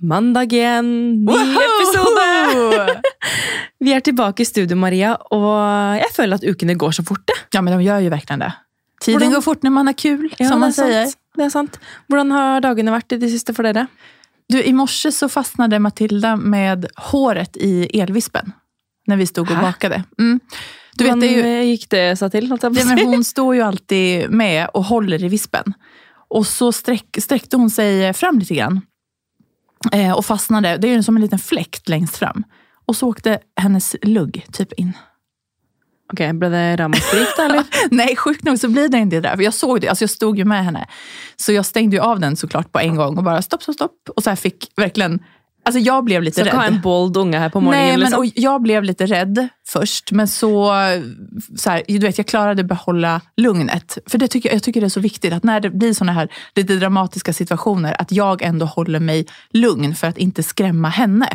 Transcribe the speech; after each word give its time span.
Mandag 0.00 0.52
igjen, 0.54 1.24
ny 1.26 1.34
episode! 1.58 3.00
Vi 3.82 3.92
er 3.94 4.02
tilbake 4.04 4.42
i 4.42 4.46
studio, 4.46 4.76
Maria, 4.78 5.14
og 5.34 5.98
jeg 5.98 6.10
føler 6.14 6.38
at 6.38 6.44
ukene 6.46 6.74
går 6.78 6.94
så 6.98 7.04
fort. 7.06 7.24
det. 7.26 7.34
Ja, 7.54 7.62
men 7.62 7.74
de 7.74 7.84
gjør 7.86 8.04
jo 8.06 8.12
virkelig 8.12 8.38
det. 8.42 8.50
Tiden 9.02 9.18
Hvordan- 9.20 9.34
går 9.36 9.42
fort 9.46 9.62
når 9.66 9.74
man 9.74 9.88
er 9.90 9.96
kul, 9.98 10.28
Ja, 10.38 10.48
som 10.48 10.60
man 10.62 10.70
er 10.70 10.74
sier. 10.74 11.12
Det 11.38 11.44
er 11.46 11.50
sant. 11.54 11.78
Hvordan 12.10 12.32
har 12.34 12.60
dagene 12.60 12.94
vært 12.94 13.14
i 13.14 13.18
det 13.22 13.30
siste 13.30 13.54
for 13.54 13.62
dere? 13.66 13.86
Du, 14.50 14.58
I 14.58 14.72
morse 14.72 15.10
så 15.14 15.28
fastnade 15.30 15.78
Matilda 15.82 16.36
med 16.36 16.86
håret 17.10 17.56
i 17.62 17.86
elvispen. 18.00 18.54
når 19.08 19.16
vi 19.16 19.26
stod 19.26 19.50
og 19.50 19.62
bakte. 19.62 20.02
Mm. 20.20 20.40
Du 20.98 21.04
vet, 21.04 21.20
det 21.20 21.30
jo... 21.32 21.42
eh, 21.46 21.64
gikk 21.70 21.88
det 21.88 22.18
seg 22.18 22.30
til? 22.34 22.48
Ja, 22.50 22.84
men 22.84 22.98
hun 23.06 23.22
står 23.24 23.54
jo 23.56 23.64
alltid 23.64 24.30
med 24.30 24.68
og 24.74 24.84
holder 24.84 25.24
i 25.24 25.30
vispen. 25.32 25.74
Og 26.30 26.44
så 26.44 26.68
strekte 26.74 27.56
hun 27.56 27.70
seg 27.70 28.02
sig 28.02 28.14
fram 28.18 28.38
litt. 28.38 28.50
grann. 28.52 28.82
Eh, 29.92 30.12
och 30.12 30.26
fastnade. 30.26 30.76
Det 30.76 30.88
är 30.88 30.92
ju 30.92 31.02
som 31.02 31.16
en 31.16 31.22
liten 31.22 31.38
fläkt 31.38 31.88
längst 31.88 32.16
fram. 32.16 32.44
Och 32.86 32.96
så 32.96 33.08
åkte 33.08 33.38
hennes 33.56 33.96
lugg 34.02 34.46
typ 34.52 34.72
in. 34.72 34.92
Ok, 36.12 36.18
Ble 36.34 36.48
det 36.48 36.76
ramaskrik, 36.76 37.28
da? 37.36 37.44
eller? 37.44 37.64
Nej, 37.90 38.16
sjukt 38.16 38.44
nog 38.44 38.58
så 38.58 38.68
blir 38.68 38.88
det 38.88 38.98
inte 38.98 39.16
det 39.16 39.20
där. 39.20 39.36
För 39.36 39.42
jag 39.42 39.54
såg 39.54 39.80
det, 39.80 39.88
alltså 39.88 40.02
jag 40.02 40.10
stod 40.10 40.38
ju 40.38 40.44
med 40.44 40.64
henne. 40.64 40.86
Så 41.36 41.52
jag 41.52 41.66
stängde 41.66 41.96
ju 41.96 42.02
av 42.02 42.20
den 42.20 42.36
såklart 42.36 42.72
på 42.72 42.78
en 42.78 42.96
gång 42.96 43.16
och 43.18 43.24
bara 43.24 43.42
stopp, 43.42 43.62
stopp, 43.62 43.74
stopp. 43.74 44.08
Och 44.16 44.22
så 44.22 44.30
här 44.30 44.36
fick 44.36 44.72
verkligen, 44.76 45.24
alltså 45.68 45.80
jag 45.80 46.04
blev 46.04 46.22
lite 46.22 46.40
Så 46.40 46.44
rädd. 46.46 46.54
ha 46.54 46.64
en 46.64 46.80
bold 46.80 47.16
unge 47.16 47.38
här 47.38 47.48
på 47.48 47.60
morgonen? 47.60 47.84
Nej, 47.86 47.92
men 47.92 48.00
liksom. 48.00 48.18
och 48.18 48.26
jag 48.34 48.62
blev 48.62 48.82
lite 48.84 49.06
rädd 49.06 49.48
först, 49.68 50.12
men 50.12 50.28
så, 50.28 50.72
så 51.56 51.70
här, 51.70 51.82
du 51.88 51.98
vet, 51.98 52.18
jag 52.18 52.26
klarade 52.26 52.64
behålla 52.64 53.20
lugnet. 53.36 53.98
För 54.06 54.18
det 54.18 54.28
tycker, 54.28 54.52
jag 54.52 54.62
tycker 54.62 54.80
det 54.80 54.86
är 54.86 54.88
så 54.88 55.00
viktigt 55.00 55.32
att 55.32 55.44
när 55.44 55.60
det 55.60 55.70
blir 55.70 55.94
såna 55.94 56.12
här 56.12 56.28
lite 56.54 56.76
dramatiska 56.76 57.32
situationer, 57.32 57.96
att 58.00 58.12
jag 58.12 58.42
ändå 58.42 58.66
håller 58.66 59.00
mig 59.00 59.26
lugn 59.52 59.94
för 59.94 60.06
att 60.06 60.18
inte 60.18 60.42
skrämma 60.42 60.88
henne. 60.88 61.28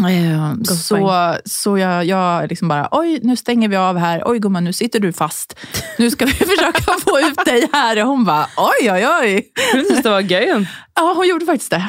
Eh, 0.00 0.54
Så, 0.64 0.96
poäng. 0.96 1.38
så 1.44 1.78
jag, 1.78 2.04
jag 2.04 2.48
liksom 2.48 2.68
bara, 2.68 2.88
oj 2.90 3.20
nu 3.22 3.36
stänger 3.36 3.68
vi 3.68 3.76
av 3.76 3.98
här, 3.98 4.22
oj 4.26 4.38
gumman 4.38 4.64
nu 4.64 4.72
sitter 4.72 5.00
du 5.00 5.12
fast. 5.12 5.58
Nu 5.98 6.10
ska 6.10 6.24
vi 6.26 6.32
försöka 6.32 6.92
få 7.04 7.20
ut 7.20 7.44
dig 7.44 7.68
här. 7.72 8.02
Och 8.02 8.08
hon 8.08 8.24
bara, 8.24 8.46
oj 8.56 8.92
oj 8.92 9.06
oj. 9.22 9.52
Hun 9.74 9.84
tyckte 9.84 10.02
det 10.02 10.10
var 10.10 10.20
gøy. 10.20 10.66
Ja, 10.94 11.12
hon 11.16 11.28
gjorde 11.28 11.46
faktiskt 11.46 11.70
det. 11.70 11.84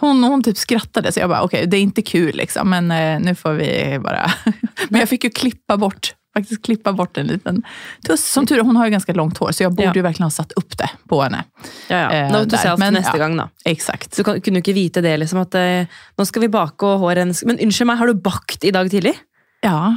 Hon, 0.00 0.24
hon 0.24 0.42
typ 0.42 0.56
skrattade, 0.58 1.12
så 1.12 1.20
jag 1.20 1.28
bara, 1.28 1.42
okej, 1.42 1.66
det 1.66 1.76
är 1.76 1.80
inte 1.80 2.02
kul 2.02 2.36
liksom, 2.36 2.70
men 2.70 2.90
eh, 2.90 3.20
nu 3.20 3.34
får 3.34 3.52
vi 3.52 3.98
bara... 4.02 4.32
men 4.88 5.00
jag 5.00 5.08
fick 5.08 5.24
ju 5.24 5.30
klippa 5.30 5.76
bort, 5.76 6.14
faktiskt 6.36 6.64
klippa 6.64 6.92
bort 6.92 7.16
en 7.16 7.26
liten 7.26 7.62
tuss. 8.06 8.26
Som 8.32 8.46
tur 8.46 8.58
är, 8.58 8.62
hon 8.62 8.76
har 8.76 8.84
ju 8.84 8.90
ganska 8.90 9.12
långt 9.12 9.38
hår, 9.38 9.52
så 9.52 9.62
jag 9.62 9.72
borde 9.72 9.88
Ja. 9.88 9.92
ju 9.94 10.02
verkligen 10.02 10.26
ha 10.26 10.30
satt 10.30 10.52
upp 10.52 10.78
det 10.78 10.90
på 11.08 11.22
henne. 11.22 11.44
Ja, 11.88 11.96
ja. 11.96 12.12
Eh, 12.12 12.26
Nå 12.32 12.38
må 12.38 12.44
du 12.44 12.50
der, 12.50 12.56
se 12.58 12.70
oss 12.70 12.78
men, 12.78 12.94
neste 12.94 13.10
ja. 13.14 13.18
gang, 13.18 13.36
da. 13.36 13.48
Exakt. 13.64 14.14
Så 14.14 14.20
du 14.22 14.24
kan, 14.24 14.40
kunne 14.40 14.58
jo 14.58 14.62
ikke 14.66 14.74
vite 14.74 15.00
det, 15.00 15.16
liksom, 15.16 15.38
at 15.46 15.54
eh, 15.54 15.86
nå 16.18 16.26
skal 16.26 16.42
vi 16.42 16.48
bake 16.48 16.86
og 16.86 16.98
håret 17.04 17.42
Men 17.46 17.58
unnskyld 17.62 17.86
meg, 17.86 17.98
har 17.98 18.06
du 18.06 18.14
bakt 18.14 18.64
i 18.64 18.70
dag 18.74 18.90
tidlig? 18.90 19.14
Ja, 19.62 19.96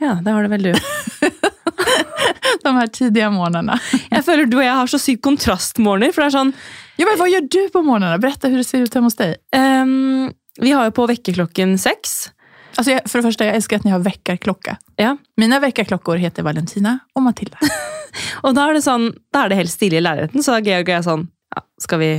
Ja, 0.00 0.18
det 0.24 0.30
har 0.32 0.42
det 0.42 0.48
vel 0.50 0.62
du. 0.62 0.74
de 2.64 2.76
här 2.76 2.86
tidiga 2.86 3.30
morgnarna. 3.30 3.78
Jeg 4.10 4.24
føler 4.24 4.46
du 4.46 4.56
og 4.58 4.64
jeg 4.64 4.74
har 4.74 4.90
så 4.90 4.98
sykt 5.00 5.22
kontrastmorgener. 5.24 6.12
For 6.14 6.24
det 6.24 6.30
er 6.30 6.34
sånn 6.34 6.52
Ja, 6.96 7.06
men 7.06 7.18
vad 7.18 7.30
gör 7.30 7.40
du 7.40 7.68
på 7.68 7.82
morgnarna? 7.82 8.18
Berätta 8.18 8.48
hur 8.48 8.58
det 8.58 8.64
ser 8.64 8.78
ut 8.78 8.94
hemma 8.94 9.06
hos 9.06 9.16
dig. 9.16 9.36
Um, 9.56 10.32
Vi 10.60 10.70
har 10.72 10.84
jo 10.84 10.90
på 10.94 11.06
vekkerklokken 11.06 11.78
seks. 11.78 12.30
Alltså 12.76 12.92
jag, 12.92 13.00
för 13.10 13.18
det 13.18 13.22
första, 13.22 13.44
jag 13.44 13.54
älskar 13.54 13.76
att 13.76 13.84
ni 13.84 13.90
har 13.90 13.98
väckarklocka. 13.98 14.76
Ja. 14.96 15.16
Mina 15.36 15.60
väckarklockor 15.60 16.16
heter 16.16 16.42
Valentina 16.42 16.98
och 17.14 17.22
Matilda. 17.22 17.58
Og 18.42 18.54
da 18.54 18.68
er 18.70 18.76
det 18.76 18.82
sånn, 18.84 19.08
da 19.34 19.44
er 19.44 19.50
det 19.50 19.56
helt 19.58 19.72
stille 19.72 19.98
i 19.98 20.02
leiligheten, 20.04 20.42
så 20.42 20.54
da 20.54 20.60
Georg 20.62 20.86
og 20.86 20.92
jeg 20.94 21.02
sånn 21.06 21.22
ja, 21.54 21.62
Skal 21.82 21.98
vi 21.98 22.10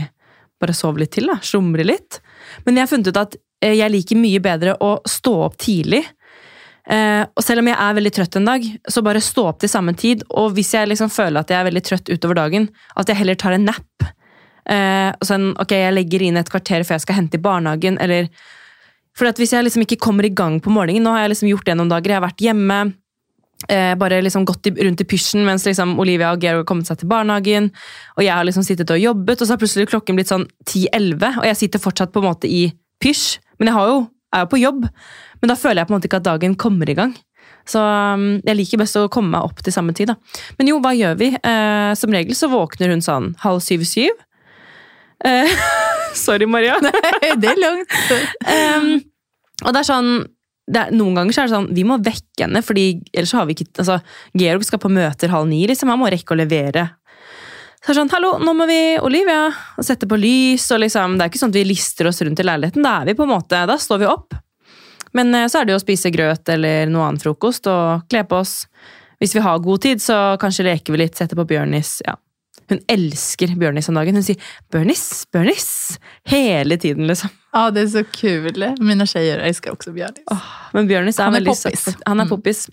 bare 0.60 0.76
sove 0.76 1.00
litt 1.00 1.14
til, 1.16 1.30
da? 1.32 1.38
Slumre 1.44 1.86
litt? 1.88 2.20
Men 2.66 2.76
jeg 2.76 2.84
har 2.84 2.92
funnet 2.92 3.08
ut 3.12 3.20
at 3.22 3.38
eh, 3.64 3.78
jeg 3.80 3.94
liker 3.94 4.20
mye 4.20 4.42
bedre 4.44 4.76
å 4.84 4.98
stå 5.08 5.34
opp 5.46 5.56
tidlig. 5.64 6.02
Eh, 6.88 7.24
og 7.24 7.44
selv 7.44 7.64
om 7.64 7.70
jeg 7.72 7.80
er 7.80 7.96
veldig 8.00 8.12
trøtt 8.18 8.36
en 8.40 8.52
dag, 8.52 8.68
så 8.92 9.04
bare 9.08 9.24
stå 9.24 9.48
opp 9.54 9.64
til 9.64 9.72
samme 9.72 9.96
tid. 9.96 10.24
Og 10.36 10.52
hvis 10.58 10.74
jeg 10.76 10.92
liksom 10.92 11.12
føler 11.12 11.44
at 11.44 11.52
jeg 11.52 11.60
er 11.62 11.70
veldig 11.70 11.84
trøtt 11.88 12.12
utover 12.12 12.40
dagen, 12.44 12.68
at 12.96 13.12
jeg 13.12 13.20
heller 13.24 13.40
tar 13.40 13.56
en 13.56 13.68
nap. 13.72 14.08
Eh, 14.66 15.12
sånn, 15.22 15.52
ok, 15.62 15.76
jeg 15.78 15.94
legger 15.94 16.24
inn 16.26 16.40
et 16.42 16.50
kvarter 16.50 16.86
før 16.86 16.98
jeg 16.98 17.06
skal 17.06 17.20
hente 17.20 17.38
i 17.38 17.44
barnehagen, 17.44 18.00
eller 18.02 18.30
For 19.16 19.30
at 19.30 19.38
hvis 19.40 19.54
jeg 19.54 19.64
liksom 19.64 19.86
ikke 19.86 20.02
kommer 20.02 20.26
i 20.28 20.34
gang 20.36 20.58
på 20.60 20.74
morgenen 20.74 21.06
Nå 21.06 21.14
har 21.14 21.22
jeg 21.24 21.30
liksom 21.32 21.48
gjort 21.48 21.68
det 21.70 21.76
noen 21.78 21.92
dager, 21.92 22.12
jeg 22.12 22.18
har 22.18 22.26
vært 22.26 22.42
hjemme, 22.44 22.80
eh, 23.70 23.94
bare 23.96 24.22
liksom 24.26 24.44
gått 24.46 24.68
i, 24.68 24.74
rundt 24.84 25.02
i 25.02 25.08
pysjen 25.08 25.46
mens 25.46 25.64
liksom 25.66 25.94
Olivia 26.02 26.34
og 26.34 26.44
Georg 26.44 26.64
har 26.64 26.68
kommet 26.68 26.90
seg 26.90 27.00
til 27.00 27.12
barnehagen. 27.12 27.70
Og 28.18 28.26
jeg 28.26 28.34
har 28.34 28.44
liksom 28.44 28.66
sittet 28.68 28.92
og 28.92 29.00
jobbet, 29.00 29.40
og 29.40 29.48
så 29.48 29.54
har 29.54 29.62
plutselig 29.62 29.88
klokken 29.94 30.18
blitt 30.18 30.34
sånn 30.34 30.48
10-11, 30.66 31.40
og 31.40 31.48
jeg 31.48 31.62
sitter 31.62 31.84
fortsatt 31.86 32.12
på 32.12 32.24
en 32.24 32.28
måte 32.28 32.50
i 32.52 32.66
pysj. 33.04 33.38
Men 33.60 33.72
jeg 33.72 33.78
har 33.78 33.94
jo, 33.94 34.02
er 34.36 34.44
jo 34.44 34.52
på 34.52 34.60
jobb. 34.60 34.84
Men 35.40 35.54
da 35.54 35.60
føler 35.60 35.82
jeg 35.82 35.88
på 35.88 35.94
en 35.94 36.00
måte 36.00 36.10
ikke 36.10 36.20
at 36.20 36.28
dagen 36.28 36.60
kommer 36.60 36.90
i 36.90 36.98
gang. 36.98 37.16
Så 37.66 37.82
um, 37.82 38.28
jeg 38.46 38.58
liker 38.60 38.82
best 38.82 38.98
å 39.00 39.08
komme 39.12 39.34
meg 39.34 39.48
opp 39.48 39.64
til 39.66 39.74
samme 39.74 39.96
tid. 39.98 40.12
da. 40.12 40.44
Men 40.60 40.70
jo, 40.70 40.78
hva 40.84 40.94
gjør 40.96 41.18
vi? 41.20 41.32
Eh, 41.34 41.92
som 41.98 42.14
regel 42.14 42.38
så 42.38 42.50
våkner 42.52 42.94
hun 42.94 43.04
sånn 43.06 43.34
halv 43.42 43.64
syv-syv. 43.66 44.14
Eh, 45.24 45.66
sorry, 46.26 46.48
Maria. 46.50 46.80
det 46.82 47.52
er 47.52 47.62
langt. 47.62 47.96
Um, 48.44 48.90
og 49.64 49.72
det 49.72 49.82
er 49.82 49.88
sånn 49.88 50.12
er, 50.66 50.92
Noen 50.96 51.18
ganger 51.20 51.36
så 51.36 51.44
er 51.44 51.50
det 51.50 51.56
sånn, 51.56 51.72
vi 51.78 51.86
må 51.88 52.00
vekke 52.02 52.48
henne, 52.48 52.62
fordi 52.66 52.86
ellers 53.14 53.32
så 53.32 53.42
har 53.42 53.50
vi 53.50 53.56
ikke 53.58 53.84
altså, 53.84 54.00
Georg 54.34 54.66
skal 54.66 54.82
på 54.82 54.92
møter 54.92 55.34
halv 55.34 55.50
ni, 55.50 55.62
liksom, 55.70 55.92
han 55.94 56.02
må 56.02 56.10
rekke 56.12 56.34
å 56.34 56.40
levere. 56.40 56.88
Så 57.86 57.92
er 57.92 57.94
det 57.94 58.00
sånn, 58.00 58.14
hallo, 58.16 58.32
nå 58.42 58.56
må 58.58 58.66
vi, 58.66 58.80
Olivia, 59.06 59.44
og 59.78 59.86
sette 59.86 60.10
på 60.10 60.18
lys, 60.18 60.66
og 60.74 60.82
liksom, 60.82 61.20
det 61.20 61.28
er 61.28 61.30
ikke 61.30 61.44
sånn 61.44 61.54
at 61.54 61.60
vi 61.60 61.68
lister 61.70 62.10
oss 62.10 62.24
rundt 62.26 62.42
i 62.42 62.48
leiligheten, 62.48 62.86
da 62.86 62.96
er 63.04 63.12
vi 63.12 63.18
på 63.20 63.28
en 63.28 63.34
måte, 63.36 63.62
da 63.70 63.78
står 63.78 64.02
vi 64.02 64.10
opp. 64.10 64.34
Men 65.16 65.30
eh, 65.38 65.46
så 65.52 65.62
er 65.62 65.68
det 65.68 65.76
jo 65.76 65.80
å 65.80 65.86
spise 65.86 66.12
grøt 66.12 66.50
eller 66.52 66.90
noe 66.90 67.12
annet 67.12 67.24
frokost, 67.24 67.70
og 67.70 68.08
kle 68.10 68.26
på 68.26 68.42
oss. 68.42 68.64
Hvis 69.22 69.38
vi 69.38 69.44
har 69.46 69.62
god 69.64 69.86
tid, 69.86 70.02
så 70.04 70.18
kanskje 70.42 70.66
leker 70.66 70.96
vi 70.96 71.04
litt, 71.06 71.16
setter 71.16 71.38
på 71.38 71.46
Bjørnis, 71.54 72.00
ja. 72.08 72.18
Hun 72.70 72.80
elsker 72.90 73.48
Bjørnis 73.60 73.90
om 73.92 73.96
dagen. 74.00 74.16
Hun 74.18 74.24
sier 74.26 74.38
'Bjørnis, 74.72 75.26
Bjørnis' 75.34 75.98
hele 76.26 76.78
tiden, 76.82 77.06
liksom. 77.08 77.30
Ja, 77.54 77.70
det 77.72 77.84
er 77.84 77.92
så 77.94 78.04
kult. 78.10 78.58
Mine 78.80 79.06
jenter 79.06 79.44
elsker 79.46 79.72
også 79.76 79.94
Bjørnis. 79.94 80.24
Oh, 80.32 80.42
Men 80.74 80.88
Bjørnis 80.88 81.20
er 81.20 81.24
Han 81.30 81.36
er 81.36 81.40
veldig 81.40 81.54
poppis. 81.56 81.84
søt. 81.86 82.02
Han 82.08 82.20
er 82.20 82.26
Mm. 82.26 82.30
poppis. 82.30 82.70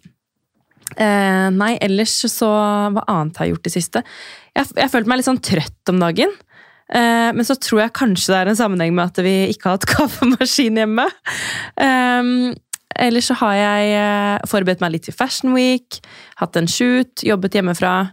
Eh, 0.97 1.51
nei, 1.51 1.79
ellers 1.81 2.13
så 2.29 2.49
Hva 2.93 3.05
annet 3.09 3.37
har 3.39 3.47
jeg 3.47 3.55
gjort 3.55 3.67
i 3.67 3.71
siste? 3.71 4.03
Jeg, 4.57 4.67
jeg 4.77 4.91
følte 4.93 5.09
meg 5.09 5.17
litt 5.21 5.27
sånn 5.29 5.41
trøtt 5.41 5.89
om 5.89 6.01
dagen. 6.01 6.29
Eh, 6.93 7.33
men 7.33 7.45
så 7.45 7.55
tror 7.57 7.81
jeg 7.87 7.93
kanskje 7.97 8.27
det 8.35 8.41
er 8.43 8.49
en 8.53 8.57
sammenheng 8.59 8.93
med 8.93 9.05
at 9.07 9.23
vi 9.25 9.49
ikke 9.55 9.71
har 9.71 9.79
hatt 9.79 9.87
kaffemaskin 9.95 10.77
hjemme. 10.77 11.07
Eh, 11.81 12.55
ellers 13.07 13.31
så 13.31 13.35
har 13.41 13.55
jeg 13.57 13.95
eh, 13.97 14.39
forberedt 14.51 14.83
meg 14.85 14.93
litt 14.93 15.05
til 15.09 15.15
Fashion 15.17 15.55
Week, 15.57 16.01
hatt 16.37 16.57
en 16.61 16.69
shoot, 16.69 17.23
jobbet 17.25 17.53
hjemmefra. 17.57 18.11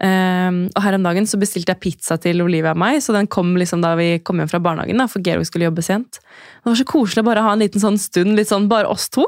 Eh, 0.00 0.60
og 0.70 0.82
her 0.84 0.96
om 0.96 1.06
dagen 1.06 1.28
så 1.28 1.40
bestilte 1.40 1.74
jeg 1.74 1.82
pizza 1.84 2.16
til 2.20 2.42
Olivia 2.44 2.74
og 2.74 2.80
meg, 2.80 3.00
så 3.04 3.14
den 3.16 3.28
kom 3.30 3.52
liksom 3.60 3.84
da 3.84 3.94
vi 4.00 4.14
kom 4.24 4.40
hjem 4.40 4.50
fra 4.50 4.62
barnehagen, 4.64 5.00
da, 5.00 5.08
for 5.10 5.24
Georg 5.24 5.48
skulle 5.48 5.68
jobbe 5.68 5.84
sent. 5.84 6.20
Det 6.20 6.72
var 6.72 6.80
så 6.80 6.88
koselig 6.88 7.24
å 7.24 7.30
bare 7.30 7.44
ha 7.44 7.54
en 7.54 7.64
liten 7.64 7.82
sånn 7.82 8.00
stund, 8.00 8.36
litt 8.38 8.50
sånn 8.50 8.70
bare 8.70 8.90
oss 8.90 9.10
to. 9.12 9.26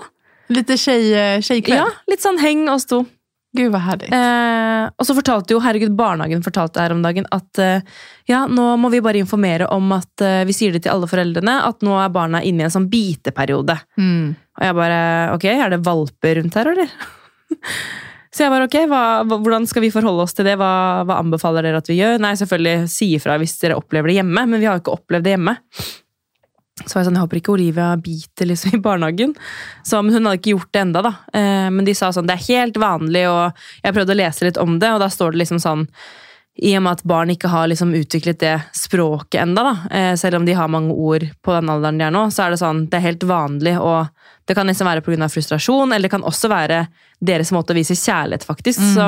Litt 0.52 0.70
tjej. 0.74 1.76
Ja, 1.76 1.88
litt 2.10 2.24
sånn 2.24 2.40
heng 2.42 2.66
oss 2.72 2.88
to. 2.90 3.04
Gud 3.52 3.68
hva 3.68 3.82
herlig. 3.84 4.08
Eh, 4.16 4.84
og 4.96 5.04
så 5.04 5.14
fortalte 5.16 5.52
jo, 5.52 5.60
herregud, 5.60 5.92
barnehagen 5.96 6.44
fortalte 6.44 6.80
her 6.80 6.94
om 6.94 7.02
dagen 7.04 7.26
at 7.36 7.60
eh, 7.60 7.84
ja, 8.30 8.46
nå 8.48 8.70
må 8.80 8.88
vi 8.92 9.02
bare 9.04 9.20
informere 9.20 9.68
om 9.74 9.92
at 9.92 10.24
eh, 10.24 10.40
vi 10.48 10.56
sier 10.56 10.72
det 10.72 10.86
til 10.86 10.94
alle 10.94 11.08
foreldrene, 11.10 11.58
at 11.68 11.84
nå 11.84 11.98
er 12.00 12.14
barna 12.14 12.40
inne 12.40 12.64
i 12.64 12.68
en 12.68 12.72
sånn 12.72 12.88
biteperiode. 12.92 13.76
Mm. 14.00 14.32
Og 14.56 14.64
jeg 14.64 14.78
bare, 14.78 15.02
ok, 15.34 15.46
er 15.52 15.74
det 15.74 15.82
valper 15.84 16.40
rundt 16.40 16.56
her, 16.56 16.72
eller? 16.72 16.96
Så 18.32 18.46
jeg 18.46 18.52
bare, 18.54 18.64
ok, 18.64 18.76
hva, 18.88 19.02
hvordan 19.28 19.66
skal 19.68 19.84
vi 19.84 19.90
forholde 19.92 20.24
oss 20.24 20.32
til 20.32 20.46
det? 20.48 20.54
Hva, 20.60 21.02
hva 21.04 21.18
anbefaler 21.20 21.66
dere 21.66 21.82
at 21.82 21.90
vi 21.90 21.98
gjør? 21.98 22.16
Nei, 22.22 22.32
selvfølgelig 22.40 22.88
si 22.88 23.10
ifra 23.18 23.36
hvis 23.40 23.58
dere 23.60 23.76
opplever 23.76 24.08
det 24.08 24.22
hjemme, 24.22 24.46
men 24.48 24.56
vi 24.56 24.68
har 24.68 24.78
jo 24.78 24.84
ikke 24.86 24.94
opplevd 24.96 25.26
det 25.26 25.34
hjemme. 25.34 25.54
Så 26.80 26.96
var 26.96 27.02
jeg 27.02 27.08
sånn, 27.10 27.18
jeg 27.18 27.26
håper 27.26 27.38
ikke 27.42 27.52
Olivia 27.52 27.90
biter 28.00 28.48
liksom 28.48 28.78
i 28.78 28.82
barnehagen. 28.82 29.34
Så, 29.84 30.00
men 30.00 30.16
hun 30.16 30.24
hadde 30.24 30.40
ikke 30.40 30.54
gjort 30.54 30.72
det 30.72 30.80
enda 30.86 31.02
da. 31.04 31.12
Eh, 31.36 31.68
men 31.76 31.84
de 31.84 31.94
sa 31.98 32.08
sånn, 32.16 32.30
det 32.30 32.38
er 32.38 32.46
helt 32.48 32.80
vanlig, 32.80 33.26
og 33.28 33.64
jeg 33.84 33.96
prøvde 33.98 34.16
å 34.16 34.20
lese 34.22 34.48
litt 34.48 34.60
om 34.64 34.78
det, 34.80 34.94
og 34.94 35.04
da 35.04 35.10
står 35.12 35.34
det 35.34 35.42
liksom 35.44 35.60
sånn, 35.62 35.84
i 36.60 36.74
og 36.76 36.82
med 36.84 36.98
at 36.98 37.04
barn 37.08 37.32
ikke 37.32 37.48
har 37.48 37.70
liksom 37.70 37.94
utviklet 37.96 38.40
det 38.42 38.56
språket 38.76 39.40
enda 39.40 39.64
da, 39.64 39.72
eh, 39.90 40.12
selv 40.20 40.36
om 40.36 40.44
de 40.44 40.56
har 40.56 40.68
mange 40.68 40.92
ord 40.92 41.24
på 41.40 41.54
den 41.56 41.70
alderen 41.72 42.00
de 42.00 42.04
er 42.04 42.12
nå, 42.12 42.26
så 42.30 42.44
er 42.44 42.52
det 42.52 42.60
sånn, 42.60 42.84
det 42.92 42.98
er 42.98 43.06
helt 43.06 43.24
vanlig, 43.24 43.78
og 43.80 44.10
det 44.48 44.56
kan 44.58 44.68
nesten 44.68 44.88
være 44.88 45.00
av 45.00 45.32
frustrasjon, 45.32 45.92
eller 45.92 46.10
det 46.10 46.12
kan 46.12 46.28
også 46.28 46.50
være 46.52 46.86
deres 47.20 47.52
måte 47.56 47.72
å 47.72 47.78
vise 47.78 47.96
kjærlighet 47.96 48.44
faktisk. 48.44 48.82
Så 48.96 49.06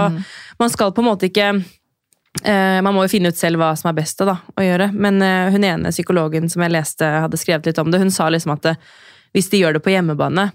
man 0.58 0.70
skal 0.70 0.94
på 0.94 1.02
en 1.02 1.10
måte 1.10 1.26
ikke 1.28 1.50
Eh, 2.42 2.82
man 2.82 2.94
må 2.94 3.04
jo 3.04 3.12
finne 3.12 3.30
ut 3.30 3.38
selv 3.38 3.60
hva 3.62 3.70
som 3.78 3.88
er 3.90 3.96
best 4.00 4.18
da, 4.26 4.36
å 4.58 4.64
gjøre. 4.64 4.90
Men 4.92 5.22
eh, 5.22 5.52
hun 5.54 5.64
ene 5.66 5.92
psykologen 5.94 6.50
som 6.50 6.64
jeg 6.64 6.74
leste 6.74 7.06
hadde 7.06 7.38
skrevet 7.38 7.68
litt 7.70 7.78
om 7.78 7.92
det, 7.92 8.00
hun 8.02 8.10
sa 8.14 8.26
liksom 8.32 8.56
at 8.56 8.72
hvis 9.34 9.50
de 9.52 9.60
gjør 9.62 9.76
det 9.76 9.84
på 9.84 9.92
hjemmebane, 9.94 10.48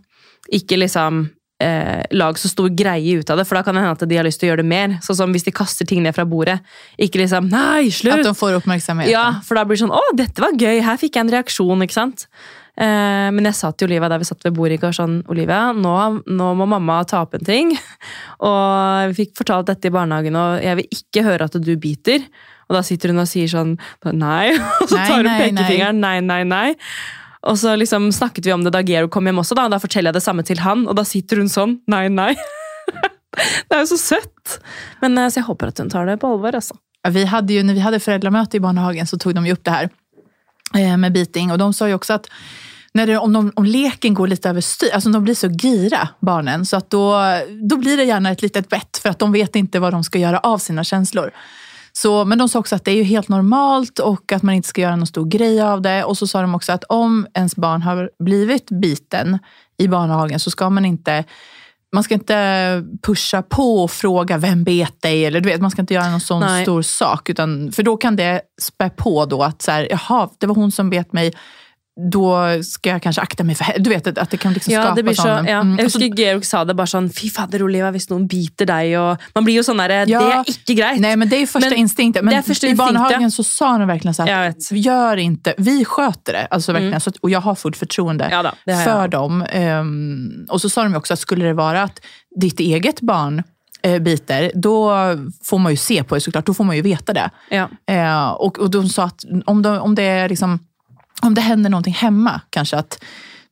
ikke 0.55 0.79
liksom 0.81 1.27
eh, 1.63 2.03
lag 2.15 2.39
så 2.39 2.49
stor 2.51 2.69
greie 2.71 3.19
ut 3.19 3.29
av 3.29 3.39
det, 3.39 3.45
for 3.47 3.59
da 3.59 3.63
kan 3.65 3.75
det 3.75 3.83
hende 3.83 3.97
at 3.97 4.07
de 4.09 4.19
har 4.19 4.27
lyst 4.27 4.41
til 4.41 4.49
å 4.49 4.51
gjøre 4.53 4.63
det 4.63 4.71
mer. 4.71 4.95
Sånn 5.05 5.19
som 5.21 5.35
hvis 5.35 5.47
de 5.47 5.55
kaster 5.55 5.87
ting 5.89 6.01
ned 6.05 6.15
fra 6.15 6.25
bordet. 6.29 6.59
Ikke 6.97 7.21
liksom 7.21 7.49
'nei, 7.51 7.91
slutt'! 7.93 8.23
At 8.23 8.31
de 8.31 8.37
får 8.37 8.59
oppmerksomhet. 8.61 9.11
Ja, 9.11 9.41
for 9.45 9.59
da 9.59 9.65
blir 9.65 9.77
det 9.77 9.83
sånn 9.85 9.95
'å, 9.95 10.03
dette 10.15 10.41
var 10.41 10.55
gøy', 10.55 10.81
her 10.81 10.97
fikk 10.97 11.15
jeg 11.15 11.27
en 11.27 11.35
reaksjon', 11.35 11.83
ikke 11.85 11.99
sant? 11.99 12.27
Eh, 12.79 13.27
men 13.35 13.43
jeg 13.43 13.57
sa 13.59 13.71
til 13.71 13.89
Olivia 13.89 14.07
der 14.07 14.21
vi 14.21 14.27
satt 14.29 14.45
ved 14.45 14.55
bordet 14.55 14.79
i 14.79 14.83
går 14.83 14.95
sånn 14.95 15.23
'Olivia, 15.27 15.73
nå, 15.75 16.23
nå 16.25 16.47
må 16.55 16.65
mamma 16.65 17.03
ta 17.03 17.23
opp 17.25 17.35
en 17.35 17.43
ting'. 17.43 17.73
Og 18.47 19.11
vi 19.11 19.25
fikk 19.25 19.35
fortalt 19.43 19.67
dette 19.67 19.89
i 19.89 19.91
barnehagen, 19.91 20.35
og 20.39 20.63
jeg 20.63 20.79
vil 20.79 20.87
ikke 20.95 21.25
høre 21.27 21.49
at 21.49 21.59
du 21.59 21.75
biter. 21.75 22.23
Og 22.69 22.77
da 22.77 22.81
sitter 22.85 23.09
hun 23.09 23.19
og 23.19 23.27
sier 23.27 23.49
sånn 23.51 23.75
'nei', 24.05 24.55
og 24.81 24.87
så 24.87 24.95
tar 24.95 25.23
hun 25.23 25.33
pekefingeren 25.33 25.99
'nei, 25.99 26.19
nei, 26.21 26.43
nei'. 26.47 26.75
Og 27.47 27.59
så 27.59 27.75
liksom 27.79 28.11
snakket 28.11 28.45
vi 28.45 28.53
om 28.53 28.63
det 28.65 28.73
da 28.75 28.81
Gero 28.83 29.07
kom 29.11 29.27
hjem 29.29 29.39
også, 29.39 29.55
da, 29.55 29.67
og 29.69 29.75
da 29.75 29.79
forteller 29.79 30.11
jeg 30.11 30.19
det 30.19 30.25
samme 30.25 30.43
til 30.47 30.59
han, 30.63 30.83
og 30.89 30.97
da 30.99 31.05
sitter 31.07 31.39
hun 31.39 31.51
sånn 31.51 31.77
'nei, 31.87 32.07
nei'. 32.11 32.35
det 33.69 33.77
er 33.77 33.83
jo 33.85 33.91
så 33.93 33.99
søtt! 34.01 34.59
Men 35.01 35.17
eh, 35.17 35.29
Så 35.29 35.39
jeg 35.39 35.47
håper 35.47 35.71
at 35.71 35.79
hun 35.79 35.91
tar 35.91 36.09
det 36.09 36.19
på 36.19 36.33
alvor, 36.33 36.55
altså. 36.55 36.75
Vi 37.09 37.23
hadde 37.23 37.55
jo, 37.55 37.63
når 37.63 37.77
vi 37.77 37.85
hadde 37.85 38.01
foreldremøte 38.03 38.59
i 38.59 38.63
barnehagen, 38.63 39.07
så 39.07 39.17
tog 39.17 39.33
de 39.35 39.45
jo 39.47 39.55
opp 39.55 39.63
det 39.63 39.75
her 39.75 39.87
eh, 40.75 40.97
med 40.99 41.15
biting. 41.15 41.53
Og 41.53 41.61
de 41.61 41.69
sa 41.73 41.87
jo 41.87 41.95
også 41.95 42.19
at 42.19 42.27
det, 42.93 43.15
om, 43.15 43.31
de, 43.31 43.51
om 43.55 43.63
leken 43.63 44.17
går 44.17 44.33
litt 44.33 44.45
over 44.49 44.65
styr, 44.65 44.91
altså 44.97 45.11
de 45.13 45.21
blir 45.23 45.37
så 45.37 45.47
gira, 45.53 46.09
barnen, 46.25 46.65
så 46.65 46.81
at 46.81 46.89
då 46.89 47.77
blir 47.77 47.97
det 47.97 48.09
gjerne 48.09 48.33
et 48.33 48.41
litet 48.41 48.67
bett 48.67 48.99
for 48.99 49.13
at 49.13 49.19
de 49.21 49.29
vet 49.31 49.55
ikke 49.55 49.79
hva 49.79 49.91
de 49.93 50.01
skal 50.03 50.25
gjøre 50.25 50.41
av 50.43 50.57
sine 50.59 50.83
känslor. 50.83 51.31
Så, 51.91 52.25
men 52.25 52.37
de 52.37 52.49
sa 52.49 52.59
också 52.59 52.75
att 52.75 52.85
det 52.85 52.91
är 52.91 52.95
ju 52.95 53.03
helt 53.03 53.29
normalt 53.29 53.99
och 53.99 54.31
att 54.31 54.43
man 54.43 54.55
inte 54.55 54.67
ska 54.67 54.81
göra 54.81 54.95
någon 54.95 55.07
stor 55.07 55.25
grej 55.25 55.61
av 55.61 55.81
det. 55.81 56.03
Och 56.03 56.17
så 56.17 56.27
sa 56.27 56.41
de 56.41 56.55
också 56.55 56.71
att 56.71 56.83
om 56.83 57.27
ens 57.33 57.55
barn 57.55 57.81
har 57.81 58.09
blivit 58.19 58.69
biten 58.69 59.39
i 59.77 59.87
barnhagen 59.87 60.39
så 60.39 60.51
ska 60.51 60.69
man 60.69 60.85
inte 60.85 61.23
man 61.91 62.03
ska 62.03 62.13
inte 62.13 62.83
pusha 63.01 63.41
på 63.41 63.83
och 63.83 63.91
fråga 63.91 64.37
vem 64.37 64.63
bet 64.63 65.01
dig? 65.01 65.25
Eller 65.25 65.41
du 65.41 65.49
vet, 65.49 65.61
man 65.61 65.71
ska 65.71 65.81
inte 65.81 65.93
göra 65.93 66.09
någon 66.09 66.21
sån 66.21 66.41
Nej. 66.41 66.63
stor 66.63 66.81
sak. 66.81 67.29
Utan, 67.29 67.71
för 67.71 67.83
då 67.83 67.97
kan 67.97 68.15
det 68.15 68.41
spä 68.61 68.89
på 68.89 69.25
då 69.25 69.43
att 69.43 69.61
så 69.61 69.71
här, 69.71 69.87
jaha, 69.89 70.29
det 70.37 70.47
var 70.47 70.55
hon 70.55 70.71
som 70.71 70.89
bet 70.89 71.13
mig. 71.13 71.33
Då 71.99 72.63
skal 72.63 72.93
jeg 72.93 73.03
kanskje 73.03 73.23
akte 73.23 73.43
meg 73.43 73.57
for 73.59 73.79
Du 73.83 73.89
vet, 73.91 74.07
at 74.07 74.31
det 74.31 74.39
kan 74.39 74.53
liksom 74.55 74.71
Ja, 74.71 74.85
skapa 74.87 75.03
sånn... 75.03 75.15
så, 75.15 75.25
sån... 75.27 75.49
ja. 75.49 75.59
Mm, 75.65 75.73
Jeg 75.79 75.89
husker 75.89 76.21
Georg 76.21 76.45
sa 76.47 76.63
det 76.63 76.75
bare 76.79 76.91
sånn 76.91 77.09
Fy 77.11 77.27
fader, 77.33 77.63
Oliva, 77.65 77.89
hvis 77.91 78.07
noen 78.11 78.27
biter 78.29 78.69
deg 78.69 78.93
og 78.99 79.25
Man 79.35 79.47
blir 79.47 79.59
jo 79.59 79.65
sånn 79.67 79.81
derre 79.83 80.05
Ja. 80.07 80.21
Det 80.23 80.37
er 80.37 80.53
ikke 80.53 80.77
greit. 80.79 81.01
Nei, 81.03 81.13
men 81.19 81.31
det 81.31 81.41
er 81.41 81.43
jo 81.43 81.51
første 81.51 81.73
Men 81.73 81.83
instinktet. 81.83 82.25
Men 82.25 82.45
første 82.45 82.71
i 82.71 82.77
barnehagen 82.79 83.33
så 83.33 83.45
sa 83.47 83.73
de 83.81 83.89
verkligen 83.89 84.15
sånn 84.15 84.31
gjør 84.79 85.21
ikke, 85.23 85.53
vi 85.59 85.75
skjøter 85.83 86.37
det. 86.37 86.45
Alltså 86.55 86.73
verkligen, 86.75 87.03
så 87.03 87.11
og 87.19 87.31
jeg 87.33 87.43
har 87.43 87.55
fullt 87.59 87.79
fortroende 87.79 88.29
Ja 88.31 88.41
da, 88.45 88.53
har 88.69 88.83
for 88.85 89.11
dem. 89.11 89.43
Um, 89.43 90.45
og 90.49 90.61
så 90.61 90.69
sa 90.71 90.85
de 90.85 90.93
jo 90.93 91.01
også, 91.01 91.13
att 91.13 91.19
skulle 91.19 91.45
det 91.45 91.57
være 91.57 91.83
at 91.89 91.99
ditt 92.39 92.59
eget 92.59 93.01
barn 93.01 93.43
eh, 93.83 93.99
biter, 93.99 94.51
da 94.55 95.17
får 95.43 95.59
man 95.59 95.73
jo 95.73 95.77
se 95.77 96.03
på 96.03 96.15
det 96.15 96.21
såklart. 96.21 96.45
da 96.45 96.53
får 96.53 96.63
man 96.63 96.77
jo 96.77 96.83
veta 96.83 97.13
det. 97.13 97.29
Ja. 97.49 97.67
Eh, 97.87 98.29
og, 98.29 98.59
og 98.59 98.71
de 98.71 98.83
sa 98.89 99.09
at 99.09 99.25
om, 99.45 99.61
de, 99.61 99.79
om, 99.79 99.95
det 99.95 100.03
er 100.03 100.29
liksom, 100.29 100.59
om 101.21 101.33
det 101.33 101.41
händer 101.41 101.69
någonting 101.69 101.93
hemma, 101.93 102.41
kanske 102.49 102.77
att 102.77 103.03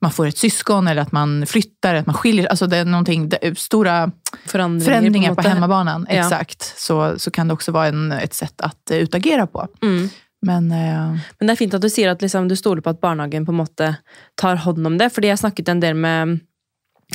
man 0.02 0.12
får 0.12 0.28
ett 0.28 0.38
syskon 0.38 0.88
eller 0.88 1.02
att 1.02 1.12
man 1.12 1.46
flyttar, 1.46 1.96
att 1.96 2.06
man 2.06 2.16
skiljer, 2.16 2.48
alltså 2.48 2.68
det 2.68 2.78
är 2.78 2.86
någonting, 2.86 3.30
det, 3.30 3.58
stora 3.58 4.12
Forandringer, 4.46 4.86
förändringar 4.86 5.30
på, 5.30 5.36
måte. 5.36 5.50
hemmabanan, 5.50 6.08
Ja. 6.10 6.16
exakt, 6.16 6.74
så, 6.80 7.19
så 7.19 7.31
kan 7.31 7.48
det 7.48 7.54
också 7.54 7.72
vara 7.72 7.88
en, 7.88 8.12
ett 8.12 8.34
sätt 8.34 8.62
att 8.62 8.92
utagere 8.92 9.48
på. 9.48 9.68
Mm. 9.81 10.10
Men 10.42 10.72
uh... 10.72 11.18
Men 11.40 11.48
det 11.48 11.52
er 11.52 11.58
fint 11.58 11.74
at 11.74 11.81
du 11.81 11.90
sier 11.90 12.12
at 12.12 12.22
liksom, 12.22 12.48
du 12.48 12.56
stoler 12.56 12.81
på 12.86 12.92
at 12.94 13.02
barnehagen 13.02 13.46
på 13.46 13.52
en 13.52 13.58
måte 13.58 13.96
tar 14.38 14.56
hånd 14.56 14.88
om 14.88 14.98
det. 14.98 15.10
Fordi 15.10 15.31
jeg 15.31 15.40
snakket 15.42 15.69
en 15.74 15.81
del 15.81 15.98
med 15.98 16.40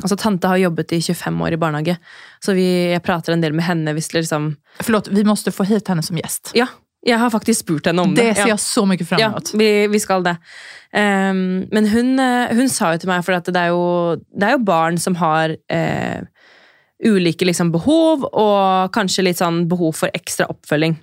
Altså, 0.00 0.16
Tante 0.16 0.49
har 0.49 0.56
jobbet 0.56 0.93
i 0.96 1.02
25 1.02 1.43
år 1.44 1.52
i 1.52 1.56
barnehage, 1.60 1.99
så 2.40 2.54
vi, 2.56 2.64
jeg 2.94 3.02
prater 3.04 3.34
en 3.34 3.43
del 3.44 3.52
med 3.52 3.66
henne 3.66 3.93
hvis 3.93 4.06
det 4.08 4.22
liksom 4.22 4.46
Forlåt, 4.81 5.10
vi 5.12 5.25
måtte 5.28 5.52
få 5.52 5.66
hit 5.69 5.90
henne 5.93 6.00
som 6.02 6.16
gjest. 6.16 6.54
Ja, 6.56 6.64
jeg 7.02 7.19
har 7.19 7.32
faktisk 7.34 7.64
spurt 7.64 7.88
henne 7.90 8.04
om 8.04 8.14
det. 8.14 8.28
Det 8.31 8.43
ser 8.44 8.52
ja. 8.52 8.58
så 8.60 8.84
mye 8.87 9.06
fram 9.06 9.20
Ja, 9.20 9.32
vi, 9.58 9.70
vi 9.90 10.00
skal 10.02 10.22
det. 10.26 10.37
Um, 10.94 11.64
men 11.72 11.88
hun, 11.90 12.14
eh, 12.20 12.52
hun 12.54 12.69
sa 12.70 12.93
jo 12.93 13.02
til 13.02 13.10
meg, 13.10 13.25
for 13.26 13.34
det 13.34 13.58
er 13.58 13.72
jo, 13.72 14.20
det 14.31 14.49
er 14.49 14.54
jo 14.54 14.66
barn 14.69 15.00
som 15.02 15.16
har 15.19 15.56
uh, 15.56 16.20
ulike 17.02 17.49
liksom, 17.49 17.72
behov, 17.75 18.26
og 18.28 18.93
kanskje 18.94 19.26
litt 19.26 19.40
sånn 19.40 19.64
behov 19.70 19.96
for 19.99 20.14
ekstra 20.14 20.46
oppfølging. 20.52 20.94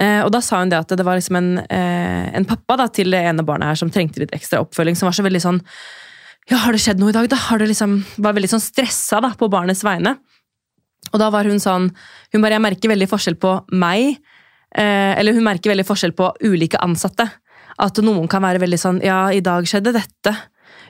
Uh, 0.00 0.24
og 0.24 0.32
da 0.34 0.40
sa 0.42 0.62
hun 0.62 0.72
det 0.72 0.80
at 0.80 0.96
det 0.96 1.06
var 1.06 1.20
liksom 1.20 1.38
en, 1.38 1.52
uh, 1.60 2.26
en 2.32 2.48
pappa 2.48 2.80
da, 2.80 2.88
til 2.90 3.12
det 3.14 3.22
ene 3.28 3.46
barnet 3.46 3.70
her 3.70 3.78
som 3.78 3.92
trengte 3.92 4.24
litt 4.24 4.34
ekstra 4.34 4.64
oppfølging, 4.64 4.98
som 4.98 5.10
var 5.10 5.18
så 5.18 5.26
veldig 5.26 5.44
sånn 5.44 5.60
Ja, 6.50 6.64
har 6.64 6.74
det 6.74 6.80
skjedd 6.82 6.98
noe 6.98 7.12
i 7.12 7.14
dag, 7.14 7.28
da? 7.30 7.36
Har 7.38 7.60
det 7.60 7.68
liksom, 7.70 8.00
var 8.16 8.34
veldig 8.34 8.50
sånn 8.56 8.64
stressa 8.64 9.20
da, 9.22 9.30
på 9.38 9.52
barnets 9.52 9.84
vegne. 9.86 10.16
Og 11.12 11.20
da 11.20 11.28
var 11.34 11.46
hun 11.46 11.60
sånn 11.60 11.90
Hun 12.32 12.42
bare 12.42 12.56
Jeg 12.56 12.64
merker 12.64 12.92
veldig 12.92 13.08
forskjell 13.10 13.36
på 13.42 13.56
meg 13.74 14.16
Eller 14.74 15.36
hun 15.36 15.44
merker 15.44 15.72
veldig 15.72 15.84
forskjell 15.84 16.14
på 16.16 16.30
ulike 16.48 16.80
ansatte. 16.80 17.26
At 17.82 17.98
noen 18.04 18.28
kan 18.30 18.44
være 18.44 18.62
veldig 18.62 18.78
sånn 18.80 19.02
Ja, 19.04 19.26
i 19.32 19.42
dag 19.44 19.68
skjedde 19.68 19.92
dette. 19.96 20.32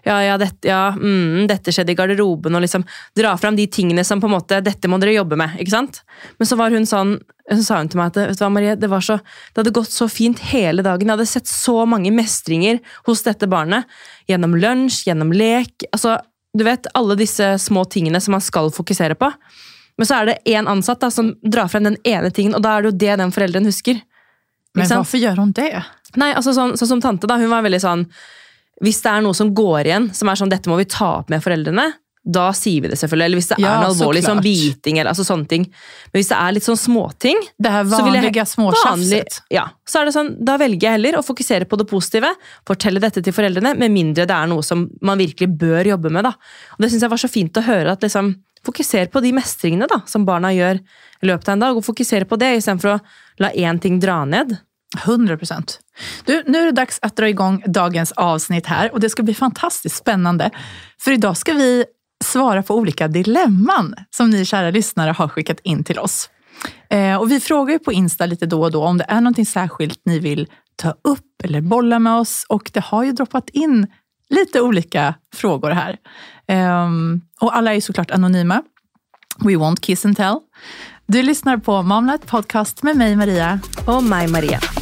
Ja, 0.02 0.16
ja, 0.22 0.34
dette, 0.38 0.66
ja 0.66 0.90
mm, 0.96 1.46
dette 1.50 1.72
skjedde 1.74 1.94
i 1.94 1.98
garderoben. 1.98 2.54
Og 2.54 2.64
liksom 2.64 2.84
dra 3.18 3.34
fram 3.38 3.58
de 3.58 3.68
tingene 3.70 4.04
som 4.06 4.22
på 4.22 4.28
en 4.30 4.36
måte 4.36 4.60
Dette 4.64 4.90
må 4.90 4.98
dere 5.02 5.14
jobbe 5.14 5.38
med. 5.38 5.54
ikke 5.62 5.74
sant? 5.74 6.02
Men 6.38 6.50
så 6.50 6.58
var 6.58 6.74
hun 6.74 6.88
sånn 6.88 7.16
så 7.52 7.62
sa 7.66 7.78
hun 7.80 7.88
til 7.90 7.98
meg 7.98 8.12
at 8.12 8.18
vet 8.20 8.38
du 8.38 8.44
hva, 8.44 8.52
Marie, 8.54 8.74
det, 8.78 8.88
var 8.88 9.02
så, 9.04 9.16
det 9.50 9.60
hadde 9.60 9.74
gått 9.74 9.90
så 9.92 10.06
fint 10.08 10.38
hele 10.52 10.84
dagen. 10.86 11.08
Jeg 11.08 11.16
hadde 11.18 11.28
sett 11.28 11.50
så 11.50 11.82
mange 11.90 12.12
mestringer 12.14 12.78
hos 13.08 13.24
dette 13.26 13.48
barnet. 13.50 13.88
Gjennom 14.30 14.54
lunsj, 14.56 15.02
gjennom 15.08 15.34
lek. 15.34 15.88
altså, 15.90 16.20
Du 16.54 16.64
vet, 16.64 16.86
alle 16.94 17.16
disse 17.18 17.54
små 17.58 17.84
tingene 17.90 18.20
som 18.22 18.36
man 18.36 18.44
skal 18.44 18.70
fokusere 18.72 19.18
på. 19.18 19.28
Men 19.98 20.08
så 20.08 20.20
er 20.20 20.26
det 20.30 20.38
én 20.48 20.68
ansatt 20.70 21.00
da, 21.00 21.10
som 21.10 21.34
drar 21.44 21.68
frem 21.68 21.84
den 21.84 21.98
ene 22.08 22.30
tingen, 22.34 22.54
og 22.56 22.62
da 22.64 22.76
er 22.78 22.82
det 22.82 22.92
jo 22.92 22.98
det 23.04 23.16
den 23.20 23.32
foreldren 23.34 23.68
husker. 23.68 24.00
Men 24.74 24.84
Ikke 24.86 24.88
sant? 24.88 25.36
hun 25.36 25.52
det? 25.52 25.84
Nei, 26.16 26.32
altså 26.32 26.54
sånn, 26.56 26.76
sånn 26.80 26.88
som 26.94 27.00
tante 27.04 27.28
da, 27.28 27.36
hun 27.40 27.50
var 27.52 27.64
veldig 27.64 27.80
sånn 27.80 28.06
Hvis 28.82 29.02
det 29.04 29.10
er 29.12 29.20
noe 29.24 29.36
som 29.36 29.52
går 29.54 29.86
igjen, 29.88 30.06
som 30.16 30.28
er 30.28 30.38
sånn 30.40 30.50
dette 30.50 30.68
må 30.70 30.78
vi 30.80 30.86
ta 30.90 31.18
opp 31.20 31.28
med 31.30 31.42
foreldrene, 31.44 31.84
da 32.22 32.52
sier 32.54 32.82
vi 32.84 32.88
det 32.90 32.96
selvfølgelig. 33.00 33.24
Eller 33.26 33.38
hvis 33.40 33.48
det 33.50 33.58
Ja, 33.60 33.72
er 33.74 33.80
noe 33.82 33.90
alvorlig, 33.92 34.22
sånn 34.24 34.40
biting 34.42 34.98
eller 34.98 35.10
altså 35.10 35.24
sånne 35.26 35.48
ting. 35.50 35.64
Men 36.12 36.20
hvis 36.20 36.30
det 36.30 36.38
er 36.38 36.52
litt 36.54 36.66
sånn 36.66 36.78
småting, 36.78 37.40
Det 37.58 37.70
er 37.70 37.84
vanlige 37.90 38.44
småtjafset. 38.46 39.40
ja, 39.50 39.64
så 39.86 40.00
er 40.00 40.04
det 40.06 40.14
sånn, 40.14 40.36
da 40.44 40.56
velger 40.56 40.86
jeg 40.88 40.96
heller 40.98 41.18
å 41.18 41.24
fokusere 41.26 41.66
på 41.66 41.78
det 41.78 41.86
positive, 41.90 42.30
fortelle 42.66 43.02
dette 43.02 43.22
til 43.22 43.34
foreldrene, 43.34 43.76
med 43.76 43.90
mindre 43.90 44.26
det 44.26 44.34
er 44.36 44.46
noe 44.46 44.62
som 44.62 44.88
man 45.02 45.18
virkelig 45.18 45.50
bør 45.58 45.84
jobbe 45.94 46.10
med. 46.10 46.24
da. 46.24 46.30
Og 46.78 46.78
Det 46.78 46.90
syns 46.92 47.02
jeg 47.02 47.10
var 47.10 47.22
så 47.22 47.30
fint 47.30 47.52
å 47.58 47.62
høre. 47.62 47.90
at 47.92 48.00
liksom, 48.00 48.36
Fokuser 48.66 49.06
på 49.10 49.20
de 49.20 49.32
mestringene 49.36 49.88
da, 49.90 50.00
som 50.06 50.26
barna 50.28 50.52
gjør 50.54 50.78
i 51.22 51.30
løpet 51.30 51.48
av 51.48 51.56
en 51.56 51.64
dag, 51.64 51.78
og 51.78 51.86
fokuser 51.86 52.26
på 52.28 52.38
det 52.38 52.56
istedenfor 52.58 52.96
å 52.96 53.00
la 53.42 53.50
én 53.52 53.80
ting 53.82 54.00
dra 54.02 54.24
ned. 54.24 54.58
100 54.98 55.36
procent. 55.36 55.80
Du, 56.24 56.42
nu 56.46 56.58
är 56.58 56.66
det 56.66 56.72
dags 56.72 56.98
att 57.02 57.16
dra 57.16 57.28
igång 57.28 57.62
dagens 57.66 58.12
avsnitt 58.12 58.66
här 58.66 58.92
och 58.92 59.00
det 59.00 59.10
ska 59.10 59.22
bli 59.22 59.34
fantastiskt 59.34 59.96
spännande. 59.96 60.50
För 61.00 61.10
idag 61.10 61.36
ska 61.36 61.52
vi 61.52 61.84
svara 62.24 62.62
på 62.62 62.74
olika 62.74 63.08
dilemman 63.08 63.94
som 64.10 64.30
ni 64.30 64.44
kära 64.44 64.70
lyssnare 64.70 65.10
har 65.10 65.28
skickat 65.28 65.60
in 65.60 65.84
till 65.84 65.98
oss. 65.98 66.30
Eh, 66.90 67.16
och 67.16 67.30
vi 67.30 67.40
frågar 67.40 67.72
ju 67.72 67.78
på 67.78 67.92
Insta 67.92 68.26
lite 68.26 68.46
då 68.46 68.62
och 68.62 68.70
då 68.70 68.84
om 68.84 68.98
det 68.98 69.04
är 69.08 69.20
noe 69.20 69.44
särskilt 69.44 70.00
ni 70.04 70.18
vill 70.18 70.48
ta 70.76 70.90
upp 70.90 71.44
eller 71.44 71.60
bolla 71.60 71.98
med 71.98 72.16
oss 72.16 72.46
och 72.48 72.70
det 72.74 72.84
har 72.84 73.04
ju 73.04 73.12
droppat 73.12 73.50
in 73.50 73.86
lite 74.30 74.60
olika 74.60 75.14
frågor 75.34 75.70
här. 75.70 75.96
Ehm, 76.48 77.20
och 77.40 77.56
alla 77.56 77.74
är 77.74 77.80
såklart 77.80 78.10
anonyma. 78.10 78.62
We 79.38 79.52
won't 79.52 79.80
kiss 79.80 80.04
and 80.04 80.16
tell. 80.16 80.36
Du 81.06 81.22
lyssnar 81.22 81.56
på 81.56 81.82
Mamlet 81.82 82.26
Podcast 82.26 82.82
med 82.82 82.96
mig 82.96 83.16
Maria 83.16 83.60
Og 83.86 84.04
meg, 84.04 84.30
Maria. 84.30 84.81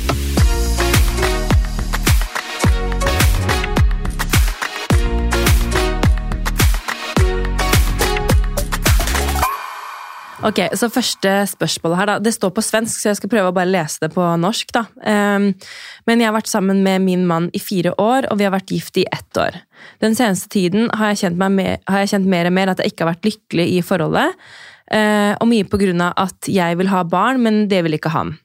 Ok, 10.40 10.56
så 10.72 10.88
Første 10.88 11.30
spørsmål 11.50 11.94
her, 11.98 12.06
da. 12.08 12.14
Det 12.18 12.32
står 12.32 12.52
på 12.56 12.62
svensk, 12.64 12.96
så 12.96 13.10
jeg 13.10 13.18
skal 13.18 13.30
prøve 13.32 13.50
å 13.50 13.54
bare 13.54 13.68
lese 13.68 14.00
det 14.00 14.08
på 14.14 14.24
norsk. 14.40 14.72
da. 14.72 14.86
Um, 15.04 15.50
men 16.08 16.20
jeg 16.22 16.30
har 16.30 16.36
vært 16.36 16.48
sammen 16.48 16.80
med 16.82 17.04
min 17.04 17.26
mann 17.28 17.50
i 17.52 17.60
fire 17.60 17.92
år, 18.00 18.30
og 18.30 18.38
vi 18.40 18.46
har 18.48 18.54
vært 18.54 18.72
gift 18.72 18.96
i 18.96 19.04
ett 19.12 19.36
år. 19.36 19.60
Den 20.00 20.16
seneste 20.16 20.48
tiden 20.48 20.88
har 20.96 21.12
jeg 21.12 21.20
kjent, 21.24 21.36
meg 21.36 21.52
mer, 21.52 21.76
har 21.86 22.00
jeg 22.00 22.14
kjent 22.14 22.30
mer 22.32 22.48
og 22.48 22.56
mer 22.56 22.72
at 22.72 22.80
jeg 22.80 22.94
ikke 22.94 23.04
har 23.04 23.12
vært 23.12 23.28
lykkelig 23.28 23.66
i 23.68 23.82
forholdet. 23.84 24.40
Uh, 24.88 25.36
og 25.36 25.46
mye 25.52 25.68
på 25.68 25.82
grunn 25.82 26.00
av 26.08 26.16
at 26.16 26.48
jeg 26.48 26.80
vil 26.80 26.88
ha 26.88 27.04
barn, 27.04 27.44
men 27.44 27.66
det 27.68 27.84
vil 27.84 28.00
ikke 28.00 28.14
han. 28.16 28.38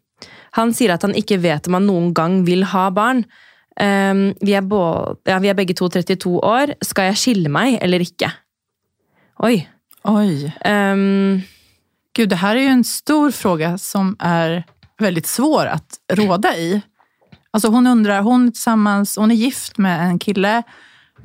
Han 0.59 0.75
sier 0.75 0.93
at 0.93 1.07
han 1.07 1.15
ikke 1.15 1.39
vet 1.43 1.67
om 1.67 1.79
han 1.79 1.87
noen 1.87 2.11
gang 2.15 2.41
vil 2.43 2.67
ha 2.75 2.89
barn. 2.91 3.23
Um, 3.79 4.33
vi, 4.43 4.51
er 4.51 4.67
både, 4.67 5.15
ja, 5.31 5.39
vi 5.39 5.47
er 5.51 5.55
begge 5.55 5.79
to 5.79 5.87
32 5.87 6.43
år. 6.43 6.75
Skal 6.83 7.13
jeg 7.13 7.23
skille 7.23 7.51
meg 7.51 7.79
eller 7.79 8.03
ikke? 8.03 8.35
Oi. 9.47 9.57
Oi. 10.05 10.51
Ehm, 10.67 11.41
Gud, 12.15 12.29
det 12.29 12.35
här 12.35 12.55
är 12.55 12.59
ju 12.59 12.67
en 12.67 12.83
stor 12.83 13.31
fråga 13.31 13.77
som 13.77 14.15
är 14.19 14.63
väldigt 14.99 15.27
svår 15.27 15.65
att 15.65 15.99
råda 16.13 16.55
i. 16.55 16.81
Alltså 17.51 17.69
hon 17.69 17.87
undrar, 17.87 18.21
hon, 18.21 18.51
tillsammans, 18.51 19.17
hon 19.17 19.31
är 19.31 19.35
gift 19.35 19.77
med 19.77 20.09
en 20.09 20.19
kille 20.19 20.63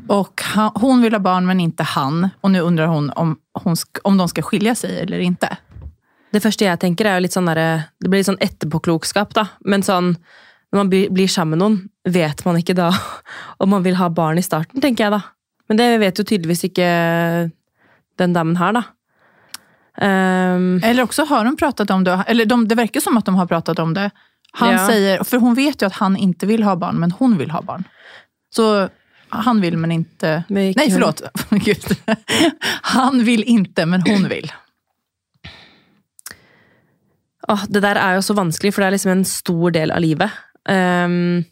Och 0.08 0.42
han, 0.44 0.70
hon 0.74 1.02
vill 1.02 1.12
ha 1.12 1.20
barn 1.20 1.46
men 1.46 1.60
inte 1.60 1.82
han. 1.82 2.28
Och 2.40 2.50
nu 2.50 2.60
undrar 2.60 2.86
hon 2.86 3.10
om, 3.10 3.36
hon 3.52 3.76
om 4.02 4.16
de 4.16 4.28
ska 4.28 4.42
skilja 4.42 4.74
sig 4.74 5.00
eller 5.00 5.18
inte. 5.18 5.56
Det 6.30 6.40
første 6.40 6.64
jeg 6.64 6.78
tenker 6.78 7.06
er 7.06 7.18
jo 7.18 7.24
litt 7.26 7.34
sånn 7.34 7.50
Det 7.50 8.06
blir 8.06 8.20
litt 8.20 8.28
sånn 8.28 8.42
etterpåklokskap, 8.42 9.34
da. 9.34 9.46
Men 9.60 9.82
sånn 9.82 10.16
når 10.70 10.78
man 10.78 10.90
blir 10.90 11.28
sammen 11.28 11.58
med 11.58 11.62
noen, 11.62 11.78
vet 12.06 12.44
man 12.44 12.58
ikke 12.58 12.74
da 12.78 12.92
om 13.62 13.70
man 13.70 13.82
vil 13.82 13.98
ha 13.98 14.08
barn 14.10 14.38
i 14.38 14.46
starten, 14.46 14.80
tenker 14.80 15.06
jeg 15.06 15.14
da. 15.14 15.22
Men 15.68 15.78
det 15.78 15.98
vet 16.02 16.18
jo 16.18 16.26
tydeligvis 16.26 16.66
ikke 16.70 16.86
den 18.18 18.34
damen 18.34 18.58
her, 18.58 18.74
da. 18.74 18.84
Ehm, 20.00 20.80
Eller 20.84 21.02
också 21.02 21.24
har 21.24 21.44
de 21.44 21.56
pratat 21.56 21.90
om 21.90 22.04
det. 22.04 22.24
Eller 22.26 22.44
de, 22.46 22.68
det 22.68 22.74
verkar 22.74 23.00
som 23.00 23.16
att 23.16 23.24
de 23.24 23.34
har 23.34 23.46
pratat 23.46 23.78
om 23.78 23.94
det. 23.94 24.10
Han 24.52 24.72
Ja. 24.72 24.86
säger, 24.86 25.24
för 25.24 25.36
hon 25.36 25.54
vet 25.54 25.82
ju 25.82 25.86
att 25.86 25.92
han 25.92 26.16
inte 26.16 26.46
vill 26.46 26.62
ha 26.62 26.76
barn, 26.76 26.96
men 27.00 27.10
hon 27.12 27.38
vill 27.38 27.50
ha 27.50 27.62
barn. 27.62 27.84
Så 28.54 28.88
han 29.28 29.60
vill 29.60 29.76
men 29.76 29.92
inte... 29.92 30.44
Ikke 30.48 30.72
Nej, 30.76 30.90
förlåt. 30.90 31.22
Han 32.82 33.24
vill 33.24 33.42
inte, 33.42 33.86
men 33.86 34.02
hon 34.02 34.28
vill. 34.28 34.52
Oh, 37.48 37.64
det 37.68 37.80
der 37.82 37.96
er 37.98 38.14
jo 38.18 38.22
så 38.22 38.34
vanskelig, 38.34 38.74
for 38.74 38.82
det 38.82 38.86
er 38.90 38.96
liksom 38.96 39.12
en 39.12 39.24
stor 39.24 39.70
del 39.74 39.90
av 39.94 40.02
livet. 40.02 40.30
Um, 40.68 41.44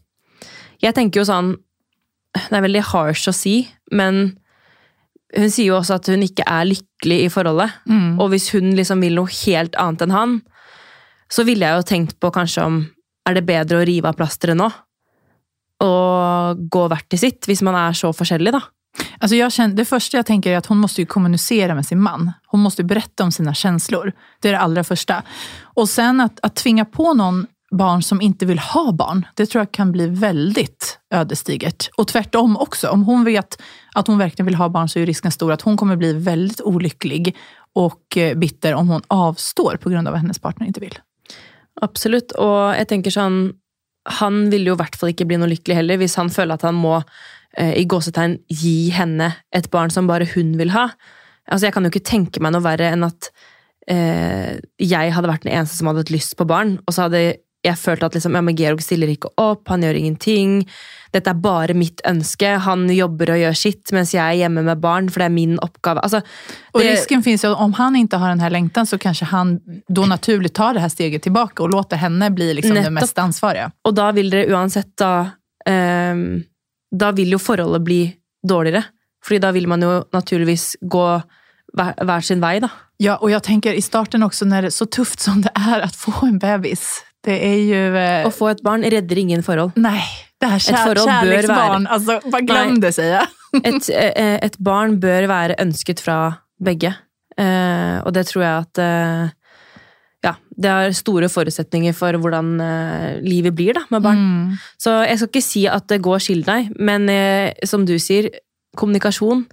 jeg 0.83 0.95
tenker 0.95 1.23
jo 1.23 1.25
sånn 1.26 1.55
Det 2.37 2.59
er 2.59 2.61
veldig 2.67 2.83
harsh 2.90 3.31
å 3.31 3.35
si, 3.35 3.55
men 3.90 4.37
hun 5.37 5.50
sier 5.52 5.73
jo 5.73 5.78
også 5.78 5.99
at 5.99 6.08
hun 6.08 6.25
ikke 6.25 6.47
er 6.49 6.68
lykkelig 6.68 7.18
i 7.25 7.32
forholdet. 7.32 7.75
Mm. 7.88 8.16
Og 8.20 8.30
hvis 8.32 8.49
hun 8.54 8.73
liksom 8.78 9.02
vil 9.04 9.18
noe 9.18 9.32
helt 9.44 9.76
annet 9.80 10.06
enn 10.06 10.14
han, 10.14 10.38
så 11.28 11.44
ville 11.44 11.66
jeg 11.66 11.80
jo 11.80 11.88
tenkt 11.88 12.16
på 12.20 12.32
kanskje 12.32 12.64
om 12.64 12.87
Er 13.28 13.35
det 13.37 13.44
bedre 13.44 13.82
å 13.82 13.85
rive 13.85 14.08
av 14.08 14.16
plasteret 14.16 14.56
nå? 14.56 14.70
Og 15.85 16.61
gå 16.73 16.85
hvert 16.88 17.04
til 17.12 17.20
sitt, 17.20 17.44
hvis 17.44 17.61
man 17.61 17.76
er 17.76 17.92
så 17.92 18.08
forskjellig, 18.16 18.54
da. 18.54 18.62
Alltså 19.20 19.37
jag 19.37 19.52
känner, 19.52 19.76
det 19.76 19.85
første 19.85 20.16
jeg 20.16 20.26
tenker 20.26 20.50
er 20.50 20.62
at 20.62 20.66
hun 20.66 20.80
måste 20.80 21.04
kommunisere 21.04 21.75
med 21.76 21.87
sin 21.87 22.00
man. 22.00 22.32
Hun 22.49 22.62
måste 22.64 22.87
berette 22.88 23.23
om 23.23 23.32
sine 23.32 23.52
känslor. 23.54 24.12
Det 24.40 24.49
er 24.49 24.56
det 24.56 24.62
aller 24.62 24.82
første. 24.82 25.23
Og 25.76 25.88
sen 25.88 26.20
att, 26.20 26.40
att 26.42 26.56
tvinga 26.56 26.85
på 26.85 27.14
någon 27.14 27.47
barn 27.70 28.02
som 28.02 28.20
inte 28.20 28.46
vill 28.46 28.58
ha 28.58 28.92
barn, 28.92 29.26
det 29.34 29.46
tror 29.46 29.60
jag 29.60 29.72
kan 29.72 29.92
bli 29.92 30.06
väldigt 30.06 30.98
ödesdigert. 31.10 31.90
Och 31.96 32.08
tvärtom 32.08 32.56
också. 32.56 32.88
Om 32.88 33.04
hon 33.04 33.25
vet 33.25 33.62
att 33.94 34.06
hon 34.06 34.18
verkligen 34.18 34.46
vill 34.46 34.54
ha 34.54 34.68
barn 34.68 34.88
så 34.88 34.98
ju 34.98 35.06
risken 35.06 35.32
stor 35.32 35.52
att 35.52 35.62
hon 35.62 35.76
kommer 35.76 35.96
bli 35.96 36.12
väldigt 36.12 36.60
olycklig 36.60 37.37
och 37.75 38.16
eh, 38.16 38.34
bitter 38.34 38.75
om 38.75 38.88
hon 38.88 39.02
avstår 39.08 39.76
på 39.76 39.90
grund 39.90 40.08
av 40.08 40.14
att 40.14 40.20
hennes 40.20 40.38
partner 40.38 40.66
inte 40.66 40.80
vill. 40.80 40.98
Absolutt. 41.80 42.32
Og 42.32 42.75
jeg 42.75 42.88
tenker 42.88 43.14
sånn 43.14 43.52
Han 44.08 44.46
vil 44.48 44.64
jo 44.64 44.72
i 44.72 44.78
hvert 44.80 44.94
fall 44.96 45.10
ikke 45.12 45.26
bli 45.28 45.37
noe 45.37 45.50
lykkelig 45.50 45.75
heller, 45.76 45.98
hvis 46.00 46.14
han 46.16 46.30
føler 46.32 46.56
at 46.56 46.62
han 46.64 46.78
må 46.80 46.94
eh, 47.58 47.75
i 47.76 47.84
gåsetegn 47.84 48.38
gi 48.48 48.88
henne 48.96 49.26
et 49.52 49.68
barn 49.68 49.92
som 49.92 50.08
bare 50.08 50.25
hun 50.32 50.54
vil 50.56 50.72
ha. 50.72 50.87
Altså, 51.44 51.66
Jeg 51.66 51.75
kan 51.75 51.84
jo 51.84 51.90
ikke 51.92 52.08
tenke 52.08 52.40
meg 52.40 52.54
noe 52.54 52.64
verre 52.64 52.88
enn 52.88 53.04
at 53.04 53.28
eh, 53.84 54.56
jeg 54.80 55.12
hadde 55.12 55.28
vært 55.28 55.44
den 55.44 55.52
eneste 55.52 55.76
som 55.76 55.90
hadde 55.90 56.06
hatt 56.06 56.14
lyst 56.14 56.38
på 56.40 56.48
barn, 56.48 56.78
og 56.87 56.96
så 56.96 57.04
hadde 57.04 57.20
jeg 57.68 57.78
følte 57.80 58.08
at 58.08 58.16
liksom, 58.16 58.37
ja, 58.37 58.42
men 58.44 58.56
Georg 58.58 58.82
stiller 58.84 59.10
ikke 59.12 59.30
opp, 59.40 59.68
han 59.70 59.84
gjør 59.84 59.98
ingenting. 60.00 60.62
Dette 61.14 61.32
er 61.32 61.40
bare 61.40 61.76
mitt 61.76 62.02
ønske. 62.08 62.50
Han 62.66 62.87
jobber 62.92 63.32
og 63.32 63.40
gjør 63.40 63.56
sitt, 63.56 63.92
mens 63.96 64.12
jeg 64.12 64.25
er 64.25 64.42
hjemme 64.42 64.64
med 64.66 64.80
barn, 64.82 65.08
for 65.12 65.22
det 65.22 65.28
er 65.30 65.34
min 65.37 65.56
oppgave. 65.64 66.02
Altså, 66.04 66.20
det... 66.20 66.75
Og 66.75 66.84
risken 66.84 67.25
finnes 67.25 67.44
jo 67.46 67.54
om 67.56 67.72
han 67.78 67.96
ikke 67.96 68.20
har 68.20 68.34
den 68.34 68.42
lengten, 68.42 68.56
längtan 68.58 68.87
så 68.87 68.98
kanskje 68.98 69.30
han 69.30 69.58
da 69.88 70.06
naturlig 70.06 70.52
tar 70.52 70.75
det 70.75 70.84
her 70.84 70.92
steget 70.92 71.22
tilbake 71.22 71.62
og 71.62 71.72
låter 71.72 71.96
henne 71.96 72.30
bli 72.30 72.52
liksom 72.54 72.76
det 72.76 72.90
mest 72.92 73.18
ansvarlige. 73.18 73.70
Og 73.84 73.96
da 73.96 74.10
vil 74.12 74.30
dere 74.30 74.52
uansett 74.52 74.96
da 74.98 75.30
ehm, 75.68 76.44
Da 76.90 77.10
vil 77.12 77.34
jo 77.34 77.38
forholdet 77.38 77.84
bli 77.84 78.00
dårligere. 78.48 78.84
Fordi 79.25 79.38
da 79.38 79.50
vil 79.52 79.66
man 79.68 79.82
jo 79.82 79.90
naturligvis 80.12 80.76
gå 80.80 81.06
hver, 81.76 82.20
sin 82.25 82.40
vei, 82.40 82.58
da. 82.64 82.70
Ja, 82.98 83.18
og 83.20 83.30
jeg 83.30 83.42
tenker 83.46 83.76
i 83.76 83.82
starten 83.84 84.25
også, 84.25 84.46
når 84.48 84.66
det 84.66 84.70
er 84.72 84.76
så 84.78 84.87
tufft 84.88 85.20
som 85.20 85.42
det 85.44 85.52
er 85.54 85.84
å 85.84 85.90
få 85.92 86.14
en 86.26 86.38
bebis. 86.40 87.02
Det 87.28 87.37
er 87.44 87.58
jo 87.68 87.82
Eh, 88.00 88.26
Å 88.26 88.32
få 88.32 88.50
et 88.52 88.62
barn 88.64 88.87
redder 88.88 89.20
ingen 89.20 89.44
forhold. 89.47 89.76
Nei. 89.80 90.00
det 90.40 90.49
er 90.49 90.62
kjær, 90.62 91.00
kjærlighetsbarn. 91.02 91.85
Være... 91.88 91.94
Altså, 91.97 92.18
bare 92.30 92.47
glem 92.47 92.78
det 92.82 92.94
sier 92.97 93.18
jeg. 93.18 93.35
Et, 93.68 93.87
eh, 93.97 94.37
et 94.44 94.56
barn 94.61 94.99
bør 95.00 95.25
være 95.30 95.54
ønsket 95.62 96.02
fra 96.04 96.18
begge. 96.61 96.90
Eh, 97.40 97.97
og 98.04 98.12
det 98.12 98.26
tror 98.28 98.42
jeg 98.44 98.64
at 98.66 98.80
eh, 98.85 99.30
Ja, 100.26 100.35
det 100.52 100.73
har 100.75 100.92
store 100.99 101.30
forutsetninger 101.32 101.94
for 101.97 102.18
hvordan 102.20 102.58
eh, 102.61 103.20
livet 103.25 103.54
blir 103.56 103.78
da, 103.78 103.85
med 103.94 104.04
barn. 104.04 104.20
Mm. 104.20 104.58
Så 104.76 104.99
jeg 105.06 105.20
skal 105.20 105.30
ikke 105.32 105.44
si 105.47 105.64
at 105.70 105.88
det 105.88 106.02
går 106.04 106.20
skill 106.20 106.44
deg, 106.44 106.73
men 106.76 107.08
eh, 107.12 107.54
som 107.64 107.87
du 107.88 107.94
sier, 108.02 108.28
kommunikasjon. 108.78 109.47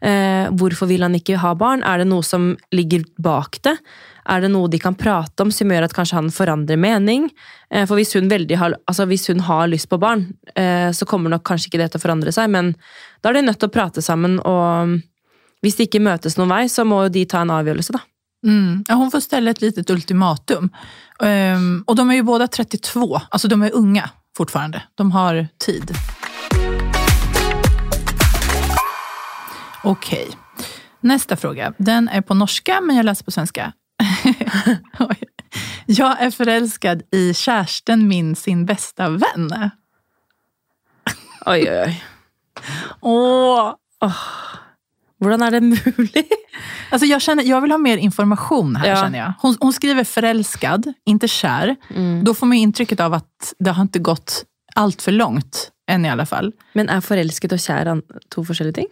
Eh, 0.00 0.46
hvorfor 0.56 0.88
vil 0.88 1.02
han 1.04 1.16
ikke 1.18 1.40
ha 1.42 1.54
barn? 1.58 1.82
Er 1.82 2.00
det 2.04 2.08
noe 2.12 2.24
som 2.24 2.52
ligger 2.72 3.02
bak 3.20 3.58
det? 3.66 3.74
Er 4.28 4.40
det 4.44 4.50
noe 4.52 4.68
de 4.68 4.78
kan 4.78 4.96
prate 4.98 5.44
om 5.44 5.52
som 5.54 5.70
gjør 5.70 5.86
at 5.86 5.94
kanskje 5.96 6.18
han 6.18 6.30
forandrer 6.34 6.80
mening? 6.80 7.30
Eh, 7.70 7.86
for 7.86 7.96
hvis 8.00 8.14
hun, 8.16 8.30
har, 8.30 8.76
altså 8.86 9.06
hvis 9.06 9.28
hun 9.32 9.40
har 9.46 9.70
lyst 9.72 9.88
på 9.88 10.00
barn, 10.00 10.26
eh, 10.54 10.90
så 10.92 11.06
kommer 11.06 11.30
nok 11.30 11.46
kanskje 11.46 11.70
ikke 11.70 11.82
det 11.82 11.92
til 11.92 12.02
å 12.02 12.04
forandre 12.04 12.32
seg, 12.32 12.50
men 12.50 12.74
da 13.22 13.30
er 13.30 13.40
de 13.40 13.46
nødt 13.48 13.60
til 13.60 13.70
å 13.70 13.74
prate 13.74 14.02
sammen, 14.02 14.38
og 14.40 15.00
hvis 15.64 15.76
de 15.76 15.88
ikke 15.88 16.02
møtes 16.04 16.36
noen 16.38 16.52
vei, 16.52 16.64
så 16.68 16.84
må 16.88 17.04
jo 17.04 17.14
de 17.16 17.26
ta 17.28 17.44
en 17.44 17.52
avgjørelse, 17.52 17.96
da. 17.96 18.04
Mm. 18.46 18.84
Ja, 18.88 18.94
hon 18.94 19.10
får 19.10 19.20
ställa 19.20 19.50
ett 19.50 19.60
litet 19.60 19.90
ultimatum. 19.90 20.70
Um, 21.18 21.84
och 21.86 21.96
de 21.96 22.10
är 22.10 22.14
ju 22.14 22.22
båda 22.22 22.48
32, 22.48 23.20
alltså 23.30 23.48
de 23.48 23.62
är 23.62 23.74
unga 23.74 24.10
fortfarande. 24.36 24.82
De 24.94 25.10
har 25.10 25.48
tid. 25.58 25.92
Okej. 29.84 30.28
Nästa 31.00 31.36
fråga. 31.36 31.74
Den 31.78 32.08
är 32.08 32.20
på 32.20 32.34
norska, 32.34 32.80
men 32.80 32.96
jag 32.96 33.04
läser 33.04 33.24
på 33.24 33.30
svenska. 33.30 33.72
Jag 35.86 36.20
är 36.22 36.30
förälskad 36.30 37.02
i 37.12 37.34
kärsten 37.34 38.08
min 38.08 38.36
sin 38.36 38.66
bästa 38.66 39.08
vän. 39.08 39.70
Oi, 41.46 41.68
oi, 41.70 41.80
oi. 41.86 42.02
Åh! 43.00 43.72
Hvordan 45.20 45.42
er 45.42 45.50
det 45.50 45.60
mulig? 45.60 46.26
Alltså 46.92 47.06
jag, 47.06 47.22
känner, 47.22 47.44
jag 47.44 47.60
vill 47.60 47.70
ha 47.70 47.78
mer 47.78 47.96
information 47.96 48.76
här 48.76 48.88
Ja. 48.88 48.96
känner 48.96 49.18
jag. 49.18 49.32
Hon, 49.38 49.56
hon 49.60 49.72
skriver 49.72 50.04
förälskad, 50.04 50.92
inte 51.06 51.28
kär. 51.28 51.76
Då 52.24 52.34
får 52.34 52.46
man 52.46 52.56
ju 52.56 52.62
intrycket 52.62 53.00
av 53.00 53.14
att 53.14 53.54
det 53.58 53.70
har 53.70 53.82
inte 53.82 53.98
gått 53.98 54.44
allt 54.74 55.02
för 55.02 55.12
långt, 55.12 55.70
än 55.90 56.04
i 56.06 56.10
alla 56.10 56.26
fall. 56.26 56.52
Men 56.74 56.90
er 56.90 57.00
forelsket 57.00 57.52
og 57.52 57.58
kjær 57.62 57.92
to 58.30 58.42
forskjellige 58.44 58.74
ting? 58.80 58.88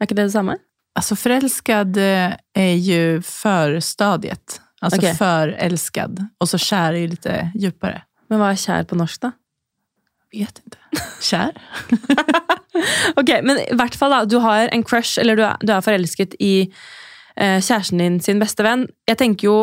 Er 0.00 0.06
ikke 0.06 0.14
det 0.14 0.28
det 0.28 0.32
samme? 0.34 0.56
Alltså 0.94 1.16
förälskad 1.16 1.96
eh, 1.96 2.32
är 2.54 2.74
ju 2.74 3.22
förstadiet. 3.22 4.60
Alltså 4.80 5.00
okay. 5.00 5.14
förälskad. 5.14 6.26
Och 6.38 6.48
så 6.48 6.58
kär 6.58 6.92
är 6.92 6.98
ju 6.98 7.06
lite 7.06 7.52
djupare. 7.54 8.02
Men 8.32 8.40
hva 8.40 8.54
er 8.54 8.56
kjær 8.56 8.86
på 8.88 8.96
norsk, 8.96 9.20
da? 9.20 9.32
Vet 10.32 10.62
inte. 10.64 10.78
Kär? 11.20 11.52
Ok, 13.20 13.28
men 13.44 13.58
i 13.60 13.74
hvert 13.76 13.94
fall 14.00 14.10
da, 14.14 14.22
du 14.24 14.38
har 14.40 14.70
en 14.72 14.82
crush, 14.82 15.20
eller 15.20 15.36
du 15.36 15.42
er, 15.44 15.58
du 15.60 15.72
er 15.74 15.84
forelsket 15.84 16.32
i 16.40 16.54
eh, 17.36 17.58
kjæresten 17.60 18.00
din 18.00 18.16
sin 18.24 18.40
beste 18.40 18.64
venn. 18.64 18.86
Jeg 19.08 19.20
tenker 19.20 19.46
jo, 19.46 19.56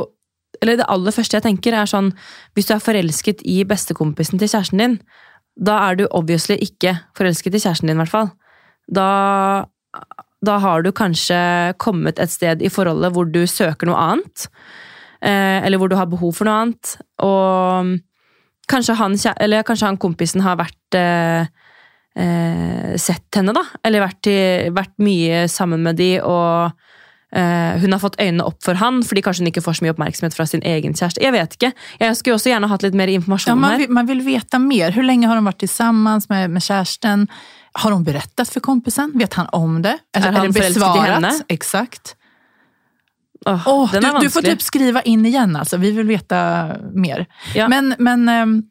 eller 0.62 0.78
det 0.78 0.86
aller 0.94 1.16
første 1.16 1.40
jeg 1.40 1.46
tenker 1.48 1.74
er 1.74 1.90
sånn, 1.90 2.12
hvis 2.54 2.70
du 2.70 2.76
er 2.76 2.84
forelsket 2.86 3.42
i 3.50 3.64
bestekompisen 3.68 4.38
til 4.38 4.52
kjæresten 4.52 4.84
din, 4.84 5.00
da 5.58 5.80
er 5.88 5.98
du 6.00 6.06
obviously 6.06 6.60
ikke 6.62 6.94
forelsket 7.18 7.58
i 7.58 7.64
kjæresten 7.66 7.90
din, 7.90 7.98
i 7.98 8.04
hvert 8.04 8.14
fall. 8.14 8.30
Da, 8.94 9.10
da 10.46 10.58
har 10.64 10.84
du 10.86 10.92
kanskje 10.96 11.40
kommet 11.82 12.20
et 12.20 12.32
sted 12.32 12.62
i 12.64 12.72
forholdet 12.72 13.12
hvor 13.16 13.28
du 13.28 13.42
søker 13.50 13.90
noe 13.90 14.00
annet, 14.00 14.46
eh, 15.22 15.60
eller 15.66 15.82
hvor 15.82 15.92
du 15.92 15.98
har 16.00 16.08
behov 16.12 16.38
for 16.38 16.48
noe 16.48 16.62
annet, 16.64 16.94
og 17.26 17.98
kanskje 18.70 18.96
han, 19.00 19.18
eller 19.42 19.66
kanskje 19.68 19.90
han 19.90 19.98
kompisen 20.00 20.46
har 20.46 20.60
vært 20.62 20.96
eh, 21.00 21.50
eh, 22.16 22.94
sett 23.02 23.36
henne, 23.36 23.56
da. 23.58 23.66
Eller 23.84 24.06
vært, 24.06 24.30
i, 24.30 24.70
vært 24.76 24.96
mye 25.04 25.44
sammen 25.52 25.84
med 25.84 26.00
de, 26.00 26.12
og 26.22 26.72
eh, 27.36 27.80
hun 27.82 27.96
har 27.96 28.02
fått 28.02 28.20
øynene 28.22 28.46
opp 28.48 28.62
for 28.66 28.80
han, 28.80 29.02
fordi 29.06 29.24
kanskje 29.26 29.44
hun 29.44 29.52
ikke 29.52 29.66
får 29.66 29.80
så 29.80 29.86
mye 29.88 29.96
oppmerksomhet 29.96 30.38
fra 30.38 30.48
sin 30.50 30.64
egen 30.64 30.96
kjæreste. 30.96 31.24
Jeg 31.26 31.36
vet 31.36 31.60
ikke. 31.60 31.74
Jeg 32.00 32.20
skulle 32.20 32.40
også 32.40 32.54
gjerne 32.54 32.72
hatt 32.72 32.86
litt 32.86 32.98
mer 32.98 33.12
Ja, 33.12 33.22
man, 33.56 33.72
her. 33.74 33.84
vill, 33.84 33.96
man 34.00 34.10
vil 34.10 34.24
vite 34.26 34.62
mer. 34.64 34.94
Hvor 34.96 35.08
lenge 35.08 35.28
har 35.28 35.40
de 35.40 35.48
vært 35.50 35.68
sammen 35.70 36.22
med, 36.30 36.52
med 36.56 36.64
kärsten? 36.64 37.28
Har 37.74 37.92
hon 37.92 38.04
berättat 38.04 38.50
för 38.50 38.60
kompisen? 38.60 39.12
Vet 39.16 39.34
han 39.34 39.48
om 39.52 39.82
det? 39.82 39.98
Eller, 40.16 40.28
Är 40.28 40.32
han 40.32 40.46
eller 40.46 40.66
i 40.68 40.70
besvarat? 40.70 41.42
Exakt. 41.48 42.16
Oh, 43.46 43.92
den 43.92 44.06
er 44.06 44.14
du, 44.14 44.20
du 44.20 44.30
får 44.30 44.42
typ 44.42 44.62
skriva 44.62 45.02
in 45.02 45.26
igen, 45.26 45.56
alltså. 45.56 45.78
vi 45.78 45.92
vill 45.92 46.08
veta 46.08 46.68
mer. 46.94 47.26
Ja. 47.56 47.68
Men, 47.68 47.96
men 48.00 48.30
ehm, 48.30 48.64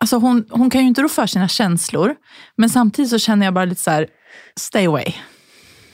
alltså 0.00 0.16
hon, 0.18 0.44
hon 0.50 0.70
kan 0.70 0.80
ju 0.80 0.86
inte 0.88 1.02
rå 1.02 1.08
för 1.08 1.26
sina 1.26 1.48
känslor, 1.48 2.14
men 2.56 2.70
samtidigt 2.70 3.10
så 3.10 3.18
känner 3.18 3.46
jag 3.46 3.54
bara 3.54 3.64
lite 3.64 3.82
så 3.82 3.90
här, 3.90 4.06
stay 4.60 4.86
away. 4.86 5.12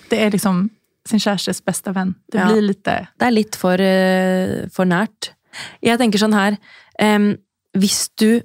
Det 0.08 0.24
är 0.24 0.30
liksom 0.30 0.68
sin 1.08 1.20
kjærestes 1.20 1.64
beste 1.64 1.92
venn. 1.92 2.14
Det 2.32 2.38
Ja. 2.38 2.46
blir 2.52 2.62
litt 2.62 2.84
Det 2.84 3.06
er 3.20 3.30
litt 3.30 3.56
for, 3.56 3.80
eh, 3.80 4.68
for 4.72 4.84
nært. 4.84 5.32
Jeg 5.80 5.98
tenker 5.98 6.18
sånn 6.18 6.34
her 6.34 6.56
um, 6.98 7.36
Hvis 7.78 8.08
du 8.18 8.42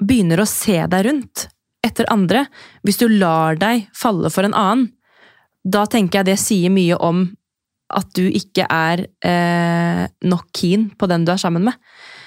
begynner 0.00 0.40
å 0.40 0.46
se 0.46 0.86
deg 0.86 1.04
rundt 1.04 1.48
etter 1.86 2.08
andre, 2.12 2.46
hvis 2.86 3.00
du 3.00 3.08
lar 3.10 3.58
deg 3.60 3.86
falle 3.96 4.30
for 4.32 4.46
en 4.46 4.56
annen, 4.56 4.90
da 5.66 5.86
tenker 5.90 6.20
jeg 6.20 6.30
det 6.30 6.38
sier 6.38 6.70
mye 6.70 6.98
om 7.02 7.26
at 7.96 8.08
du 8.18 8.24
ikke 8.26 8.66
er 8.72 9.04
eh, 9.26 10.04
nok 10.26 10.46
keen 10.56 10.88
på 10.98 11.08
den 11.10 11.26
du 11.26 11.32
er 11.34 11.42
sammen 11.42 11.66
med. 11.66 11.76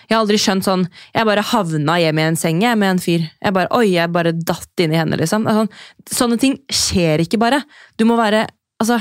Jeg 0.09 0.15
har 0.15 0.23
aldri 0.23 0.39
skjønt 0.41 0.65
sånn 0.65 0.87
Jeg 1.13 1.27
bare 1.27 1.43
havna 1.45 1.99
hjemme 2.01 2.23
i 2.23 2.29
en 2.31 2.39
seng 2.39 2.63
jeg, 2.63 2.77
med 2.81 2.95
en 2.95 3.01
fyr. 3.03 3.27
Jeg 3.29 3.53
bare, 3.53 3.69
Oi, 3.77 3.91
jeg 3.93 4.09
bare 4.09 4.33
datt 4.33 4.81
inn 4.81 4.95
i 4.95 4.97
henne, 4.97 5.19
liksom. 5.19 5.45
Sånn, 5.45 5.69
sånne 6.09 6.39
ting 6.41 6.55
skjer 6.65 7.21
ikke 7.21 7.37
bare. 7.41 7.61
Du 7.99 8.07
må 8.09 8.17
være 8.19 8.47
Altså, 8.79 8.95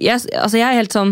jeg, 0.00 0.22
altså 0.32 0.56
jeg 0.56 0.64
er 0.64 0.78
helt 0.78 0.94
sånn 0.94 1.10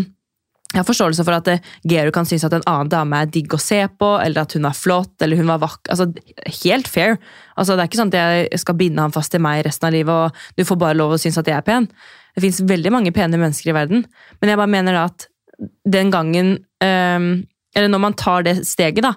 jeg 0.75 0.81
har 0.81 0.87
forståelse 0.89 1.23
for 1.23 1.37
at 1.37 1.47
eh, 1.53 1.67
Geru 1.87 2.11
kan 2.11 2.27
synes 2.27 2.43
at 2.43 2.53
en 2.57 2.65
annen 2.67 2.91
dame 2.91 3.21
er 3.23 3.29
digg 3.31 3.53
å 3.55 3.59
se 3.61 3.79
på, 3.87 4.09
eller 4.19 4.43
at 4.43 4.55
hun 4.57 4.67
er 4.67 4.75
flott, 4.75 5.13
eller 5.23 5.39
hun 5.39 5.47
var 5.47 5.61
vakker. 5.63 5.93
Altså, 5.93 6.09
helt 6.65 6.89
fair. 6.91 7.15
Altså, 7.55 7.77
det 7.77 7.85
er 7.85 7.89
ikke 7.89 8.01
sånn 8.01 8.11
at 8.11 8.19
jeg 8.19 8.59
skal 8.59 8.77
binde 8.79 9.05
han 9.05 9.15
fast 9.15 9.31
til 9.31 9.43
meg 9.45 9.63
resten 9.67 9.87
av 9.87 9.95
livet, 9.95 10.11
og 10.11 10.59
du 10.59 10.67
får 10.67 10.81
bare 10.81 10.97
lov 10.99 11.15
å 11.15 11.21
synes 11.21 11.39
at 11.39 11.47
jeg 11.47 11.55
er 11.55 11.65
pen. 11.65 11.87
Det 12.35 12.43
fins 12.43 12.59
veldig 12.67 12.91
mange 12.91 13.15
pene 13.15 13.39
mennesker 13.39 13.71
i 13.71 13.77
verden, 13.77 14.03
men 14.41 14.51
jeg 14.51 14.59
bare 14.59 14.73
mener 14.73 14.97
da 14.97 15.05
at 15.07 15.29
den 15.87 16.09
gangen 16.11 16.57
øhm, 16.83 17.45
Eller 17.75 17.87
når 17.87 17.99
man 18.03 18.13
tar 18.15 18.43
det 18.43 18.57
steget, 18.67 19.03
da, 19.03 19.13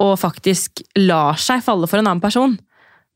og 0.00 0.18
faktisk 0.20 0.80
lar 0.96 1.36
seg 1.40 1.60
falle 1.64 1.88
for 1.88 2.00
en 2.00 2.06
annen 2.06 2.20
person, 2.20 2.54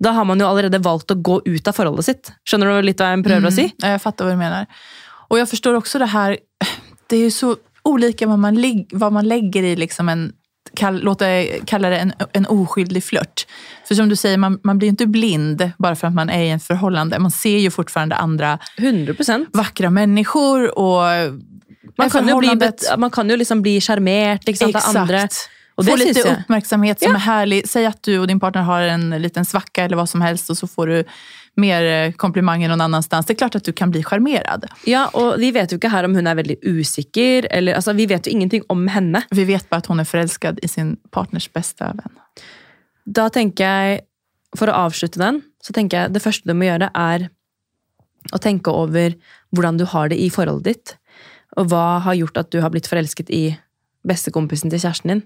da 0.00 0.12
har 0.12 0.26
man 0.28 0.40
jo 0.40 0.48
allerede 0.48 0.80
valgt 0.84 1.12
å 1.12 1.16
gå 1.16 1.38
ut 1.44 1.68
av 1.68 1.76
forholdet 1.76 2.04
sitt. 2.04 2.32
Skjønner 2.44 2.68
du 2.68 2.88
litt 2.88 3.00
hva 3.00 3.14
jeg 3.14 3.24
prøver 3.24 3.48
å 3.48 3.54
si? 3.54 3.64
Jeg 3.80 4.02
fatter 4.02 4.28
hva 4.28 4.34
du 4.34 4.40
mener. 4.40 4.66
Og 5.32 5.40
jeg 5.40 5.48
forstår 5.48 5.78
også 5.78 6.02
det 6.02 6.10
her 6.12 6.36
det 7.10 7.18
er 7.18 7.26
jo 7.28 7.32
så 7.34 7.52
olika 7.84 8.26
vad 8.26 8.38
man, 8.38 8.84
vad 8.92 9.12
man 9.12 9.28
lägger 9.28 9.62
i 9.62 9.76
liksom 9.76 10.08
en, 10.08 10.32
kall, 10.76 11.00
låt 11.02 11.18
det, 11.18 11.60
kalla 11.66 11.88
det 11.90 11.98
en, 11.98 12.12
en 12.32 12.46
oskyldig 12.46 13.04
flört. 13.04 13.46
För 13.88 13.94
som 13.94 14.08
du 14.08 14.16
säger, 14.16 14.36
man, 14.38 14.60
man 14.64 14.78
blir 14.78 14.86
ju 14.86 14.90
inte 14.90 15.06
blind 15.06 15.70
bara 15.78 15.96
för 15.96 16.06
att 16.06 16.14
man 16.14 16.30
är 16.30 16.42
i 16.42 16.50
en 16.50 16.60
förhållande. 16.60 17.18
Man 17.18 17.30
ser 17.30 17.58
ju 17.58 17.70
fortfarande 17.70 18.16
andra 18.16 18.58
100% 18.78 19.46
vackra 19.52 19.90
människor 19.90 20.78
och 20.78 21.02
man 21.98 22.10
kan, 22.10 22.28
jo 22.28 22.38
bli, 22.38 22.50
man 22.98 23.10
kan 23.10 23.30
ju 23.30 23.36
liksom 23.36 23.62
bli 23.62 23.80
sjarmert 23.80 24.46
liksom, 24.46 24.68
av 24.68 24.82
andre. 24.84 25.28
Og 25.76 25.84
Få 25.86 25.96
lite 25.96 26.20
uppmärksamhet 26.20 27.00
som 27.00 27.12
Ja. 27.12 27.16
är 27.16 27.20
härlig. 27.20 27.68
Säg 27.68 27.86
att 27.86 28.02
du 28.02 28.18
och 28.18 28.26
din 28.26 28.40
partner 28.40 28.62
har 28.62 28.80
en 28.80 29.10
liten 29.10 29.44
svacka 29.44 29.84
eller 29.84 29.96
vad 29.96 30.08
som 30.08 30.20
helst 30.20 30.50
och 30.50 30.58
så 30.58 30.66
får 30.66 30.86
du 30.86 31.04
mer 31.60 31.86
eh, 31.86 32.14
komplimanger 32.18 32.72
annen 32.72 32.88
annanstans. 32.88 33.26
Det 33.26 33.36
er 33.36 33.40
klart 33.44 33.58
at 33.58 33.66
du 33.66 33.72
kan 33.76 33.92
bli 33.94 34.02
charmerad. 34.06 34.66
Ja, 34.90 35.06
og 35.14 35.38
vi 35.42 35.52
vet 35.54 35.72
jo 35.72 35.78
ikke 35.78 35.92
her 35.92 36.08
om 36.08 36.16
hun 36.16 36.26
er 36.26 36.38
veldig 36.38 36.58
usikker, 36.64 37.48
eller 37.54 37.78
altså, 37.78 37.94
vi 37.94 38.08
vet 38.10 38.26
jo 38.26 38.34
ingenting 38.34 38.66
om 38.72 38.86
henne. 38.90 39.22
Vi 39.34 39.46
vet 39.48 39.68
bare 39.70 39.84
at 39.84 39.90
hun 39.90 40.02
er 40.02 40.08
forelsket 40.08 40.58
i 40.64 40.70
sin 40.70 40.96
partners 41.14 41.46
beste 41.52 41.92
venn. 42.00 42.18
Da 43.04 43.28
tenker 43.32 43.64
jeg, 43.64 44.04
for 44.58 44.70
å 44.70 44.84
avslutte 44.86 45.20
den, 45.20 45.42
så 45.62 45.74
tenker 45.74 46.04
jeg 46.04 46.14
det 46.14 46.22
første 46.22 46.48
du 46.48 46.54
må 46.56 46.68
gjøre 46.68 46.90
er 46.94 47.28
å 48.32 48.40
tenke 48.40 48.72
over 48.72 49.14
hvordan 49.54 49.78
du 49.78 49.84
har 49.90 50.10
det 50.10 50.18
i 50.20 50.30
forholdet 50.32 50.70
ditt, 50.70 50.94
og 51.58 51.68
hva 51.70 52.00
har 52.06 52.16
gjort 52.18 52.40
at 52.40 52.50
du 52.50 52.60
har 52.64 52.72
blitt 52.74 52.88
forelsket 52.90 53.30
i 53.34 53.44
bestekompisen 54.06 54.72
til 54.72 54.82
kjæresten 54.82 55.12
din. 55.12 55.24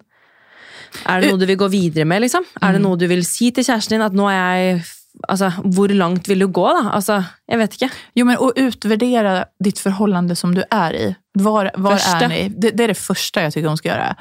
Er 1.08 1.20
det 1.20 1.30
noe 1.30 1.40
du 1.40 1.46
vil 1.48 1.58
gå 1.60 1.68
videre 1.72 2.06
med, 2.08 2.22
liksom? 2.24 2.46
Er 2.64 2.76
det 2.76 2.82
noe 2.82 2.98
du 2.98 3.06
vil 3.10 3.24
si 3.26 3.50
til 3.54 3.66
kjæresten 3.66 3.96
din? 3.96 4.04
At 4.04 4.16
nå 4.16 4.28
er 4.30 4.38
jeg 4.38 4.82
Altså, 5.28 5.50
hvor 5.64 5.90
langt 5.94 6.28
vil 6.28 6.44
du 6.44 6.46
gå, 6.54 6.66
da? 6.76 6.90
Altså, 6.94 7.18
jeg 7.50 7.58
vet 7.58 7.74
ikke. 7.78 7.88
Jo, 8.18 8.26
men 8.28 8.38
å 8.38 8.52
utvurdere 8.54 9.32
ditt 9.64 9.80
forhold 9.82 10.36
som 10.38 10.54
du 10.54 10.62
er 10.64 10.94
i. 10.94 11.08
Var, 11.38 11.72
var 11.76 11.98
er 11.98 12.28
ni? 12.30 12.42
Det, 12.54 12.74
det 12.78 12.86
er 12.86 12.94
det 12.94 13.00
første 13.00 13.46
jeg 13.46 13.56
syns 13.56 13.68
hun 13.72 13.80
skal 13.80 13.92
gjøre. 13.94 14.12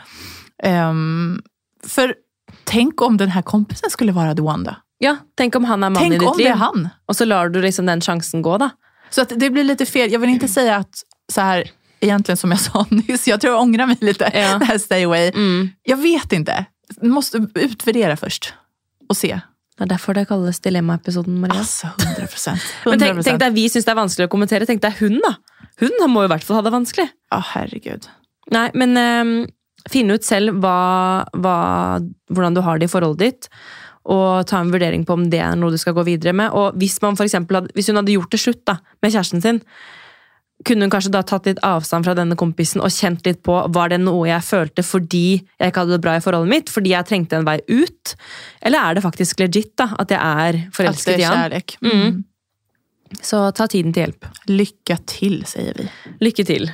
Um, 0.66 1.38
for 1.86 2.16
tenk 2.70 3.02
om 3.06 3.18
denne 3.20 3.44
kompisen 3.46 3.94
skulle 3.94 4.16
være 4.16 4.34
då? 4.38 4.48
Ja, 5.04 5.18
tenk 5.38 5.56
om 5.56 5.68
han 5.70 5.84
er 5.86 5.94
mannen 5.94 6.18
i 6.18 6.18
ditt 6.18 6.42
liv, 6.42 6.56
han? 6.58 6.90
og 7.06 7.16
så 7.16 7.26
lar 7.26 7.50
du 7.54 7.62
liksom 7.62 7.86
den 7.86 8.02
sjansen 8.02 8.42
gå, 8.42 8.58
da. 8.58 8.72
Så 9.10 9.22
att 9.22 9.34
det 9.36 9.50
blir 9.50 9.64
litt 9.64 9.90
fel. 9.90 10.12
Jeg 10.12 10.20
vil 10.20 10.34
ikke 10.36 10.50
si 10.52 10.66
at 10.68 11.04
så 11.32 11.42
her, 11.42 11.70
egentlig 12.04 12.38
som 12.40 12.52
jeg 12.52 12.64
sa 12.66 12.86
nyss, 13.00 13.28
jeg 13.28 13.40
tror 13.40 13.54
jeg 13.54 13.62
angrer 13.62 13.92
meg 13.92 14.04
litt. 14.04 14.24
Ja. 14.34 14.58
det 14.60 14.68
her 14.72 14.82
stay 14.82 15.06
away. 15.08 15.32
Mm. 15.36 15.70
Jeg 15.88 16.02
vet 16.02 16.40
ikke. 16.40 16.58
Måste 17.04 17.44
utvurdere 17.46 18.18
først 18.20 18.54
og 19.08 19.16
se. 19.16 19.32
Det 19.78 19.86
er 19.86 19.92
derfor 19.92 20.18
det 20.18 20.26
kalles 20.30 20.58
Dilemma-episoden, 20.66 21.36
Maria. 21.44 21.62
Altså, 21.62 21.92
100 22.02 22.30
procent. 22.34 22.70
Men 22.90 23.02
tenk, 23.02 23.20
tenk 23.28 23.42
deg, 23.44 23.54
vi 23.54 23.68
syns 23.70 23.86
det 23.86 23.94
er 23.94 24.00
vanskelig 24.00 24.26
å 24.26 24.32
kommentere. 24.34 24.66
Tenk 24.70 24.82
deg 24.82 24.98
hun, 25.04 25.20
da. 25.22 25.36
Hun 25.78 26.00
må 26.10 26.24
jo 26.24 26.32
i 26.32 26.32
hvert 26.34 26.46
fall 26.48 26.58
ha 26.58 26.64
det 26.66 26.74
vanskelig. 26.74 27.06
Å, 27.36 27.42
herregud. 27.54 28.08
Nei, 28.56 28.70
men 28.80 28.98
um, 28.98 29.34
finne 29.92 30.16
ut 30.18 30.26
selv 30.26 30.56
hva, 30.64 31.28
hva, 31.36 31.58
hvordan 32.32 32.58
du 32.58 32.64
har 32.66 32.80
det 32.80 32.88
i 32.88 32.92
forholdet 32.92 33.22
ditt, 33.22 33.50
og 34.08 34.48
ta 34.48 34.62
en 34.64 34.72
vurdering 34.72 35.04
på 35.06 35.18
om 35.18 35.28
det 35.30 35.42
er 35.44 35.58
noe 35.60 35.74
du 35.74 35.78
skal 35.82 35.94
gå 35.98 36.06
videre 36.08 36.34
med. 36.38 36.56
Og 36.56 36.78
hvis, 36.80 36.96
man 37.04 37.20
for 37.20 37.28
eksempel 37.28 37.60
hadde, 37.60 37.76
hvis 37.76 37.92
hun 37.92 38.00
hadde 38.00 38.16
gjort 38.16 38.34
det 38.34 38.42
slutt 38.42 38.64
da, 38.70 38.80
med 39.04 39.14
kjæresten 39.14 39.44
sin, 39.44 39.62
kunne 40.68 40.86
hun 40.86 40.92
kanskje 40.94 41.12
da 41.14 41.24
tatt 41.26 41.48
litt 41.50 41.62
avstand 41.66 42.08
fra 42.08 42.16
denne 42.18 42.38
kompisen 42.40 42.84
og 42.84 42.94
kjent 42.94 43.26
litt 43.28 43.40
på 43.46 43.58
var 43.74 43.92
det 43.94 44.00
noe 44.04 44.28
jeg 44.30 44.46
følte 44.46 44.84
fordi 44.86 45.26
jeg 45.40 45.72
ikke 45.72 45.84
hadde 45.84 45.96
det 45.96 46.04
bra 46.04 46.18
i 46.18 46.24
forholdet 46.24 46.52
mitt, 46.52 46.72
fordi 46.74 46.94
jeg 46.94 47.08
trengte 47.10 47.40
en 47.40 47.48
vei 47.48 47.60
ut? 47.70 48.16
Eller 48.62 48.84
er 48.84 48.98
det 48.98 49.06
faktisk 49.06 49.44
legit 49.44 49.74
da, 49.80 49.92
at 49.98 50.12
jeg 50.14 50.20
er 50.48 50.60
forelsket 50.76 51.24
i 51.24 51.28
ham? 51.28 51.56
Mm. 51.88 52.20
Så 53.24 53.40
ta 53.56 53.70
tiden 53.72 53.96
til 53.96 54.06
hjelp. 54.06 54.28
Lykke 54.52 55.00
til, 55.08 55.40
sier 55.48 55.78
vi. 55.80 55.88
Lykke 56.24 56.46
til. 56.48 56.68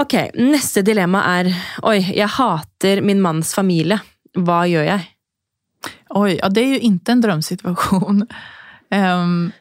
Ok, 0.00 0.14
neste 0.40 0.80
dilemma 0.84 1.20
er 1.34 1.50
Oi, 1.84 1.98
jeg 2.16 2.28
hater 2.38 3.02
min 3.04 3.20
manns 3.24 3.52
familie. 3.56 4.00
Hva 4.32 4.62
gjør 4.68 4.86
jeg? 4.88 5.08
Oi, 6.16 6.38
ja, 6.40 6.48
det 6.48 6.60
är 6.60 6.68
ju 6.68 6.78
inte 6.78 7.12
en 7.12 7.20
drömsituation. 7.20 8.26
Ehm, 8.92 9.52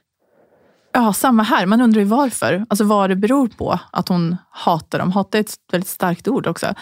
ja, 0.94 1.14
samma 1.14 1.44
här. 1.44 1.66
Man 1.66 1.82
undrar 1.82 2.00
ju 2.02 2.08
varför. 2.08 2.66
Alltså 2.70 2.84
vad 2.84 3.10
det 3.10 3.16
beror 3.16 3.48
på 3.48 3.80
att 3.92 4.08
hon 4.08 4.38
hatar 4.50 5.00
dem. 5.00 5.12
Hata 5.12 5.38
är 5.38 5.42
ett 5.42 5.56
väldigt 5.72 5.90
starkt 5.90 6.28
ord 6.28 6.48
också. 6.48 6.74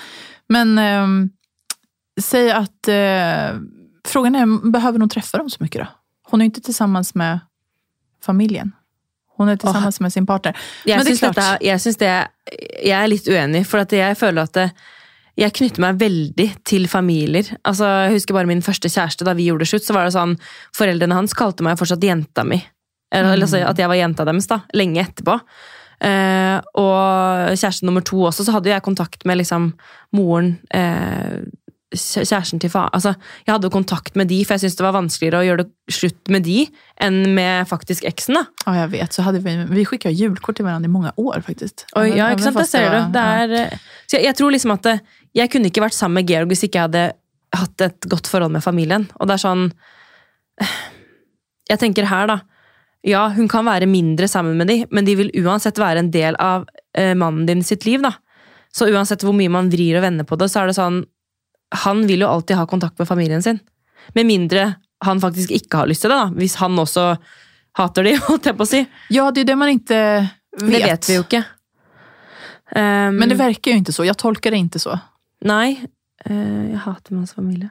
Men 0.50 0.78
eh, 0.78 1.08
säg 2.22 2.52
att 2.52 2.88
eh, 2.88 3.60
frågan 4.08 4.36
är, 4.36 4.70
behöver 4.72 5.00
hon 5.00 5.10
träffa 5.10 5.38
dem 5.38 5.50
så 5.50 5.58
mycket 5.64 5.82
då? 5.82 5.88
Hon 6.30 6.42
är 6.42 6.46
inte 6.46 6.62
tillsammans 6.62 7.16
med 7.16 7.40
familjen. 8.24 8.72
Hun 9.38 9.50
er 9.50 9.58
sammen 9.58 9.94
med 10.00 10.14
sin 10.14 10.26
partner. 10.26 10.58
Jeg 10.86 11.00
er 11.00 11.06
syns, 11.06 11.20
klart. 11.20 11.36
dette, 11.36 11.48
er- 11.48 11.64
jeg, 11.64 11.82
syns 11.82 11.98
det, 11.98 12.10
jeg 12.84 12.96
er 13.04 13.08
litt 13.08 13.28
uenig, 13.28 13.62
for 13.68 13.80
at 13.80 13.94
jeg 13.96 14.18
føler 14.20 14.44
at 14.44 14.58
det, 14.58 14.66
jeg 15.40 15.54
knytter 15.56 15.80
meg 15.86 16.02
veldig 16.02 16.48
til 16.68 16.88
familier. 16.92 17.48
Altså, 17.64 17.88
jeg 18.04 18.18
husker 18.18 18.36
bare 18.36 18.50
min 18.50 18.62
første 18.66 18.92
kjæreste, 18.92 19.24
da 19.24 19.34
vi 19.38 19.46
gjorde 19.48 19.64
det 19.64 19.70
slutt, 19.72 19.86
så 19.88 19.96
var 19.96 20.10
det 20.10 20.16
sånn 20.18 20.36
Foreldrene 20.76 21.16
hans 21.16 21.34
kalte 21.34 21.64
meg 21.64 21.80
fortsatt 21.80 22.04
jenta 22.04 22.44
mi. 22.44 22.60
Eller, 23.12 23.34
eller 23.34 23.48
altså, 23.48 23.62
at 23.66 23.80
jeg 23.82 23.90
var 23.90 24.00
jenta 24.00 24.26
deres, 24.28 24.50
da. 24.50 24.62
Lenge 24.78 25.02
etterpå. 25.02 25.40
Eh, 26.00 26.58
og 26.80 27.56
kjæreste 27.60 27.88
nummer 27.88 28.04
to 28.06 28.22
også, 28.30 28.46
så 28.48 28.54
hadde 28.56 28.72
jeg 28.72 28.86
kontakt 28.86 29.26
med 29.28 29.42
liksom 29.42 29.74
moren 30.16 30.54
eh, 30.72 31.42
Kjæresten 31.90 32.62
til 32.62 32.70
far 32.70 32.92
Altså, 32.94 33.16
jeg 33.48 33.50
hadde 33.50 33.72
kontakt 33.74 34.16
med 34.16 34.30
de, 34.30 34.38
for 34.46 34.54
jeg 34.54 34.62
syntes 34.62 34.78
det 34.78 34.86
var 34.86 34.94
vanskeligere 34.94 35.40
å 35.42 35.46
gjøre 35.48 35.64
det 35.64 35.96
slutt 35.96 36.30
med 36.30 36.44
de 36.46 36.60
enn 37.02 37.18
med 37.34 37.66
faktisk 37.66 38.06
eksen. 38.06 38.38
da. 38.38 38.44
Ja, 38.68 38.84
jeg 38.84 38.92
vet. 38.92 39.16
Så 39.18 39.26
hadde 39.26 39.42
vi, 39.42 39.56
vi 39.72 39.86
skickade 39.90 40.14
julkort 40.14 40.60
til 40.60 40.68
hverandre 40.68 40.86
i 40.86 40.94
mange 40.94 41.16
år 41.18 41.42
faktisk. 41.48 41.88
Oi, 41.98 42.12
ja, 42.14 42.30
ikke 42.30 42.46
sant? 42.46 42.62
Det 42.62 42.68
ser 42.70 42.94
du. 42.94 43.00
Det 43.16 43.24
er, 43.42 43.56
eh, 43.64 43.90
så 44.06 44.20
jeg, 44.20 44.28
jeg 44.30 44.38
tror 44.38 44.54
liksom 44.54 44.76
at 44.76 44.86
det, 44.86 44.96
jeg 45.42 45.50
kunne 45.50 45.74
ikke 45.74 45.84
vært 45.88 45.98
sammen 45.98 46.22
med 46.22 46.30
Georg 46.30 46.54
hvis 46.54 46.64
ikke 46.68 46.78
jeg 46.78 46.92
hadde 46.92 47.04
hatt 47.58 47.86
et 47.88 48.10
godt 48.14 48.30
forhold 48.30 48.54
med 48.54 48.64
familien. 48.64 49.10
Og 49.18 49.26
det 49.26 49.40
er 49.40 49.46
sånn 49.48 49.66
Jeg 51.74 51.82
tenker 51.82 52.08
her, 52.10 52.30
da. 52.30 52.40
Ja, 53.08 53.28
hun 53.32 53.48
kan 53.48 53.68
være 53.68 53.88
mindre 53.88 54.28
sammen 54.28 54.58
med 54.60 54.68
de, 54.68 54.82
men 54.92 55.08
de 55.08 55.16
vil 55.16 55.32
uansett 55.40 55.80
være 55.80 56.04
en 56.04 56.12
del 56.12 56.36
av 56.42 56.66
eh, 56.98 57.14
mannen 57.16 57.46
din 57.48 57.64
sitt 57.64 57.86
liv, 57.88 58.04
da. 58.04 58.14
Så 58.76 58.90
uansett 58.92 59.24
hvor 59.26 59.34
mye 59.34 59.52
man 59.52 59.72
vrir 59.72 59.98
og 59.98 60.04
vender 60.04 60.28
på 60.28 60.38
det, 60.40 60.50
så 60.52 60.62
er 60.62 60.70
det 60.70 60.76
sånn 60.78 61.00
Han 61.86 62.04
vil 62.10 62.22
jo 62.22 62.28
alltid 62.30 62.58
ha 62.58 62.66
kontakt 62.70 63.00
med 63.00 63.08
familien 63.10 63.42
sin. 63.46 63.60
Med 64.18 64.26
mindre 64.26 64.74
han 65.06 65.22
faktisk 65.22 65.54
ikke 65.56 65.84
har 65.84 65.90
lyst 65.90 66.04
til 66.04 66.12
det, 66.12 66.18
da. 66.18 66.34
Hvis 66.36 66.58
han 66.60 66.76
også 66.82 67.14
hater 67.80 68.10
de, 68.10 68.16
holdt 68.28 68.50
jeg 68.50 68.58
på 68.58 68.66
å 68.66 68.70
si. 68.70 68.82
Ja, 69.14 69.30
det 69.32 69.46
er 69.46 69.52
det 69.54 69.58
man 69.62 69.72
ikke 69.74 70.02
vet. 70.60 70.66
Det 70.66 70.82
vet 70.84 71.10
vi 71.10 71.18
jo 71.20 71.24
ikke. 71.28 71.44
Um, 72.70 73.16
Men 73.22 73.32
det 73.32 73.40
virker 73.40 73.74
jo 73.74 73.82
ikke 73.82 73.96
så. 73.96 74.04
Jeg 74.06 74.20
tolker 74.20 74.54
det 74.54 74.60
ikke 74.66 74.82
så. 74.82 74.98
Nei, 75.48 75.80
Uh, 76.28 76.74
jeg 76.74 76.80
hater 76.84 77.16
manns 77.16 77.32
familie. 77.32 77.70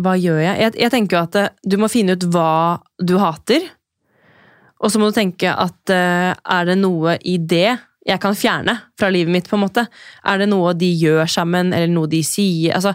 Hva 0.00 0.16
gjør 0.18 0.40
jeg? 0.40 0.56
jeg? 0.58 0.74
Jeg 0.82 0.92
tenker 0.94 1.16
jo 1.16 1.22
at 1.28 1.36
eh, 1.38 1.50
du 1.62 1.76
må 1.78 1.90
finne 1.92 2.16
ut 2.16 2.24
hva 2.32 2.80
du 2.98 3.18
hater. 3.20 3.66
Og 4.84 4.92
så 4.92 5.00
må 5.00 5.08
du 5.08 5.16
tenke 5.16 5.48
at 5.48 5.92
eh, 5.92 6.30
er 6.36 6.68
det 6.68 6.76
noe 6.80 7.16
i 7.24 7.38
det 7.40 7.70
jeg 8.04 8.20
kan 8.20 8.36
fjerne 8.36 8.76
fra 9.00 9.08
livet 9.12 9.32
mitt? 9.32 9.48
på 9.48 9.56
en 9.56 9.64
måte? 9.64 9.86
Er 10.28 10.42
det 10.42 10.50
noe 10.52 10.74
de 10.76 10.90
gjør 10.92 11.24
sammen, 11.30 11.72
eller 11.72 11.88
noe 11.92 12.10
de 12.12 12.20
sier? 12.26 12.76
Altså, 12.76 12.92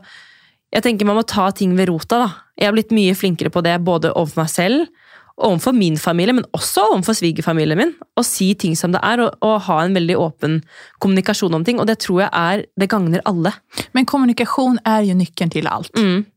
jeg 0.69 0.86
tenker 0.86 1.08
Man 1.10 1.17
må 1.17 1.25
ta 1.25 1.49
ting 1.52 1.73
ved 1.78 1.89
rota. 1.89 2.21
da. 2.21 2.30
Jeg 2.60 2.69
har 2.69 2.75
blitt 2.78 2.93
mye 2.93 3.15
flinkere 3.17 3.49
på 3.49 3.63
det, 3.65 3.80
både 3.82 4.13
overfor 4.13 4.43
meg 4.43 4.52
selv, 4.54 5.06
overfor 5.39 5.73
min 5.73 5.97
familie, 5.97 6.36
men 6.36 6.45
også 6.54 6.84
overfor 6.93 7.17
svigerfamilien 7.17 7.80
min. 7.80 7.93
Å 8.19 8.23
si 8.28 8.52
ting 8.54 8.75
som 8.78 8.93
det 8.93 9.02
er, 9.02 9.23
og, 9.23 9.39
og 9.41 9.63
ha 9.65 9.80
en 9.82 9.97
veldig 9.97 10.17
åpen 10.19 10.60
kommunikasjon 11.02 11.58
om 11.58 11.65
ting. 11.65 11.80
Og 11.82 11.88
det 11.89 11.97
tror 12.06 12.28
jeg 12.28 12.30
er, 12.30 12.65
det 12.78 12.89
gagner 12.91 13.23
alle. 13.25 13.56
Men 13.97 14.06
kommunikasjon 14.06 14.78
er 14.86 15.08
jo 15.10 15.17
nøkkelen 15.17 15.56
til 15.56 15.71
alt. 15.71 15.95
Mm. 15.97 16.28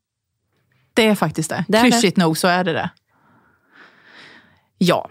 Det 0.96 1.10
er 1.10 1.14
faktisk 1.14 1.50
det. 1.50 1.64
Det 1.68 1.78
är 1.78 1.90
det. 1.90 2.38
Så 2.38 2.48
er 2.48 2.64
det 2.64 2.72
det. 2.72 2.88
Ja, 4.78 5.10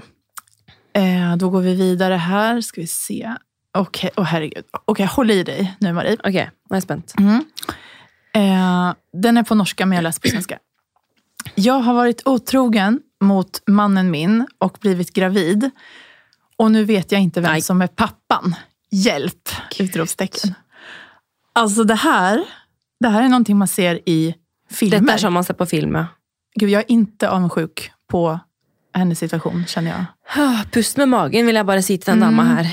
eh, 0.94 1.36
då 1.38 1.50
går 1.50 1.62
vi 1.62 1.76
vidare 1.76 2.14
här. 2.14 2.62
Ska 2.62 2.82
vi 2.82 2.88
se. 2.88 3.36
Okej, 3.74 4.12
åh 4.18 4.24
herregud. 4.24 4.66
Okej, 4.86 5.06
håll 5.06 5.32
i 5.32 5.44
dig 5.44 5.76
nu 5.80 5.94
Marie. 5.94 6.18
Okej, 6.20 6.30
okay, 6.30 6.50
jag 6.70 6.78
er 6.78 6.98
jeg 6.98 7.20
Mm. 7.20 7.46
Eh, 8.34 8.94
den 9.14 9.38
är 9.38 9.44
på 9.44 9.56
norska 9.56 9.86
men 9.86 9.96
jag 9.96 10.04
läser 10.04 10.22
på 10.22 10.28
svenska. 10.28 10.60
Jag 11.56 11.80
har 11.80 11.94
varit 11.94 12.22
otrogen 12.28 13.00
mot 13.22 13.62
mannen 13.68 14.12
min 14.12 14.48
och 14.58 14.78
blivit 14.82 15.14
gravid. 15.14 15.70
Och 16.58 16.72
nu 16.72 16.84
vet 16.84 17.12
jag 17.12 17.22
inte 17.22 17.42
vem 17.42 17.52
Nej. 17.52 17.62
som 17.62 17.82
är 17.82 17.88
pappan. 17.88 18.56
Hjälp! 18.92 19.50
Utropstecken. 19.80 20.54
Alltså 21.54 21.84
det 21.84 21.96
här, 21.96 22.44
det 23.00 23.10
här 23.10 23.24
är 23.24 23.30
någonting 23.30 23.58
man 23.58 23.68
ser 23.68 24.10
i 24.10 24.36
filmer. 24.70 25.00
Detta 25.00 25.14
er 25.14 25.18
som 25.18 25.34
man 25.34 25.44
ser 25.44 25.54
på 25.54 25.66
filmer. 25.66 26.06
Gud, 26.56 26.70
jag 26.70 26.80
är 26.80 26.92
inte 26.92 27.30
avundsjuk 27.30 27.92
på 28.08 28.40
hennes 28.94 29.20
situation 29.20 29.66
känner 29.68 29.92
jag. 29.92 30.06
Pust 30.72 30.98
med 30.98 31.10
magen, 31.12 31.46
vil 31.46 31.60
jeg 31.60 31.68
bare 31.68 31.84
si 31.84 31.98
til 31.98 32.14
den 32.14 32.24
dama 32.24 32.46
her. 32.54 32.70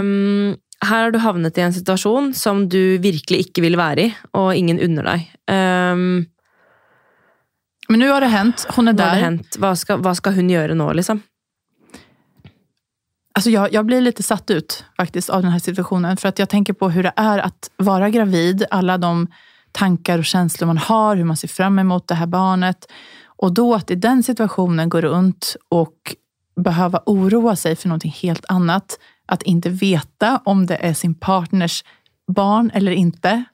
Um, 0.00 0.56
her 0.82 1.04
har 1.04 1.12
du 1.14 1.18
havnet 1.22 1.58
i 1.58 1.62
en 1.62 1.74
situasjon 1.74 2.32
som 2.34 2.64
du 2.70 2.98
virkelig 3.02 3.46
ikke 3.46 3.62
vil 3.62 3.78
være 3.78 4.08
i, 4.08 4.10
og 4.34 4.50
ingen 4.58 4.80
unner 4.82 5.06
deg. 5.12 5.30
Um, 5.50 6.26
Men 7.88 8.00
nu 8.00 8.08
har 8.10 8.20
det 8.20 8.28
hendt. 8.28 8.66
Hun 8.76 8.88
er 8.88 9.22
hendt? 9.22 9.56
Hva 9.56 9.72
skal, 9.76 10.02
hva 10.04 10.12
skal 10.14 10.34
hun 10.36 10.50
gjøre 10.50 10.74
nå, 10.76 10.92
liksom? 10.92 11.22
Alltså 13.34 13.50
jag, 13.50 13.72
jag 13.72 13.86
blir 13.86 14.00
litt 14.00 14.24
satt 14.24 14.50
ut 14.50 14.84
faktisk, 14.96 15.30
av 15.30 15.42
denne 15.42 15.60
situasjonen. 15.60 16.16
situationen. 16.16 16.16
För 16.16 16.32
jeg 16.36 16.48
tenker 16.48 16.72
på 16.72 16.88
hvordan 16.90 17.12
det 17.14 17.22
er 17.22 17.44
å 17.46 17.84
være 17.84 18.10
gravid. 18.10 18.64
Alle 18.70 18.96
de 18.98 19.26
tanker 19.72 20.18
og 20.18 20.26
følelser 20.26 20.66
man 20.66 20.78
har, 20.78 21.14
hvordan 21.14 21.26
man 21.26 21.36
ser 21.36 21.48
fram 21.48 21.78
mot 21.86 22.08
det 22.08 22.18
her 22.18 22.26
barnet. 22.26 22.86
Og 23.38 23.54
da 23.54 23.76
at 23.76 23.90
i 23.90 23.94
den 23.94 24.22
situationen 24.22 24.88
gå 24.88 25.00
rundt 25.00 25.56
och 25.70 26.14
behöva 26.62 27.02
oroa 27.06 27.56
sig 27.56 27.76
för 27.76 27.88
någonting 27.88 28.14
helt 28.22 28.44
annat. 28.48 28.98
Att 29.26 29.42
inte 29.42 29.68
veta 29.68 30.40
om 30.44 30.66
det 30.66 30.76
är 30.76 30.94
sin 30.94 31.14
partners 31.14 31.84
barn 32.26 32.70
eller 32.74 32.92
inte. 32.92 33.44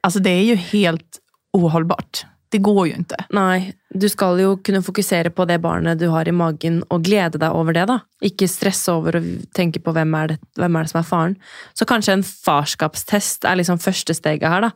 Alltså 0.00 0.20
det 0.20 0.30
är 0.30 0.42
ju 0.42 0.54
helt 0.54 1.18
ohållbart. 1.52 2.26
Det 2.48 2.58
går 2.58 2.88
ju 2.88 2.94
inte. 2.94 3.16
Nei, 3.30 3.72
du 3.94 4.08
skal 4.08 4.40
jo 4.40 4.56
kunne 4.56 4.82
fokusere 4.82 5.30
på 5.30 5.44
det 5.46 5.60
barnet 5.62 5.98
du 5.98 6.08
har 6.10 6.28
i 6.28 6.32
magen, 6.34 6.80
og 6.90 7.04
glede 7.06 7.38
deg 7.38 7.54
over 7.54 7.76
det, 7.76 7.84
da. 7.86 8.00
Ikke 8.26 8.48
stresse 8.50 8.90
over 8.90 9.20
å 9.20 9.22
tenke 9.54 9.78
på 9.78 9.94
hvem 9.94 10.16
er, 10.18 10.32
det, 10.32 10.38
hvem 10.58 10.76
er 10.76 10.86
det 10.86 10.90
som 10.90 10.98
er 10.98 11.06
faren. 11.06 11.36
Så 11.78 11.86
kanskje 11.86 12.16
en 12.16 12.26
farskapstest 12.26 13.46
er 13.46 13.60
liksom 13.60 13.78
første 13.78 14.16
steget 14.18 14.50
her, 14.50 14.66
da. 14.66 14.72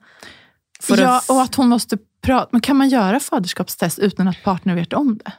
For 0.82 1.00
ja, 1.00 1.16
og 1.16 1.18
at 1.18 1.30
och 1.30 1.42
att 1.42 1.54
hon 1.54 1.68
måste 1.68 1.98
prata. 2.22 2.48
Men 2.52 2.60
kan 2.60 2.76
man 2.76 2.88
göra 2.88 3.20
faderskapstest 3.20 3.98
utan 3.98 4.28
att 4.28 4.42
partner 4.42 4.74
vet 4.74 4.92
om 4.92 5.18
det? 5.24 5.32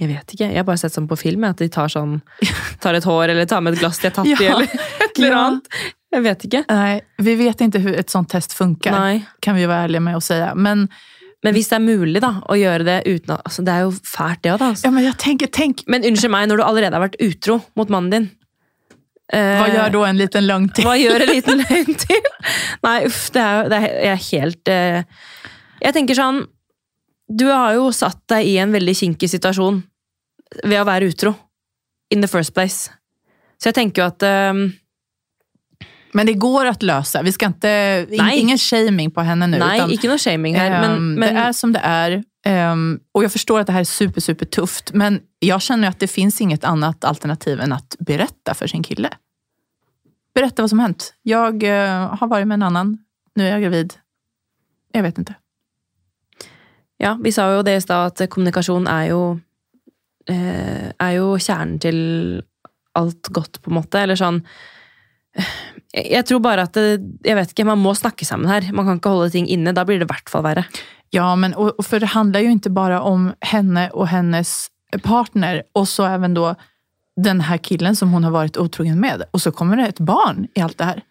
Jeg 0.00 0.10
vet 0.10 0.32
ikke. 0.34 0.46
Jeg 0.50 0.58
har 0.58 0.66
bare 0.66 0.80
sett 0.80 0.94
sånn 0.94 1.06
på 1.10 1.18
film, 1.18 1.44
at 1.46 1.60
de 1.62 1.68
tar 1.70 1.90
sånn 1.92 2.16
Tar 2.82 2.98
et 2.98 3.06
hår, 3.06 3.30
eller 3.30 3.46
tar 3.50 3.62
med 3.64 3.76
et 3.76 3.82
glass 3.84 4.00
de 4.02 4.10
har 4.10 4.16
tatt 4.16 4.30
i, 4.30 4.34
Ja, 4.42 4.56
eller 4.56 4.70
et 5.06 5.20
eller 5.20 5.36
annet. 5.38 5.74
Jeg 6.14 6.24
vet 6.24 6.46
ikke. 6.46 6.62
Nei, 6.70 6.94
vi 7.26 7.34
vet 7.38 7.66
ikke 7.66 7.82
hvordan 7.82 7.98
et 8.04 8.14
sånt 8.14 8.30
test 8.30 8.54
funker, 8.54 8.94
Nei. 8.94 9.24
Kan 9.42 9.58
vi 9.58 9.66
være 9.66 9.88
ærlige 9.88 10.04
med 10.04 10.18
å 10.18 10.22
si. 10.22 10.38
Men, 10.54 10.86
Men 11.44 11.56
hvis 11.56 11.70
det 11.72 11.78
er 11.78 11.84
mulig 11.84 12.22
da, 12.22 12.36
å 12.50 12.58
gjøre 12.58 12.86
det 12.86 13.00
uten 13.06 13.34
altså, 13.36 13.64
Det 13.66 13.74
er 13.74 13.84
jo 13.86 13.90
fælt, 13.98 14.42
det 14.44 14.54
òg, 14.54 14.62
da. 14.62 14.70
Altså. 14.74 14.86
ja, 14.86 14.94
men 14.94 15.06
jag 15.06 15.18
tänker, 15.18 15.50
tänk, 15.52 15.84
Men 15.90 16.06
unnskyld 16.06 16.34
meg, 16.34 16.48
når 16.50 16.62
du 16.62 16.66
allerede 16.66 16.98
har 16.98 17.06
vært 17.06 17.20
utro 17.22 17.60
mot 17.78 17.92
mannen 17.92 18.14
din 18.14 18.32
hva 19.34 19.66
gjør 19.72 19.92
da 19.94 20.00
en 20.04 20.18
liten 20.20 20.44
løgn 20.44 20.66
til? 20.76 20.84
Hva 20.84 20.98
gjør 21.00 21.22
en 21.24 21.30
liten 21.32 21.62
løgn 21.62 21.96
til? 21.96 22.26
Nei, 22.84 22.98
uff, 23.08 23.22
det 23.32 23.40
er 23.40 23.70
det 23.72 23.78
er, 23.78 23.86
jeg 24.04 24.12
er 24.12 24.20
helt 24.28 24.70
eh, 24.70 24.98
Jeg 25.80 25.96
tenker 25.96 26.18
sånn 26.18 26.42
Du 27.28 27.46
har 27.48 27.74
jo 27.76 27.88
satt 27.94 28.20
deg 28.30 28.46
i 28.46 28.56
en 28.60 28.72
veldig 28.74 28.94
kinkig 28.96 29.30
situasjon 29.32 29.80
ved 30.62 30.78
å 30.80 30.86
være 30.86 31.08
utro. 31.10 31.34
In 32.12 32.20
the 32.22 32.30
first 32.30 32.54
place. 32.54 32.92
Så 33.58 33.70
jeg 33.70 33.78
tenker 33.80 34.04
jo 34.04 34.08
at 34.12 34.26
um... 34.52 34.66
Men 36.14 36.28
det 36.28 36.36
går 36.38 36.68
at 36.70 36.84
løse 36.86 37.18
Vi 37.26 37.32
skal 37.34 37.56
ikke, 37.56 37.70
Nei. 38.20 38.28
Ingen 38.38 38.60
shaming 38.60 39.10
på 39.10 39.24
henne 39.26 39.48
nå. 39.50 39.58
Nei, 39.58 39.80
utan, 39.80 39.94
ikke 39.96 40.10
noe 40.12 40.20
shaming 40.22 40.54
her, 40.54 40.76
men, 40.76 40.92
ehm, 40.92 41.08
men 41.18 41.34
det 41.34 41.42
er 41.42 41.56
som 41.58 41.72
det 41.74 41.82
er. 41.82 42.20
Um, 42.46 42.84
og 43.16 43.24
jeg 43.24 43.32
forstår 43.34 43.62
at 43.62 43.70
det 43.70 43.74
her 43.78 43.86
er 43.86 43.88
super, 43.88 44.22
super 44.22 44.46
tufft. 44.52 44.92
Men 44.94 45.22
jeg 45.42 45.64
kjenner 45.64 45.90
at 45.90 45.98
det 46.02 46.10
fins 46.12 46.38
inget 46.44 46.66
annet 46.68 47.08
alternativ 47.08 47.62
enn 47.64 47.74
å 47.74 47.80
berette 48.04 48.54
for 48.54 48.70
sin 48.70 48.84
kille. 48.86 49.10
Berette 50.36 50.62
hva 50.62 50.70
som 50.70 50.82
har 50.82 50.92
hendt. 50.92 51.10
Jeg 51.26 51.64
uh, 51.66 52.14
har 52.20 52.30
vært 52.30 52.50
med 52.50 52.60
en 52.60 52.68
annen. 52.68 52.94
Nå 53.34 53.46
er 53.46 53.56
jeg 53.56 53.66
gravid. 53.66 53.96
Jeg 54.94 55.06
vet 55.08 55.18
inte. 55.24 55.38
Ja, 57.02 57.16
vi 57.20 57.32
sa 57.34 57.48
jo 57.52 57.64
det 57.66 57.78
i 57.78 57.82
stad 57.82 58.12
at 58.12 58.30
kommunikasjon 58.30 58.86
er 58.90 59.08
jo 59.10 59.20
eh, 60.30 60.90
er 60.92 61.12
jo 61.16 61.34
kjernen 61.40 61.80
til 61.82 61.98
alt 62.94 63.30
godt, 63.34 63.60
på 63.62 63.72
en 63.72 63.78
måte. 63.80 64.00
Eller 64.00 64.18
sånn 64.18 64.42
jeg, 65.94 66.22
tror 66.28 66.38
bare 66.44 66.68
at 66.68 66.76
det, 66.78 67.00
Jeg 67.26 67.34
vet 67.34 67.50
ikke, 67.50 67.66
man 67.66 67.82
må 67.82 67.94
snakke 67.98 68.26
sammen 68.26 68.50
her. 68.50 68.68
Man 68.72 68.86
kan 68.86 69.00
ikke 69.00 69.14
holde 69.14 69.32
ting 69.34 69.48
inne. 69.50 69.74
Da 69.74 69.86
blir 69.86 69.98
det 69.98 70.06
i 70.06 70.12
hvert 70.12 70.30
fall 70.30 70.44
verre. 70.46 70.66
Ja, 71.14 71.32
men 71.38 71.54
og, 71.58 71.78
for 71.86 72.02
det 72.02 72.14
handler 72.14 72.44
jo 72.44 72.54
ikke 72.54 72.74
bare 72.74 73.00
om 73.02 73.32
henne 73.46 73.88
og 73.94 74.08
hennes 74.10 74.68
partner 75.02 75.64
og 75.74 75.88
så 75.90 76.06
even 76.14 76.36
da 76.36 76.54
den 77.18 77.44
her 77.46 77.58
killen 77.62 77.94
som 77.98 78.10
hun 78.14 78.26
har 78.26 78.34
vært 78.34 78.58
otrogen 78.58 78.98
med. 79.02 79.22
og 79.32 79.40
så 79.42 79.52
kommer 79.54 79.78
det 79.78 79.88
et 79.88 80.00
barn 80.06 80.48
i 80.54 80.60
alt 80.60 80.78
det 80.78 80.84
här. 80.84 81.02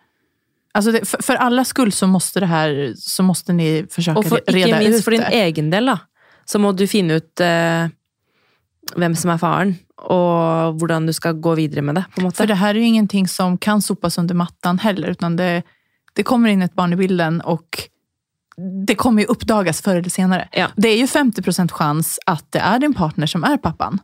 Alltså 0.73 0.91
det, 0.91 1.05
for, 1.05 1.21
for 1.21 1.36
alla 1.36 1.65
skull 1.65 1.91
så 1.91 2.07
måste 2.07 2.39
det 2.39 2.45
här, 2.45 2.93
så 2.97 3.23
måste 3.23 3.53
ni 3.53 3.86
försöka 3.89 4.19
Og 4.19 4.25
for, 4.25 4.39
det. 4.45 4.53
ikke 4.53 4.67
reda 4.67 4.79
minst 4.79 4.99
ut 4.99 5.05
for 5.05 5.12
din 5.12 5.23
egen 5.23 5.69
del, 5.69 5.86
da. 5.86 5.99
Så 6.45 6.59
må 6.59 6.71
du 6.71 6.88
finne 6.88 7.19
ut 7.21 7.39
eh, 7.39 7.91
hvem 8.97 9.15
som 9.15 9.31
er 9.31 9.39
faren, 9.39 9.75
og 10.01 10.79
hvordan 10.81 11.05
du 11.07 11.13
skal 11.13 11.38
gå 11.39 11.53
videre 11.55 11.81
med 11.86 11.95
det. 11.95 12.03
på 12.15 12.21
en 12.21 12.27
måte. 12.27 12.38
For 12.41 12.49
det 12.49 12.57
her 12.57 12.73
er 12.73 12.81
jo 12.81 12.89
ingenting 12.89 13.27
som 13.27 13.57
kan 13.57 13.81
sopas 13.81 14.17
under 14.17 14.36
mattan 14.36 14.81
heller, 14.83 15.13
utan 15.13 15.38
det, 15.38 15.63
det 16.17 16.25
kommer 16.25 16.49
inn 16.49 16.65
et 16.65 16.75
barn 16.75 16.93
i 16.93 16.99
bilden 16.99 17.41
og 17.45 17.86
det 18.88 18.95
kommer 18.95 19.23
jo 19.23 19.33
oppdages 19.33 19.81
før 19.81 20.01
eller 20.01 20.13
senere. 20.13 20.49
Ja. 20.53 20.67
Det 20.75 20.91
er 20.91 20.99
jo 20.99 21.07
50% 21.09 21.71
chans 21.73 22.19
att 22.25 22.51
det 22.51 22.59
er 22.62 22.79
din 22.79 22.93
partner 22.93 23.25
som 23.27 23.43
er 23.43 23.57
pappan. 23.57 23.99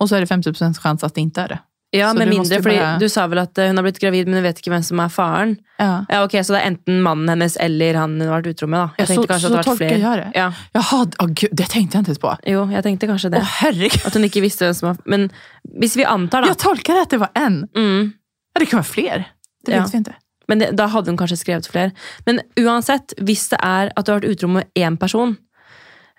Og 0.00 0.08
så 0.08 0.16
er 0.16 0.20
det 0.20 0.30
50% 0.30 0.80
chans 0.80 1.04
att 1.04 1.14
det 1.14 1.20
ikke 1.20 1.40
er 1.40 1.48
det. 1.48 1.58
Ja, 1.94 2.08
Så 2.10 2.18
med 2.18 2.28
mindre, 2.28 2.58
fordi 2.62 2.78
bare- 2.80 2.98
Du 2.98 3.08
sa 3.08 3.26
vel 3.30 3.38
at 3.38 3.58
eh, 3.58 3.68
hun 3.70 3.76
har 3.78 3.84
blitt 3.86 4.00
gravid, 4.02 4.26
men 4.26 4.34
hun 4.34 4.42
vet 4.42 4.58
ikke 4.58 4.72
hvem 4.72 4.82
som 4.84 4.98
er 5.00 5.08
faren. 5.14 5.52
Ja. 5.78 6.04
Ja, 6.10 6.22
ok, 6.24 6.32
Så 6.42 6.54
det 6.56 6.60
er 6.62 6.66
enten 6.72 7.00
mannen 7.02 7.28
hennes 7.30 7.56
eller 7.60 7.94
han 8.00 8.18
hun 8.20 8.28
har 8.28 8.42
vært 8.42 8.50
utro 8.54 8.66
med. 8.66 8.78
da. 8.80 8.86
Jeg 8.98 9.08
Ja, 9.08 9.14
så- 9.14 9.22
så 9.22 9.48
det 9.48 9.58
vært 9.58 9.64
tolker 9.64 9.76
flere. 9.88 10.00
jeg 10.00 10.24
det. 10.24 10.32
Ja. 10.34 10.52
Jaha, 10.74 11.00
oh, 11.20 11.26
gud, 11.26 11.50
det 11.54 11.68
tenkte 11.68 11.94
jeg 12.02 12.04
ikke 12.16 12.20
på. 12.26 12.36
Jo, 12.50 12.66
jeg 12.70 12.82
tenkte 12.82 13.06
kanskje 13.08 13.30
det. 13.30 13.40
Å, 13.40 13.44
herregud. 13.62 14.06
At 14.06 14.12
hun 14.14 14.22
ikke 14.24 14.42
visste 14.42 14.66
hvem 14.66 14.74
som 14.74 14.88
var 14.90 14.98
Men 15.06 15.30
hvis 15.78 15.94
vi 15.96 16.04
antar, 16.04 16.42
da 16.42 16.48
Jeg 16.48 16.58
tolker 16.58 17.00
at 17.02 17.10
det 17.10 17.20
var 17.20 17.30
en. 17.36 17.68
mm, 17.74 18.12
Ja, 18.56 18.58
det 18.60 18.68
kan 18.68 18.82
være 18.82 18.92
fler. 18.94 19.24
Det 19.64 19.74
vet 19.74 19.90
vi 19.92 19.98
inte. 19.98 20.14
Men 20.48 20.58
det, 20.58 20.76
da 20.76 20.86
hadde 20.88 21.06
hun 21.06 21.16
kanskje 21.16 21.38
skrevet 21.38 21.66
flere. 21.66 21.92
Men 22.26 22.40
uansett, 22.58 23.14
hvis 23.18 23.48
det 23.48 23.58
er 23.62 23.90
at 23.96 24.04
du 24.04 24.12
har 24.12 24.20
vært 24.20 24.30
utro 24.36 24.48
med 24.48 24.66
én 24.76 24.98
person, 24.98 25.38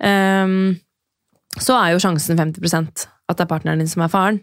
um, 0.04 0.80
så 1.60 1.76
er 1.80 1.92
jo 1.94 2.00
sjansen 2.00 2.36
50 2.38 3.08
at 3.30 3.38
det 3.38 3.46
er 3.46 3.52
partneren 3.52 3.82
din 3.82 3.90
som 3.90 4.06
er 4.06 4.14
faren. 4.14 4.40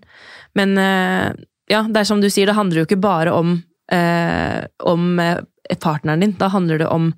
Men 0.58 0.76
eh, 0.80 1.30
ja, 1.70 1.84
det 1.88 2.02
er 2.02 2.08
som 2.08 2.22
du 2.22 2.28
sier, 2.30 2.50
det 2.50 2.58
handler 2.58 2.82
jo 2.82 2.88
ikke 2.88 3.02
bare 3.02 3.32
om, 3.34 3.56
eh, 3.92 4.60
om 4.88 5.16
eh, 5.22 5.40
partneren 5.80 6.24
din. 6.24 6.36
Da 6.40 6.50
handler 6.52 6.82
det 6.82 6.90
om 6.90 7.12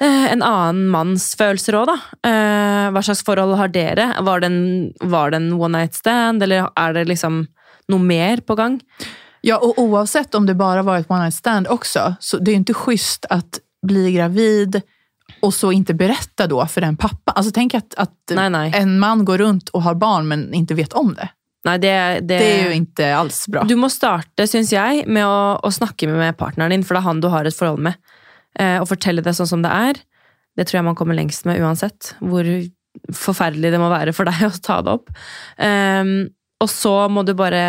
eh, 0.00 0.26
en 0.32 0.44
annen 0.44 0.86
manns 0.92 1.32
følelser 1.40 1.78
òg, 1.80 1.90
da. 1.90 1.98
Eh, 2.28 2.86
hva 2.94 3.04
slags 3.04 3.24
forhold 3.26 3.56
har 3.60 3.72
dere? 3.74 4.10
Var 4.24 4.44
det, 4.44 4.52
en, 4.52 5.10
var 5.10 5.32
det 5.32 5.42
en 5.42 5.52
one 5.56 5.78
night 5.78 5.98
stand, 5.98 6.44
eller 6.44 6.68
er 6.76 6.96
det 6.96 7.08
liksom 7.10 7.44
noe 7.92 8.00
mer 8.00 8.44
på 8.44 8.56
gang? 8.60 8.80
Ja, 9.44 9.58
og 9.60 9.76
oavsett 9.80 10.34
om 10.38 10.46
det 10.48 10.56
bare 10.56 10.84
var 10.86 11.02
et 11.02 11.10
one 11.10 11.26
night 11.26 11.36
stand 11.36 11.68
også, 11.68 12.14
så 12.20 12.40
det 12.40 12.52
er 12.52 12.60
jo 12.60 12.64
ikke 12.64 12.82
schysst 12.86 13.28
at 13.32 13.60
bli 13.84 14.14
gravid 14.14 14.80
och 15.44 15.54
så 15.54 15.72
inte 15.72 15.94
berätta 15.94 16.46
då 16.46 16.66
för 16.66 16.80
den 16.80 16.96
pappa. 16.96 17.32
Alltså 17.32 17.52
tänk 17.54 17.74
att, 17.74 17.94
att 17.94 18.30
Nej, 18.30 18.50
nej. 18.50 18.72
en 18.74 18.98
man 18.98 19.24
går 19.24 19.38
runt 19.38 19.68
och 19.68 19.82
har 19.82 19.94
barn 19.94 20.28
men 20.28 20.54
inte 20.54 20.74
vet 20.74 20.92
om 20.92 21.14
det. 21.14 21.28
Nei, 21.64 21.78
det, 21.78 22.20
det, 22.20 22.38
Det 22.38 22.48
er 22.48 22.66
jo 22.68 22.72
ikke 22.76 23.10
alls 23.16 23.38
bra. 23.48 23.62
Du 23.64 23.72
må 23.80 23.88
starte, 23.88 24.44
syns 24.48 24.72
jeg, 24.72 25.06
med 25.08 25.24
å, 25.24 25.56
å 25.64 25.70
snakke 25.72 26.08
med 26.10 26.36
partneren 26.36 26.74
din, 26.74 26.84
for 26.84 26.96
det 26.96 27.00
er 27.00 27.06
han 27.06 27.22
du 27.24 27.30
har 27.32 27.48
et 27.48 27.56
forhold 27.56 27.80
med. 27.86 27.96
Eh, 28.60 28.76
og 28.82 28.88
fortelle 28.90 29.24
det 29.24 29.32
sånn 29.36 29.48
som 29.48 29.64
det 29.64 29.72
er. 29.72 30.00
Det 30.56 30.66
tror 30.68 30.82
jeg 30.82 30.86
man 30.90 30.98
kommer 30.98 31.16
lengst 31.16 31.48
med 31.48 31.62
uansett. 31.64 32.12
Hvor 32.20 32.44
forferdelig 33.16 33.72
det 33.72 33.80
må 33.80 33.88
være 33.92 34.12
for 34.16 34.28
deg 34.28 34.44
å 34.48 34.52
ta 34.64 34.80
det 34.84 34.92
opp. 34.92 35.08
Ehm, 35.56 36.18
og 36.60 36.70
så 36.70 36.92
må 37.12 37.24
du 37.26 37.32
bare 37.38 37.64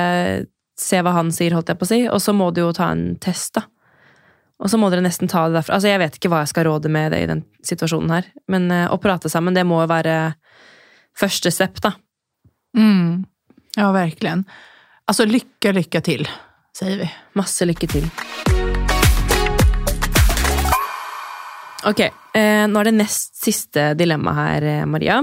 se 0.79 0.99
hva 0.99 1.15
han 1.15 1.31
sier, 1.33 1.55
holdt 1.55 1.71
jeg 1.71 1.79
på 1.79 1.87
å 1.87 1.91
si, 1.93 2.01
og 2.11 2.19
så 2.21 2.35
må 2.35 2.51
du 2.51 2.65
jo 2.65 2.73
ta 2.75 2.91
en 2.91 3.13
test, 3.23 3.55
da. 3.55 3.63
Og 4.63 4.71
så 4.71 4.79
må 4.79 4.87
dere 4.91 5.03
nesten 5.03 5.29
ta 5.31 5.45
det 5.49 5.57
derfra. 5.57 5.77
Altså, 5.77 5.89
jeg 5.91 5.99
vet 5.99 6.15
ikke 6.17 6.31
hva 6.31 6.43
jeg 6.43 6.53
skal 6.53 6.67
råde 6.69 6.91
med 6.91 7.11
det 7.11 7.21
i 7.25 7.29
den 7.29 7.43
situasjonen 7.65 8.13
her, 8.15 8.29
men 8.51 8.69
uh, 8.71 8.87
å 8.93 8.99
prate 9.03 9.31
sammen, 9.31 9.55
det 9.57 9.65
må 9.67 9.81
jo 9.83 9.91
være 9.91 10.15
første 11.15 11.51
step, 11.51 11.81
da. 11.83 11.95
Mm. 12.77 13.25
Ja, 13.75 13.91
verkligen. 13.95 14.45
Altså 15.05 15.27
lykke, 15.27 15.75
lykke 15.75 16.01
til, 16.05 16.23
sier 16.75 17.03
vi. 17.03 17.09
Masse 17.37 17.67
lykke 17.67 17.89
til. 17.91 18.07
Ok, 21.85 21.99
eh, 22.01 22.63
nå 22.65 22.79
er 22.81 22.87
det 22.89 22.95
nest 22.97 23.35
siste 23.37 23.91
dilemma 23.99 24.33
her, 24.33 24.63
eh, 24.65 24.85
Maria. 24.89 25.19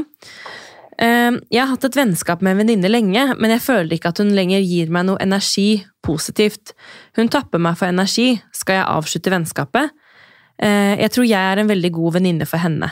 Eh, 1.01 1.33
jeg 1.51 1.63
har 1.63 1.71
hatt 1.71 1.87
et 1.89 1.97
vennskap 1.97 2.43
med 2.43 2.55
en 2.55 2.63
venninne 2.63 2.91
lenge, 2.91 3.25
men 3.39 3.55
jeg 3.55 3.65
føler 3.65 3.97
ikke 3.97 4.13
at 4.13 4.21
hun 4.23 4.35
lenger 4.37 4.61
gir 4.61 4.93
meg 4.93 5.07
noe 5.09 5.21
energi 5.25 5.85
positivt. 6.05 6.75
Hun 7.17 7.31
tapper 7.33 7.63
meg 7.63 7.79
for 7.81 7.89
energi. 7.89 8.35
Skal 8.57 8.81
jeg 8.81 8.91
avslutte 8.91 9.33
vennskapet? 9.33 9.95
Eh, 10.63 10.99
jeg 11.01 11.15
tror 11.15 11.27
jeg 11.29 11.41
er 11.53 11.63
en 11.63 11.71
veldig 11.71 11.93
god 11.95 12.19
venninne 12.19 12.49
for 12.49 12.63
henne. 12.63 12.91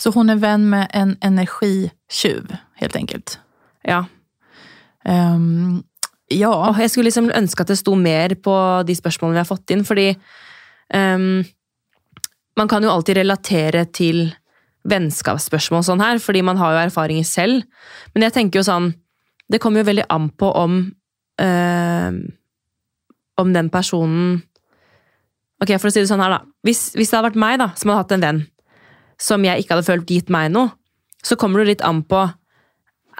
Så 0.00 0.10
hun 0.16 0.32
er 0.32 0.40
venn 0.42 0.66
med 0.72 0.90
en 0.96 1.14
energitjuv, 1.22 2.50
helt 2.80 2.98
enkelt. 2.98 3.36
Ja. 3.86 4.02
Um, 5.06 5.82
ja. 6.30 6.52
Jeg 6.80 6.90
skulle 6.90 7.10
liksom 7.10 7.30
ønske 7.30 7.62
at 7.62 7.70
det 7.70 7.78
sto 7.78 7.94
mer 7.98 8.34
på 8.34 8.54
de 8.88 8.96
spørsmålene 8.98 9.38
vi 9.38 9.42
har 9.44 9.50
fått 9.50 9.74
inn, 9.74 9.84
fordi 9.86 10.08
um, 10.94 11.44
man 12.58 12.70
kan 12.70 12.82
jo 12.82 12.90
alltid 12.90 13.20
relatere 13.20 13.84
til 13.94 14.24
vennskapsspørsmål 14.88 15.84
sånn 15.86 16.02
her, 16.02 16.20
fordi 16.22 16.42
man 16.44 16.58
har 16.60 16.74
jo 16.74 16.82
erfaringer 16.86 17.26
selv. 17.26 17.66
Men 18.14 18.26
jeg 18.26 18.36
tenker 18.36 18.60
jo 18.60 18.66
sånn, 18.66 18.92
det 19.52 19.60
kommer 19.62 19.82
jo 19.82 19.90
veldig 19.90 20.08
an 20.10 20.30
på 20.38 20.48
om 20.58 20.78
øh, 21.42 22.22
om 23.42 23.52
den 23.54 23.70
personen 23.72 24.40
Ok, 25.62 25.70
for 25.78 25.86
å 25.86 25.92
si 25.94 26.00
det 26.02 26.08
sånn 26.10 26.18
her, 26.18 26.32
da. 26.32 26.40
Hvis, 26.66 26.88
hvis 26.98 27.12
det 27.12 27.14
hadde 27.14 27.28
vært 27.28 27.38
meg 27.38 27.60
da, 27.60 27.68
som 27.78 27.92
hadde 27.92 28.00
hatt 28.00 28.14
en 28.16 28.24
venn 28.24 28.40
som 29.22 29.44
jeg 29.46 29.62
ikke 29.62 29.76
hadde 29.76 29.86
følt 29.86 30.08
gitt 30.10 30.32
meg 30.34 30.48
noe, 30.50 30.72
så 31.22 31.36
kommer 31.38 31.62
det 31.62 31.68
litt 31.68 31.84
an 31.86 32.00
på 32.02 32.24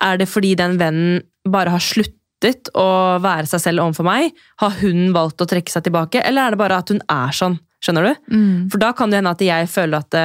Er 0.03 0.18
det 0.18 0.27
fordi 0.27 0.57
den 0.59 0.75
vennen 0.81 1.20
bare 1.46 1.70
har 1.70 1.85
sluttet 1.85 2.72
å 2.75 3.20
være 3.22 3.46
seg 3.46 3.62
selv 3.62 3.85
overfor 3.85 4.09
meg? 4.09 4.33
Har 4.59 4.75
hun 4.81 5.12
valgt 5.14 5.44
å 5.44 5.46
trekke 5.46 5.70
seg 5.70 5.87
tilbake, 5.87 6.25
eller 6.27 6.42
er 6.42 6.57
det 6.57 6.62
bare 6.64 6.81
at 6.83 6.90
hun 6.90 6.98
er 7.07 7.37
sånn? 7.38 7.61
Skjønner 7.83 8.09
du? 8.09 8.35
Mm. 8.35 8.57
For 8.75 8.83
da 8.83 8.90
kan 8.98 9.11
det 9.12 9.20
hende 9.20 9.37
at 9.37 9.46
jeg 9.46 9.70
føler 9.70 10.03
at 10.03 10.18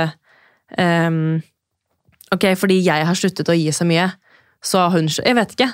ehm, 0.77 1.41
Ok, 2.31 2.43
fordi 2.59 2.81
jeg 2.83 3.05
har 3.07 3.15
sluttet 3.15 3.47
å 3.47 3.55
gi 3.55 3.71
så 3.71 3.85
mye, 3.87 4.09
så 4.59 4.81
har 4.83 4.89
hun 4.91 5.07
Jeg 5.07 5.35
vet 5.35 5.53
ikke. 5.55 5.69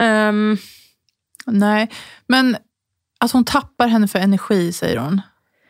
Um, 0.00 0.56
Nej, 1.46 1.88
men 2.28 2.56
at 3.20 3.32
hun 3.32 3.44
tapper 3.44 3.86
henne 3.86 4.08
for 4.08 4.18
energi, 4.18 4.72
sier 4.72 4.98
hun. 4.98 5.20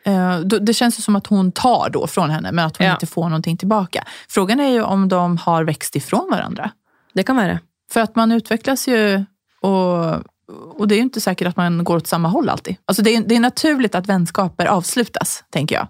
Eh, 0.07 0.39
Det 0.39 0.73
kjennes 0.73 1.03
som 1.03 1.15
at 1.15 1.27
hun 1.27 1.51
tar 1.51 1.89
då 1.89 2.07
fra 2.07 2.27
henne, 2.27 2.51
men 2.51 2.65
at 2.65 2.77
hun 2.77 2.87
Ja. 2.87 2.95
ikke 2.95 3.07
får 3.07 3.29
noe 3.29 3.41
tilbake. 3.41 4.01
Frågan 4.29 4.59
er 4.59 4.77
jo 4.77 4.85
om 4.85 5.07
de 5.07 5.37
har 5.37 5.65
vokst 5.65 5.95
ifrån 5.95 6.29
hverandre. 6.29 6.71
det 7.15 7.25
kan 7.25 7.35
være. 7.35 7.59
For 7.89 8.01
at 8.01 8.15
man 8.15 8.31
utvikles 8.31 8.87
jo, 8.87 9.25
og, 9.63 10.23
og, 10.49 10.87
det 10.87 10.97
er 10.97 11.01
jo 11.01 11.09
ikke 11.09 11.21
sikkert 11.21 11.47
at 11.47 11.57
man 11.57 11.83
går 11.83 11.97
åt 11.97 12.07
samme 12.07 12.29
håll 12.29 12.49
alltid. 12.49 12.77
Altså 12.87 13.01
det, 13.03 13.15
er, 13.15 13.23
det 13.23 13.35
er 13.35 13.39
naturlig 13.39 13.95
at 13.95 14.07
vennskaper 14.07 14.67
avslutas, 14.67 15.43
tenker 15.51 15.75
jag. 15.75 15.87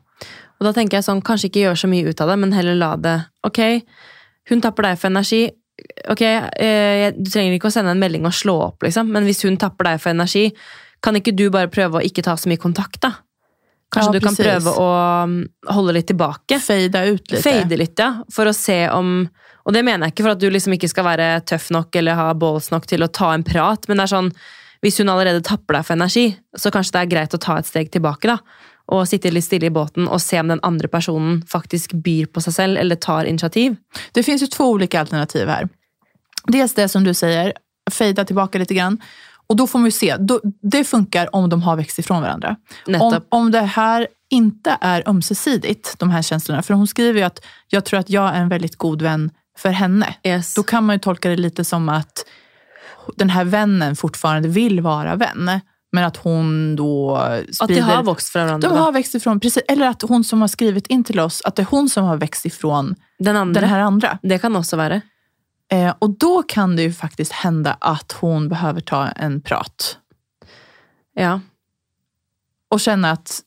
Og 0.58 0.66
da 0.66 0.74
tenker 0.74 0.98
jeg 0.98 1.06
sånn, 1.06 1.22
kanskje 1.26 1.52
ikke 1.52 1.64
gjør 1.68 1.80
så 1.84 1.90
mye 1.92 2.10
ut 2.10 2.24
av 2.24 2.32
det, 2.32 2.40
men 2.42 2.56
heller 2.56 2.78
la 2.80 2.96
det 2.98 3.16
Ok, 3.46 3.62
hun 4.50 4.64
tapper 4.64 4.90
deg 4.90 5.00
for 5.00 5.12
energi. 5.12 5.44
Ok, 6.10 6.24
eh, 6.26 7.12
Du 7.14 7.30
trenger 7.30 7.54
ikke 7.54 7.70
å 7.70 7.76
sende 7.76 7.94
en 7.94 8.02
melding 8.02 8.26
og 8.26 8.34
slå 8.34 8.58
opp, 8.72 8.84
liksom, 8.84 9.12
men 9.14 9.28
hvis 9.28 9.44
hun 9.46 9.60
tapper 9.62 9.92
deg 9.92 10.02
for 10.02 10.16
energi, 10.16 10.50
kan 11.04 11.16
ikke 11.16 11.36
du 11.38 11.50
bare 11.54 11.70
prøve 11.70 12.00
å 12.00 12.06
ikke 12.06 12.26
ta 12.26 12.34
så 12.36 12.50
mye 12.50 12.62
kontakt, 12.62 13.02
da? 13.06 13.14
Kanskje 13.94 14.10
Ja, 14.10 14.20
du 14.20 14.26
kan 14.26 14.36
prøve 14.36 14.72
å 14.76 14.88
mm, 15.30 15.44
holde 15.72 15.94
litt 15.96 16.10
tilbake? 16.10 16.58
Fade 16.60 17.04
ut 17.08 17.32
litt. 17.32 17.44
Fade 17.44 17.78
litt, 17.80 17.96
ja. 18.02 18.24
For 18.34 18.50
å 18.50 18.56
se 18.56 18.90
om 18.92 19.30
Og 19.68 19.74
det 19.76 19.84
mener 19.84 20.08
jeg 20.08 20.16
ikke 20.16 20.24
for 20.24 20.32
at 20.32 20.40
du 20.40 20.48
liksom 20.48 20.74
ikke 20.78 20.88
skal 20.88 21.04
være 21.04 21.42
tøff 21.44 21.70
nok 21.76 21.96
eller 22.00 22.16
ha 22.16 22.30
balls 22.40 22.70
nok 22.72 22.86
til 22.88 23.04
å 23.04 23.10
ta 23.12 23.34
en 23.36 23.44
prat, 23.44 23.84
men 23.90 24.00
det 24.00 24.06
er 24.06 24.12
sånn 24.14 24.30
hvis 24.86 25.00
hun 25.02 25.10
allerede 25.12 25.42
tapper 25.44 25.76
deg 25.76 25.88
for 25.88 25.98
energi, 25.98 26.28
så 26.56 26.72
kanskje 26.72 26.94
det 26.96 27.02
er 27.02 27.12
greit 27.12 27.36
å 27.36 27.40
ta 27.42 27.58
et 27.60 27.68
steg 27.68 27.90
tilbake, 27.92 28.30
da. 28.30 28.38
Og 28.88 29.08
sitte 29.08 29.32
litt 29.32 29.44
stille 29.46 29.68
i 29.68 29.74
båten 29.74 30.08
og 30.08 30.22
se 30.24 30.40
om 30.40 30.48
den 30.48 30.64
andre 30.64 30.88
personen 30.88 31.42
faktisk 31.50 31.94
byr 31.94 32.30
på 32.32 32.42
seg 32.42 32.54
selv 32.54 32.80
eller 32.80 32.96
tar 32.96 33.26
initiativ. 33.26 33.76
Det 34.12 34.24
finns 34.24 34.44
ju 34.44 34.48
två 34.48 34.70
olika 34.70 35.00
alternativ 35.00 35.48
her. 35.48 35.68
Dels 36.48 36.74
det 36.74 36.88
som 36.90 37.04
du 37.04 37.14
sier, 37.14 37.54
fejda 37.92 38.26
tilbake 38.26 38.60
litt. 38.60 38.70
grann. 38.70 39.02
Och 39.48 39.56
då 39.56 39.68
får 39.68 39.80
man 39.80 39.86
ju 39.88 39.92
se, 39.92 40.16
det 40.62 40.84
funkar 40.84 41.36
om 41.36 41.50
de 41.50 41.62
har 41.62 41.76
växt 41.76 42.00
ifrån 42.00 42.22
varandra. 42.22 42.56
Om, 43.00 43.22
om 43.30 43.52
det 43.52 43.62
här 43.62 44.08
inte 44.30 44.78
är 44.82 45.10
ömsesidigt, 45.10 46.00
de 46.00 46.10
här 46.10 46.22
känslorna. 46.22 46.62
För 46.64 46.74
hon 46.74 46.88
skriver 46.88 47.20
ju 47.20 47.26
att 47.26 47.46
jag 47.68 47.86
tror 47.86 48.00
att 48.00 48.10
jag 48.10 48.36
är 48.36 48.42
en 48.42 48.50
väldigt 48.50 48.76
god 48.76 49.02
vän 49.02 49.32
för 49.58 49.70
henne. 49.70 50.16
Yes. 50.24 50.54
Då 50.54 50.64
kan 50.64 50.86
man 50.86 50.96
ju 50.96 51.00
tolka 51.00 51.30
det 51.30 51.36
lite 51.36 51.64
som 51.64 51.90
att 51.90 52.26
den 53.16 53.30
här 53.30 53.44
vännen 53.44 53.96
fortfarande 53.96 54.50
vill 54.50 54.82
vara 54.82 55.16
vän. 55.16 55.60
Men 55.92 56.04
att 56.04 56.18
hon 56.18 56.76
då 56.76 57.16
At 57.16 57.48
de 57.48 57.54
sprider... 57.54 57.82
har 57.82 58.04
vokst 58.04 58.30
fra 58.30 58.44
hverandre. 58.44 58.70
de 58.70 58.78
har 58.78 58.92
växt 58.92 59.16
ifrån, 59.16 59.40
precis. 59.40 59.64
Eller 59.68 59.88
att 59.88 60.02
hon 60.02 60.24
som 60.24 60.42
har 60.42 60.48
skrivit 60.48 60.88
in 60.88 61.04
till 61.04 61.20
oss, 61.20 61.42
att 61.46 61.56
det 61.56 61.62
är 61.62 61.68
hon 61.72 61.90
som 61.90 62.06
har 62.06 62.18
växt 62.18 62.46
ifrån 62.46 62.96
Den 63.20 63.36
andre. 63.36 63.62
den 63.62 63.70
här 63.70 63.80
andra. 63.80 64.20
Det 64.24 64.40
kan 64.40 64.56
også 64.56 64.78
være. 64.78 65.02
Eh, 65.72 65.94
och 66.00 66.10
då 66.10 66.44
kan 66.44 66.76
det 66.76 66.82
ju 66.82 66.94
faktiskt 66.94 67.32
hända 67.32 67.78
att 67.80 68.12
hon 68.12 68.50
behöver 68.50 68.82
ta 68.82 69.08
en 69.08 69.42
prat. 69.42 69.98
Ja. 71.16 71.40
Och 72.72 72.80
känna 72.80 73.12
att, 73.12 73.42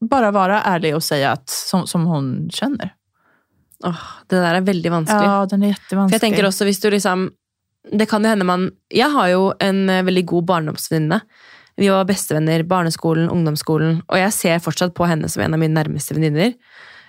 bara 0.00 0.30
vara 0.30 0.62
ärlig 0.62 0.96
och 0.96 1.04
säga 1.04 1.32
att, 1.32 1.48
som, 1.50 1.86
som 1.86 2.04
hon 2.04 2.50
känner. 2.50 2.94
Åh, 3.84 4.02
det 4.28 4.36
der 4.36 4.54
er 4.54 4.60
veldig 4.60 4.90
vanskelig. 4.90 5.26
Ja, 5.26 5.46
den 5.46 5.62
er 5.66 5.78
For 5.90 6.12
jeg 6.12 6.22
tenker 6.22 6.46
også 6.46 6.64
hvis 6.68 6.80
du 6.80 6.90
liksom 6.90 7.30
Det 7.92 8.06
kan 8.06 8.22
jo 8.22 8.30
hende 8.30 8.46
man 8.46 8.68
Jeg 8.94 9.10
har 9.10 9.28
jo 9.32 9.52
en 9.58 9.88
eh, 9.90 10.04
veldig 10.06 10.26
god 10.26 10.44
barndomsvenninne. 10.46 11.20
Vi 11.80 11.88
var 11.88 12.06
bestevenner 12.08 12.64
barneskolen, 12.68 13.30
ungdomsskolen, 13.32 14.02
og 14.08 14.18
jeg 14.20 14.32
ser 14.36 14.62
fortsatt 14.62 14.94
på 14.96 15.06
henne 15.08 15.30
som 15.32 15.42
en 15.44 15.56
av 15.56 15.60
mine 15.62 15.76
nærmeste 15.76 16.16
venninner. 16.16 16.54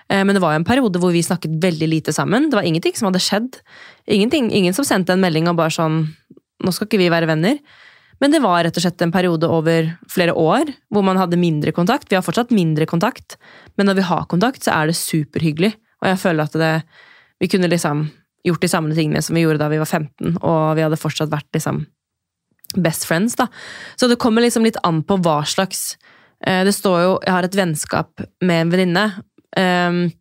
Eh, 0.08 0.24
Men 0.24 0.34
det 0.34 0.42
var 0.42 0.54
jo 0.54 0.62
en 0.62 0.68
periode 0.68 1.00
hvor 1.00 1.12
vi 1.12 1.22
snakket 1.22 1.60
veldig 1.62 1.88
lite 1.88 2.12
sammen. 2.12 2.50
Det 2.50 2.56
var 2.56 2.64
ingenting 2.64 2.94
som 2.96 3.10
hadde 3.10 3.22
skjedd. 3.24 3.60
Ingenting, 4.06 4.50
ingen 4.52 4.74
som 4.74 4.84
sendte 4.84 5.12
en 5.12 5.20
melding 5.20 5.48
og 5.48 5.56
bare 5.56 5.74
sånn 5.74 6.14
Nå 6.64 6.70
skal 6.72 6.86
ikke 6.86 7.00
vi 7.02 7.10
være 7.10 7.26
venner. 7.28 7.58
Men 8.22 8.30
det 8.30 8.40
var 8.40 8.62
rett 8.64 8.76
og 8.78 8.80
slett 8.80 9.02
en 9.02 9.12
periode 9.12 9.48
over 9.50 9.88
flere 10.08 10.32
år 10.32 10.70
hvor 10.88 11.02
man 11.04 11.18
hadde 11.18 11.36
mindre 11.36 11.74
kontakt. 11.76 12.06
Vi 12.08 12.16
har 12.16 12.24
fortsatt 12.24 12.54
mindre 12.54 12.86
kontakt, 12.88 13.36
men 13.76 13.90
når 13.90 13.98
vi 13.98 14.06
har 14.08 14.24
kontakt, 14.30 14.62
så 14.64 14.72
er 14.72 14.88
det 14.88 14.96
superhyggelig. 14.96 15.74
Og 16.00 16.08
jeg 16.08 16.20
føler 16.22 16.46
at 16.46 16.56
det, 16.56 16.70
vi 17.42 17.50
kunne 17.52 17.68
liksom 17.68 18.06
gjort 18.46 18.62
de 18.64 18.70
samme 18.70 18.96
tingene 18.96 19.20
som 19.20 19.36
vi 19.36 19.42
gjorde 19.44 19.60
da 19.60 19.68
vi 19.68 19.82
var 19.82 19.90
15, 19.90 20.38
og 20.40 20.62
vi 20.78 20.86
hadde 20.86 21.00
fortsatt 21.00 21.32
vært 21.34 21.50
liksom 21.58 21.82
best 22.76 23.06
friends, 23.08 23.36
da. 23.38 23.48
Så 23.96 24.08
det 24.10 24.20
kommer 24.22 24.44
liksom 24.44 24.66
litt 24.66 24.80
an 24.82 25.02
på 25.06 25.18
hva 25.22 25.42
slags 25.46 25.96
eh, 26.46 26.64
Det 26.64 26.74
står 26.74 26.98
jo 27.02 27.12
'jeg 27.22 27.32
har 27.32 27.44
et 27.44 27.56
vennskap 27.56 28.20
med 28.42 28.60
en 28.60 28.70
venninne'. 28.70 29.22
Um, 29.56 30.12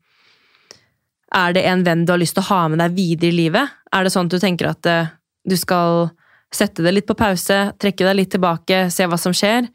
er 1.34 1.54
det 1.54 1.66
en 1.66 1.84
venn 1.84 2.06
du 2.06 2.14
har 2.14 2.22
lyst 2.22 2.36
til 2.38 2.44
å 2.44 2.52
ha 2.52 2.68
med 2.70 2.80
deg 2.80 2.94
videre 2.94 3.32
i 3.32 3.38
livet? 3.38 3.70
Er 3.94 4.04
det 4.04 4.14
sånn 4.14 4.30
at 4.30 4.36
du 4.36 4.40
tenker 4.40 4.70
at 4.70 4.86
eh, 4.86 5.10
du 5.50 5.56
skal 5.58 6.12
sette 6.54 6.84
det 6.86 6.94
litt 6.94 7.10
på 7.10 7.18
pause, 7.18 7.74
trekke 7.82 8.06
deg 8.06 8.16
litt 8.16 8.32
tilbake, 8.36 8.86
se 8.94 9.08
hva 9.10 9.18
som 9.18 9.34
skjer? 9.34 9.68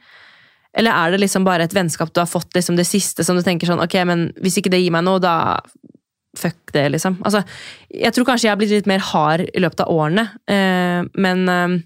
Eller 0.79 0.95
er 0.95 1.11
det 1.11 1.23
liksom 1.25 1.47
bare 1.47 1.67
et 1.67 1.75
vennskap 1.75 2.13
du 2.15 2.21
har 2.21 2.31
fått 2.31 2.55
liksom 2.55 2.77
det 2.79 2.87
siste, 2.87 3.25
som 3.27 3.37
du 3.37 3.43
tenker 3.43 3.67
sånn 3.67 3.83
ok, 3.83 3.97
men 4.07 4.29
hvis 4.39 4.61
ikke 4.61 4.71
det 4.71 4.83
gir 4.85 4.95
meg 4.95 5.07
noe, 5.07 5.19
da 5.23 5.59
fuck 6.39 6.73
det, 6.73 6.85
liksom. 6.95 7.19
Altså, 7.27 7.43
jeg 7.91 8.15
tror 8.15 8.29
kanskje 8.29 8.47
jeg 8.47 8.53
har 8.53 8.61
blitt 8.61 8.75
litt 8.77 8.91
mer 8.91 9.03
hard 9.03 9.49
i 9.49 9.63
løpet 9.65 9.83
av 9.83 9.91
årene, 9.91 10.29
eh, 10.47 11.01
men 11.19 11.49
eh, 11.51 11.79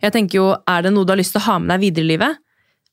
jeg 0.00 0.14
tenker 0.14 0.40
jo, 0.40 0.46
er 0.68 0.84
det 0.84 0.94
noe 0.94 1.06
du 1.06 1.12
har 1.12 1.20
lyst 1.20 1.34
til 1.36 1.42
å 1.42 1.46
ha 1.48 1.58
med 1.60 1.72
deg 1.74 1.84
videre 1.84 2.06
i 2.06 2.10
livet, 2.14 2.40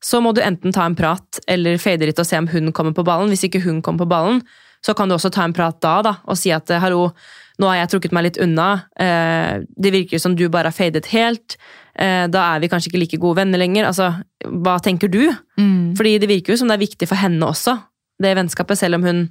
så 0.04 0.20
må 0.22 0.34
du 0.36 0.44
enten 0.46 0.74
ta 0.76 0.86
en 0.86 0.96
prat 0.98 1.40
eller 1.50 1.80
fade 1.82 2.06
litt 2.06 2.20
og 2.22 2.28
se 2.28 2.38
om 2.38 2.50
hun 2.52 2.72
kommer 2.76 2.94
på 2.94 3.06
ballen. 3.08 3.32
Hvis 3.34 3.48
ikke 3.48 3.64
hun 3.64 3.82
kommer 3.82 4.06
på 4.06 4.12
ballen, 4.12 4.44
så 4.86 4.94
kan 4.94 5.10
du 5.10 5.16
også 5.16 5.32
ta 5.34 5.46
en 5.48 5.56
prat 5.58 5.80
da, 5.82 5.96
da 6.06 6.14
og 6.30 6.38
si 6.38 6.52
at 6.54 6.70
hallo, 6.84 7.10
nå 7.58 7.70
har 7.72 7.80
jeg 7.80 7.92
trukket 7.96 8.14
meg 8.14 8.28
litt 8.28 8.40
unna. 8.44 8.68
Eh, 9.00 9.66
det 9.66 9.94
virker 9.96 10.22
som 10.22 10.36
du 10.38 10.46
bare 10.54 10.70
har 10.70 10.78
fadet 10.78 11.08
helt. 11.16 11.58
Eh, 11.98 12.28
da 12.30 12.44
er 12.52 12.62
vi 12.62 12.70
kanskje 12.70 12.92
ikke 12.92 13.02
like 13.02 13.22
gode 13.24 13.42
venner 13.42 13.62
lenger. 13.62 13.88
Altså, 13.90 14.12
hva 14.46 14.78
tenker 14.84 15.10
du? 15.10 15.24
Mm. 15.58 15.96
Fordi 15.98 16.18
det 16.22 16.30
virker 16.30 16.54
jo 16.54 16.62
som 16.62 16.70
det 16.70 16.78
er 16.78 16.86
viktig 16.86 17.10
for 17.10 17.18
henne 17.18 17.50
også, 17.50 17.80
det 18.22 18.38
vennskapet, 18.38 18.80
selv 18.80 19.02
om 19.02 19.06
hun 19.06 19.28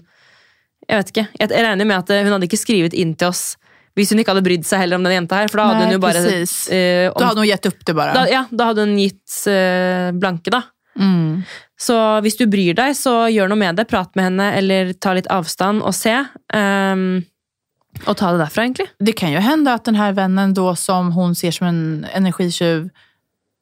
Jeg 0.87 0.99
vet 1.01 1.09
ikke. 1.11 1.23
Jeg 1.41 1.51
regner 1.51 1.87
med 1.89 1.97
at 1.97 2.11
eh, 2.15 2.23
hun 2.23 2.37
hadde 2.37 2.47
ikke 2.47 2.61
skrevet 2.61 2.95
inn 2.95 3.17
til 3.19 3.33
oss 3.33 3.57
hvis 3.97 4.11
hun 4.13 4.19
ikke 4.21 4.35
hadde 4.35 4.45
brydd 4.45 4.67
seg 4.69 4.83
heller 4.85 4.97
om 5.01 5.05
den 5.07 5.15
jenta 5.17 5.39
her, 5.41 5.49
for 5.49 5.57
da 5.63 5.67
hadde 5.71 5.79
Nei, 5.81 5.87
hun 5.91 5.97
jo 5.97 6.01
bare 6.05 6.23
precis. 6.23 6.69
eh, 6.69 7.07
om, 7.11 7.21
Da 7.23 7.31
hadde 7.31 7.41
hun 7.45 7.49
gitt 7.49 7.67
opp 7.71 7.85
det 7.89 7.95
bare. 7.97 8.15
da, 8.15 8.27
Ja, 8.29 8.43
da 8.51 8.67
hadde 8.71 8.85
hun 8.85 8.97
gitt 9.01 9.37
eh, 9.49 10.11
blanke, 10.13 10.51
da. 10.53 10.63
Mm. 10.99 11.43
Så 11.81 11.97
hvis 12.25 12.37
du 12.37 12.47
bryr 12.49 12.75
deg, 12.77 12.95
så 12.97 13.27
gjør 13.29 13.49
noe 13.53 13.59
med 13.61 13.77
det. 13.77 13.85
Prat 13.89 14.15
med 14.17 14.25
henne, 14.31 14.51
eller 14.57 14.93
ta 14.95 15.13
litt 15.17 15.27
avstand 15.33 15.83
og 15.83 15.93
se. 15.97 16.15
ehm, 16.55 17.25
og 18.07 18.17
ta 18.17 18.31
det 18.33 18.39
derfra, 18.45 18.63
egentlig. 18.65 18.87
Det 19.01 19.13
kan 19.13 19.33
ju 19.33 19.39
hända 19.39 19.73
att 19.75 19.85
den 19.85 19.95
här 19.95 20.13
vännen 20.13 20.55
då 20.55 20.77
som 20.77 21.13
hon 21.13 21.35
ser 21.35 21.51
som 21.51 21.67
en 21.67 22.07
energitjuv, 22.15 22.91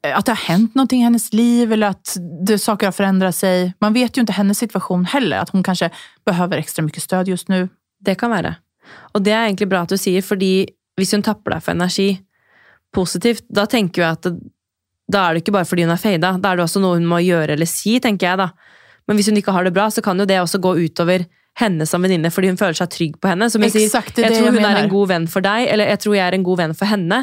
eh, 0.06 0.18
att 0.18 0.26
det 0.26 0.32
har 0.32 0.36
hänt 0.36 0.74
någonting 0.74 1.00
i 1.00 1.04
hennes 1.04 1.32
liv 1.32 1.72
eller 1.72 1.86
att 1.86 2.16
det, 2.46 2.58
saker 2.58 2.86
har 2.86 2.92
förändrat 2.92 3.36
sig. 3.36 3.74
Man 3.80 3.92
vet 3.92 4.16
ju 4.16 4.20
inte 4.20 4.32
hennes 4.32 4.58
situation 4.58 5.04
heller, 5.04 5.38
att 5.38 5.50
hon 5.50 5.62
kanske 5.62 5.90
behöver 6.26 6.56
extra 6.58 6.82
mycket 6.82 7.02
stöd 7.02 7.28
just 7.28 7.48
nu. 7.48 7.68
Det 8.00 8.14
kan 8.14 8.30
være. 8.30 8.54
Og 9.14 9.24
det 9.24 9.34
er 9.34 9.46
egentlig 9.46 9.70
bra 9.70 9.84
at 9.84 9.92
du 9.92 9.98
sier, 10.00 10.24
fordi 10.24 10.66
hvis 10.98 11.14
hun 11.16 11.24
tapper 11.26 11.56
deg 11.56 11.64
for 11.64 11.74
energi 11.74 12.08
positivt, 12.94 13.46
da 13.50 13.66
tenker 13.70 14.04
jeg 14.04 14.18
at 14.18 14.28
det, 14.28 14.36
da 15.10 15.26
er 15.26 15.34
det 15.34 15.42
ikke 15.42 15.52
bare 15.58 15.68
fordi 15.68 15.84
hun 15.84 15.92
er 15.92 16.00
fada, 16.00 16.30
da 16.40 16.52
er 16.52 16.60
det 16.60 16.64
også 16.64 16.80
noe 16.80 16.96
hun 16.96 17.08
må 17.08 17.18
gjøre 17.20 17.56
eller 17.56 17.68
si, 17.68 17.98
tenker 18.00 18.30
jeg 18.30 18.40
da. 18.40 18.50
Men 19.04 19.18
hvis 19.18 19.28
hun 19.28 19.36
ikke 19.36 19.52
har 19.52 19.66
det 19.66 19.74
bra, 19.76 19.90
så 19.92 20.00
kan 20.04 20.20
jo 20.20 20.26
det 20.28 20.38
også 20.40 20.62
gå 20.64 20.76
utover 20.80 21.26
henne 21.60 21.86
som 21.86 22.02
venninne 22.02 22.30
fordi 22.34 22.50
hun 22.50 22.58
føler 22.58 22.78
seg 22.78 22.92
trygg 22.94 23.18
på 23.20 23.30
henne. 23.30 23.50
Som 23.52 23.66
jeg 23.66 23.74
sier, 23.74 23.90
Exakt, 23.90 24.18
jeg 24.18 24.32
tror 24.32 24.54
hun 24.54 24.64
er 24.64 24.80
en 24.80 24.92
god 24.92 25.12
venn 25.12 25.28
for 25.30 25.44
deg, 25.44 25.68
eller 25.74 25.92
jeg 25.92 26.02
tror 26.06 26.16
jeg 26.16 26.24
er 26.26 26.38
en 26.38 26.46
god 26.46 26.62
venn 26.62 26.78
for 26.78 26.90
henne. 26.90 27.20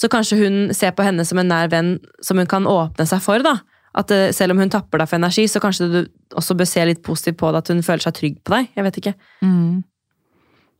Så 0.00 0.08
kanskje 0.08 0.38
hun 0.40 0.56
ser 0.76 0.94
på 0.96 1.04
henne 1.04 1.26
som 1.28 1.38
en 1.42 1.50
nær 1.52 1.68
venn 1.72 1.98
som 2.24 2.40
hun 2.40 2.48
kan 2.48 2.64
åpne 2.68 3.04
seg 3.08 3.20
for. 3.20 3.44
da. 3.44 3.58
At 4.00 4.12
eh, 4.14 4.30
Selv 4.32 4.54
om 4.54 4.62
hun 4.62 4.72
tapper 4.72 5.02
deg 5.02 5.10
for 5.10 5.20
energi, 5.20 5.44
så 5.50 5.60
kanskje 5.62 5.90
du 5.92 6.00
også 6.38 6.56
bør 6.56 6.68
se 6.70 6.86
litt 6.88 7.02
positivt 7.04 7.40
på 7.42 7.50
det, 7.52 7.62
at 7.64 7.72
hun 7.74 7.84
føler 7.84 8.06
seg 8.06 8.16
trygg 8.16 8.38
på 8.46 8.54
deg. 8.54 8.70
Jeg 8.78 8.86
vet 8.86 9.00
ikke. 9.02 9.14
Mm. 9.44 9.82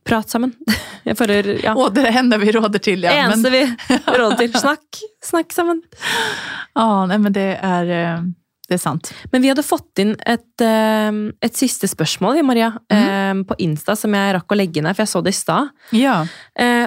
Prat 0.07 0.29
sammen. 0.29 0.53
Jeg 1.07 1.17
føler, 1.17 1.55
ja. 1.63 1.73
Og 1.77 1.93
det 1.95 2.11
hender 2.13 2.41
vi 2.41 2.51
råder 2.53 2.81
til, 2.83 3.07
Ja. 3.07 3.25
Eneste 3.25 3.49
Men, 3.49 3.73
vi 3.89 3.97
råder 4.19 4.37
til. 4.43 4.53
Snakk. 4.59 5.01
Snakk 5.25 5.55
sammen. 5.55 5.81
ja, 6.75 7.05
nei, 7.09 7.17
men 7.17 7.33
det 7.33 7.57
är, 7.61 7.89
eh, 7.89 8.21
det 8.69 8.77
er 8.77 8.81
sant. 8.81 9.11
Men 9.31 9.41
vi 9.41 9.49
hadde 9.49 9.65
fått 9.65 10.01
inn 10.01 10.13
et, 10.25 10.61
eh, 10.61 11.11
et 11.41 11.57
siste 11.57 11.89
spørsmål 11.89 12.37
vi, 12.37 12.43
Maria, 12.45 12.69
mm. 12.93 13.43
på 13.49 13.57
Insta 13.65 13.95
som 13.97 14.13
jeg 14.13 14.35
rakk 14.37 14.53
å 14.53 14.57
legge 14.57 14.81
ned, 14.81 14.95
for 14.95 15.03
jeg 15.03 15.13
så 15.13 15.23
det 15.25 15.33
i 15.33 15.39
stad. 15.39 15.73
Ja. 15.97 16.21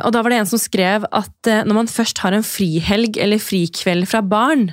Og 0.04 0.10
da 0.14 0.22
var 0.22 0.30
det 0.30 0.38
en 0.42 0.48
som 0.54 0.62
skrev 0.62 1.04
at 1.10 1.50
når 1.66 1.74
man 1.74 1.90
først 1.90 2.22
har 2.24 2.32
en 2.32 2.46
frihelg 2.46 3.18
eller 3.20 3.42
frikveld 3.42 4.08
fra 4.08 4.22
barn, 4.22 4.70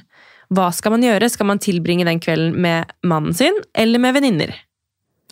hva 0.51 0.71
skal 0.75 0.95
man 0.95 1.06
gjøre? 1.06 1.30
Skal 1.32 1.47
man 1.47 1.62
tilbringe 1.63 2.08
den 2.08 2.19
kvelden 2.23 2.58
med 2.60 2.91
mannen 3.08 3.36
sin 3.36 3.56
eller 3.73 4.01
med 4.04 4.17
venninner? 4.17 4.56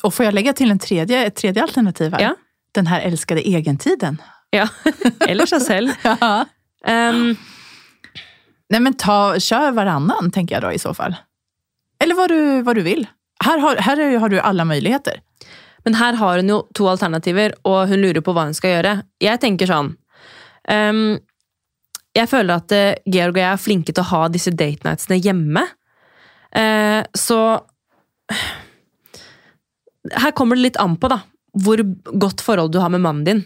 Og 0.03 0.13
får 0.15 0.29
jeg 0.29 0.37
legge 0.37 0.53
til 0.55 0.71
en 0.71 0.79
tredje, 0.79 1.25
et 1.27 1.35
tredje 1.35 1.63
alternativ 1.63 2.15
her? 2.15 2.29
Ja. 2.29 2.35
Den 2.75 2.87
här 2.87 3.01
älskade 3.01 3.47
egentiden. 3.49 4.21
Ja, 4.49 4.67
Eller 5.27 5.45
seg 5.45 5.61
selv. 5.61 5.93
Ja. 6.03 6.45
Um, 7.11 7.35
Nei, 8.69 8.79
men 8.79 8.93
ta, 8.95 9.35
kjør 9.41 9.73
varannan 9.75 10.29
tenker 10.31 10.55
jeg 10.55 10.63
da, 10.63 10.69
i 10.71 10.79
så 10.79 10.93
fall. 10.95 11.15
Eller 11.99 12.15
hva 12.15 12.27
du, 12.31 12.37
hva 12.63 12.75
du 12.77 12.83
vil. 12.85 13.01
Her 13.43 13.59
har, 13.59 13.81
her 13.83 14.01
har 14.21 14.31
du 14.31 14.37
alle 14.39 14.65
muligheter. 14.67 15.19
Men 15.83 15.97
her 15.99 16.17
har 16.19 16.39
hun 16.39 16.51
jo 16.51 16.59
to 16.77 16.87
alternativer, 16.91 17.55
og 17.67 17.89
hun 17.89 18.03
lurer 18.03 18.23
på 18.23 18.35
hva 18.35 18.45
hun 18.47 18.55
skal 18.55 18.77
gjøre. 18.77 18.93
Jeg 19.23 19.41
tenker 19.43 19.69
sånn 19.69 19.93
um, 20.69 21.17
Jeg 22.17 22.29
føler 22.31 22.59
at 22.59 22.75
eh, 22.75 22.99
Georg 23.09 23.37
og 23.37 23.41
jeg 23.41 23.49
er 23.49 23.63
flinke 23.63 23.95
til 23.95 24.03
å 24.03 24.11
ha 24.11 24.21
disse 24.31 24.53
date 24.53 24.85
nightsene 24.85 25.19
hjemme. 25.23 25.65
Uh, 26.55 27.01
så 27.17 27.39
Her 30.15 30.31
kommer 30.37 30.55
det 30.57 30.69
litt 30.69 30.79
an 30.81 30.95
på, 30.99 31.09
da. 31.11 31.21
Hvor 31.59 31.83
godt 32.25 32.43
forhold 32.45 32.73
du 32.73 32.79
har 32.83 32.91
med 32.93 33.03
mannen 33.03 33.27
din, 33.27 33.45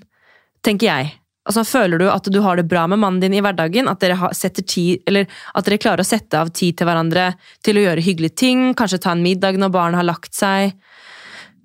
tenker 0.66 0.90
jeg. 0.90 1.14
Altså, 1.44 1.66
Føler 1.68 2.00
du 2.00 2.08
at 2.08 2.28
du 2.32 2.40
har 2.44 2.56
det 2.60 2.70
bra 2.72 2.86
med 2.88 3.02
mannen 3.02 3.20
din 3.24 3.36
i 3.36 3.42
hverdagen? 3.44 3.90
At 3.92 4.04
dere, 4.04 4.32
tid, 4.62 5.04
at 5.04 5.68
dere 5.68 5.82
klarer 5.82 6.04
å 6.04 6.08
sette 6.08 6.40
av 6.40 6.54
tid 6.56 6.78
til 6.80 6.88
hverandre 6.88 7.34
til 7.66 7.80
å 7.80 7.86
gjøre 7.88 8.06
hyggelige 8.06 8.38
ting? 8.40 8.70
Kanskje 8.80 9.02
ta 9.04 9.12
en 9.16 9.26
middag 9.26 9.60
når 9.60 9.74
barnet 9.74 10.00
har 10.00 10.08
lagt 10.08 10.38
seg? 10.38 10.78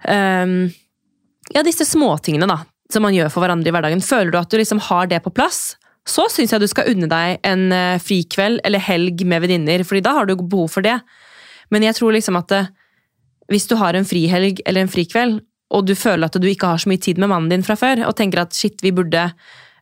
Um, 0.02 0.66
ja, 1.54 1.62
disse 1.66 1.86
småtingene 1.88 2.48
da, 2.50 2.60
som 2.92 3.04
man 3.06 3.14
gjør 3.14 3.30
for 3.32 3.44
hverandre 3.44 3.70
i 3.70 3.74
hverdagen. 3.74 4.02
Føler 4.04 4.34
du 4.34 4.40
at 4.40 4.50
du 4.50 4.58
liksom 4.58 4.82
har 4.88 5.08
det 5.10 5.22
på 5.24 5.32
plass, 5.34 5.76
så 6.08 6.26
syns 6.32 6.54
jeg 6.54 6.62
du 6.62 6.68
skal 6.70 6.90
unne 6.90 7.08
deg 7.10 7.38
en 7.46 7.68
eh, 7.74 8.00
frikveld 8.00 8.62
eller 8.64 8.80
helg 8.80 9.24
med 9.28 9.44
venninner, 9.44 9.84
fordi 9.84 10.02
da 10.04 10.14
har 10.16 10.28
du 10.28 10.38
behov 10.40 10.70
for 10.72 10.84
det. 10.84 10.96
Men 11.72 11.84
jeg 11.84 11.98
tror 11.98 12.14
liksom 12.16 12.38
at 12.40 12.54
eh, 12.56 12.70
hvis 13.52 13.68
du 13.68 13.76
har 13.80 13.96
en 13.96 14.08
frihelg 14.08 14.62
eller 14.64 14.84
en 14.84 14.92
frikveld, 14.92 15.42
og 15.74 15.86
du 15.88 15.94
føler 15.98 16.28
at 16.28 16.36
du 16.40 16.46
ikke 16.48 16.70
har 16.70 16.80
så 16.80 16.90
mye 16.90 17.02
tid 17.02 17.20
med 17.20 17.30
mannen 17.32 17.52
din 17.52 17.64
fra 17.66 17.76
før, 17.78 18.06
og 18.08 18.16
tenker 18.16 18.42
at 18.42 18.56
shit, 18.56 18.78
vi 18.84 18.92
burde 18.94 19.26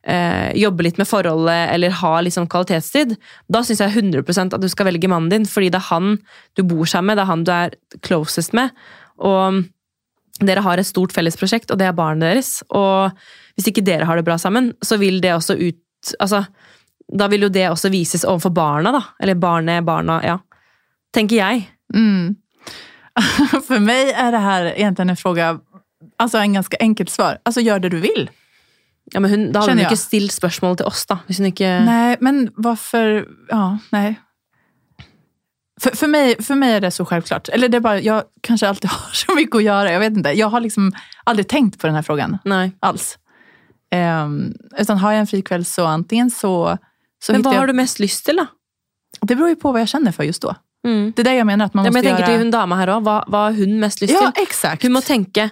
eh, 0.07 0.51
jobbe 0.59 0.87
litt 0.87 0.99
med 0.99 1.09
forholdet 1.09 1.71
eller 1.75 1.95
ha 2.01 2.13
liksom 2.27 2.49
kvalitetstid, 2.51 3.15
da 3.53 3.63
syns 3.67 3.85
jeg 3.85 4.03
100% 4.03 4.57
at 4.57 4.63
du 4.63 4.69
skal 4.73 4.91
velge 4.91 5.11
mannen 5.11 5.31
din, 5.33 5.49
fordi 5.49 5.71
det 5.71 5.81
er 5.83 5.91
han 5.91 6.17
du 6.59 6.65
bor 6.67 6.87
sammen 6.91 7.13
med, 7.13 7.21
det 7.21 7.27
er 7.27 7.33
han 7.33 7.47
du 7.47 7.55
er 7.55 7.77
closest 8.07 8.57
med. 8.57 8.75
Og 9.23 9.65
dere 10.45 10.65
har 10.65 10.79
et 10.79 10.89
stort 10.89 11.15
fellesprosjekt, 11.17 11.71
og 11.73 11.81
det 11.81 11.89
er 11.89 11.97
barnet 11.97 12.27
deres. 12.29 12.51
Og 12.69 13.15
hvis 13.57 13.71
ikke 13.71 13.85
dere 13.87 14.09
har 14.09 14.19
det 14.19 14.27
bra 14.27 14.37
sammen, 14.41 14.75
så 14.85 14.99
vil 15.01 15.23
det 15.25 15.35
også 15.37 15.59
ut 15.59 15.83
Altså, 16.23 16.45
da 17.19 17.27
vil 17.27 17.47
jo 17.47 17.49
det 17.51 17.65
også 17.67 17.89
vises 17.91 18.23
overfor 18.29 18.53
barna, 18.55 18.93
da. 18.95 19.01
Eller 19.19 19.35
barnet, 19.35 19.83
barna, 19.83 20.21
ja. 20.23 20.37
Tenker 21.17 21.41
jeg. 21.41 21.65
Mm. 21.97 22.37
For 23.67 23.83
meg 23.83 24.13
er 24.13 24.31
det 24.31 24.43
her 24.45 24.69
egentlig 24.71 25.07
en 25.09 25.19
fråga, 25.19 25.49
alltså 26.19 26.39
en 26.39 26.53
ganske 26.53 26.77
enkelt 26.81 27.11
svar. 27.11 27.39
Altså 27.45 27.61
gjør 27.61 27.79
det 27.79 27.91
du 27.91 28.01
vil. 28.01 28.29
Ja, 29.15 29.21
men 29.21 29.31
hun, 29.31 29.53
da 29.53 29.61
hadde 29.61 29.73
hun 29.77 29.85
ikke 29.85 29.97
stilt 29.97 30.33
spørsmålet 30.33 30.79
til 30.79 30.87
oss, 30.87 31.07
da. 31.07 31.21
Hvis 31.27 31.39
hun 31.39 31.47
ikke 31.47 31.69
Nei, 31.87 32.17
men 32.21 32.49
hvorfor 32.57 33.27
ja, 33.51 33.79
nei. 33.93 34.17
För, 35.81 35.91
för, 35.97 36.07
mig, 36.07 36.43
för 36.43 36.55
mig 36.55 36.73
är 36.73 36.81
det 36.81 36.91
så 36.91 37.05
självklart. 37.05 37.49
Eller 37.49 37.69
det 37.69 37.77
är 37.77 37.81
bara, 37.81 38.01
jag 38.01 38.23
kanske 38.41 38.69
alltid 38.69 38.91
har 38.97 39.11
så 39.13 39.35
mycket 39.35 39.57
att 39.57 39.63
göra, 39.63 39.93
jag 39.93 40.01
vet 40.01 40.13
inte. 40.17 40.31
Jag 40.33 40.49
har 40.49 40.61
liksom 40.61 40.93
aldrig 41.25 41.49
tänkt 41.49 41.81
på 41.81 41.87
den 41.87 41.95
här 41.97 42.03
frågan 42.03 42.39
Nei. 42.45 42.73
alls. 42.81 43.19
Um, 44.25 44.55
utan 44.79 44.99
har 44.99 45.13
jag 45.13 45.21
en 45.21 45.27
frikväll 45.27 45.65
så 45.65 45.85
antingen 45.87 46.31
så, 46.31 46.79
så 47.25 47.33
Men 47.33 47.43
hva 47.43 47.53
jag... 47.53 47.61
har 47.61 47.67
du 47.67 47.73
mest 47.73 47.99
lyst 47.99 48.25
til, 48.27 48.37
da? 48.37 48.47
Det 49.21 49.37
beror 49.37 49.49
ju 49.49 49.57
på 49.57 49.73
vad 49.73 49.81
jag 49.81 49.89
känner 49.89 50.13
för 50.13 50.25
just 50.25 50.43
då. 50.43 50.55
Mm. 50.87 51.13
Det 51.17 51.23
är 51.23 51.25
det 51.25 51.35
jag 51.35 51.47
menar 51.47 51.65
att 51.65 51.75
man 51.75 51.85
Ja, 51.85 51.91
måste 51.91 52.03
men 52.03 52.05
jeg 52.05 52.17
tenker 52.17 52.33
göra. 52.33 52.39
til 52.39 52.45
hun 52.45 52.51
dama 52.51 52.87
òg. 52.87 53.03
Hva, 53.03 53.25
hva 53.29 53.39
har 53.45 53.53
hun 53.53 53.81
mest 53.81 54.01
lyst 54.01 54.13
Ja, 54.13 54.31
til? 54.31 54.43
exakt. 54.43 54.83
Hun 54.83 54.93
må 54.93 55.01
tenke 55.01 55.51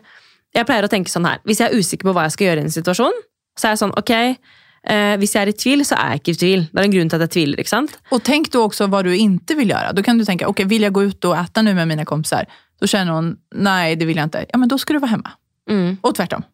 Jeg 0.55 0.67
pleier 0.69 0.87
å 0.87 0.91
tenke 0.91 1.11
sånn 1.11 1.27
her. 1.27 1.41
Hvis 1.49 1.63
jeg 1.63 1.71
er 1.71 1.79
usikker 1.79 2.09
på 2.09 2.15
hva 2.15 2.29
jeg 2.29 2.37
skal 2.37 2.49
gjøre 2.49 2.63
i 2.63 2.69
en 2.69 2.75
situasjon, 2.75 3.17
så 3.59 3.67
er 3.67 3.75
jeg 3.75 3.81
sånn 3.83 3.95
ok, 3.99 4.13
eh, 4.15 5.15
hvis 5.21 5.35
jeg 5.35 5.43
er 5.43 5.51
i 5.51 5.57
tvil, 5.65 5.85
så 5.87 5.99
er 5.99 6.15
jeg 6.15 6.23
ikke 6.23 6.35
i 6.35 6.41
tvil. 6.43 6.67
Det 6.71 6.81
er 6.81 6.89
en 6.89 6.95
grunn 6.95 7.11
til 7.11 7.19
at 7.19 7.27
jeg 7.27 7.35
tviler. 7.37 7.63
ikke 7.63 7.73
sant? 7.73 7.97
Og 8.15 8.23
tenk 8.27 8.51
du 8.55 8.61
også 8.63 8.89
hva 8.93 9.03
du 9.07 9.11
ikke 9.15 9.59
vil 9.59 9.75
gjøre. 9.75 9.95
Da 9.97 10.07
kan 10.07 10.21
du 10.21 10.27
tenke 10.27 10.49
ok, 10.51 10.65
vil 10.71 10.87
jeg 10.87 10.95
gå 10.95 11.07
ut 11.11 11.31
og 11.31 11.37
äta 11.41 11.65
nå 11.65 11.75
med 11.75 11.91
mine 11.91 12.07
kompisar? 12.09 12.47
Så 12.83 12.91
kjenner 12.91 13.19
hun 13.19 13.35
nei, 13.55 13.95
det 13.99 14.07
vil 14.09 14.19
jeg 14.19 14.31
ikke. 14.31 14.47
Ja, 14.53 14.61
men 14.61 14.71
da 14.71 14.79
skal 14.81 14.99
du 14.99 15.05
være 15.05 15.17
hjemme. 15.17 15.35
Mm. 15.71 15.91
Og 16.03 16.15
tvert 16.17 16.39
om. 16.39 16.47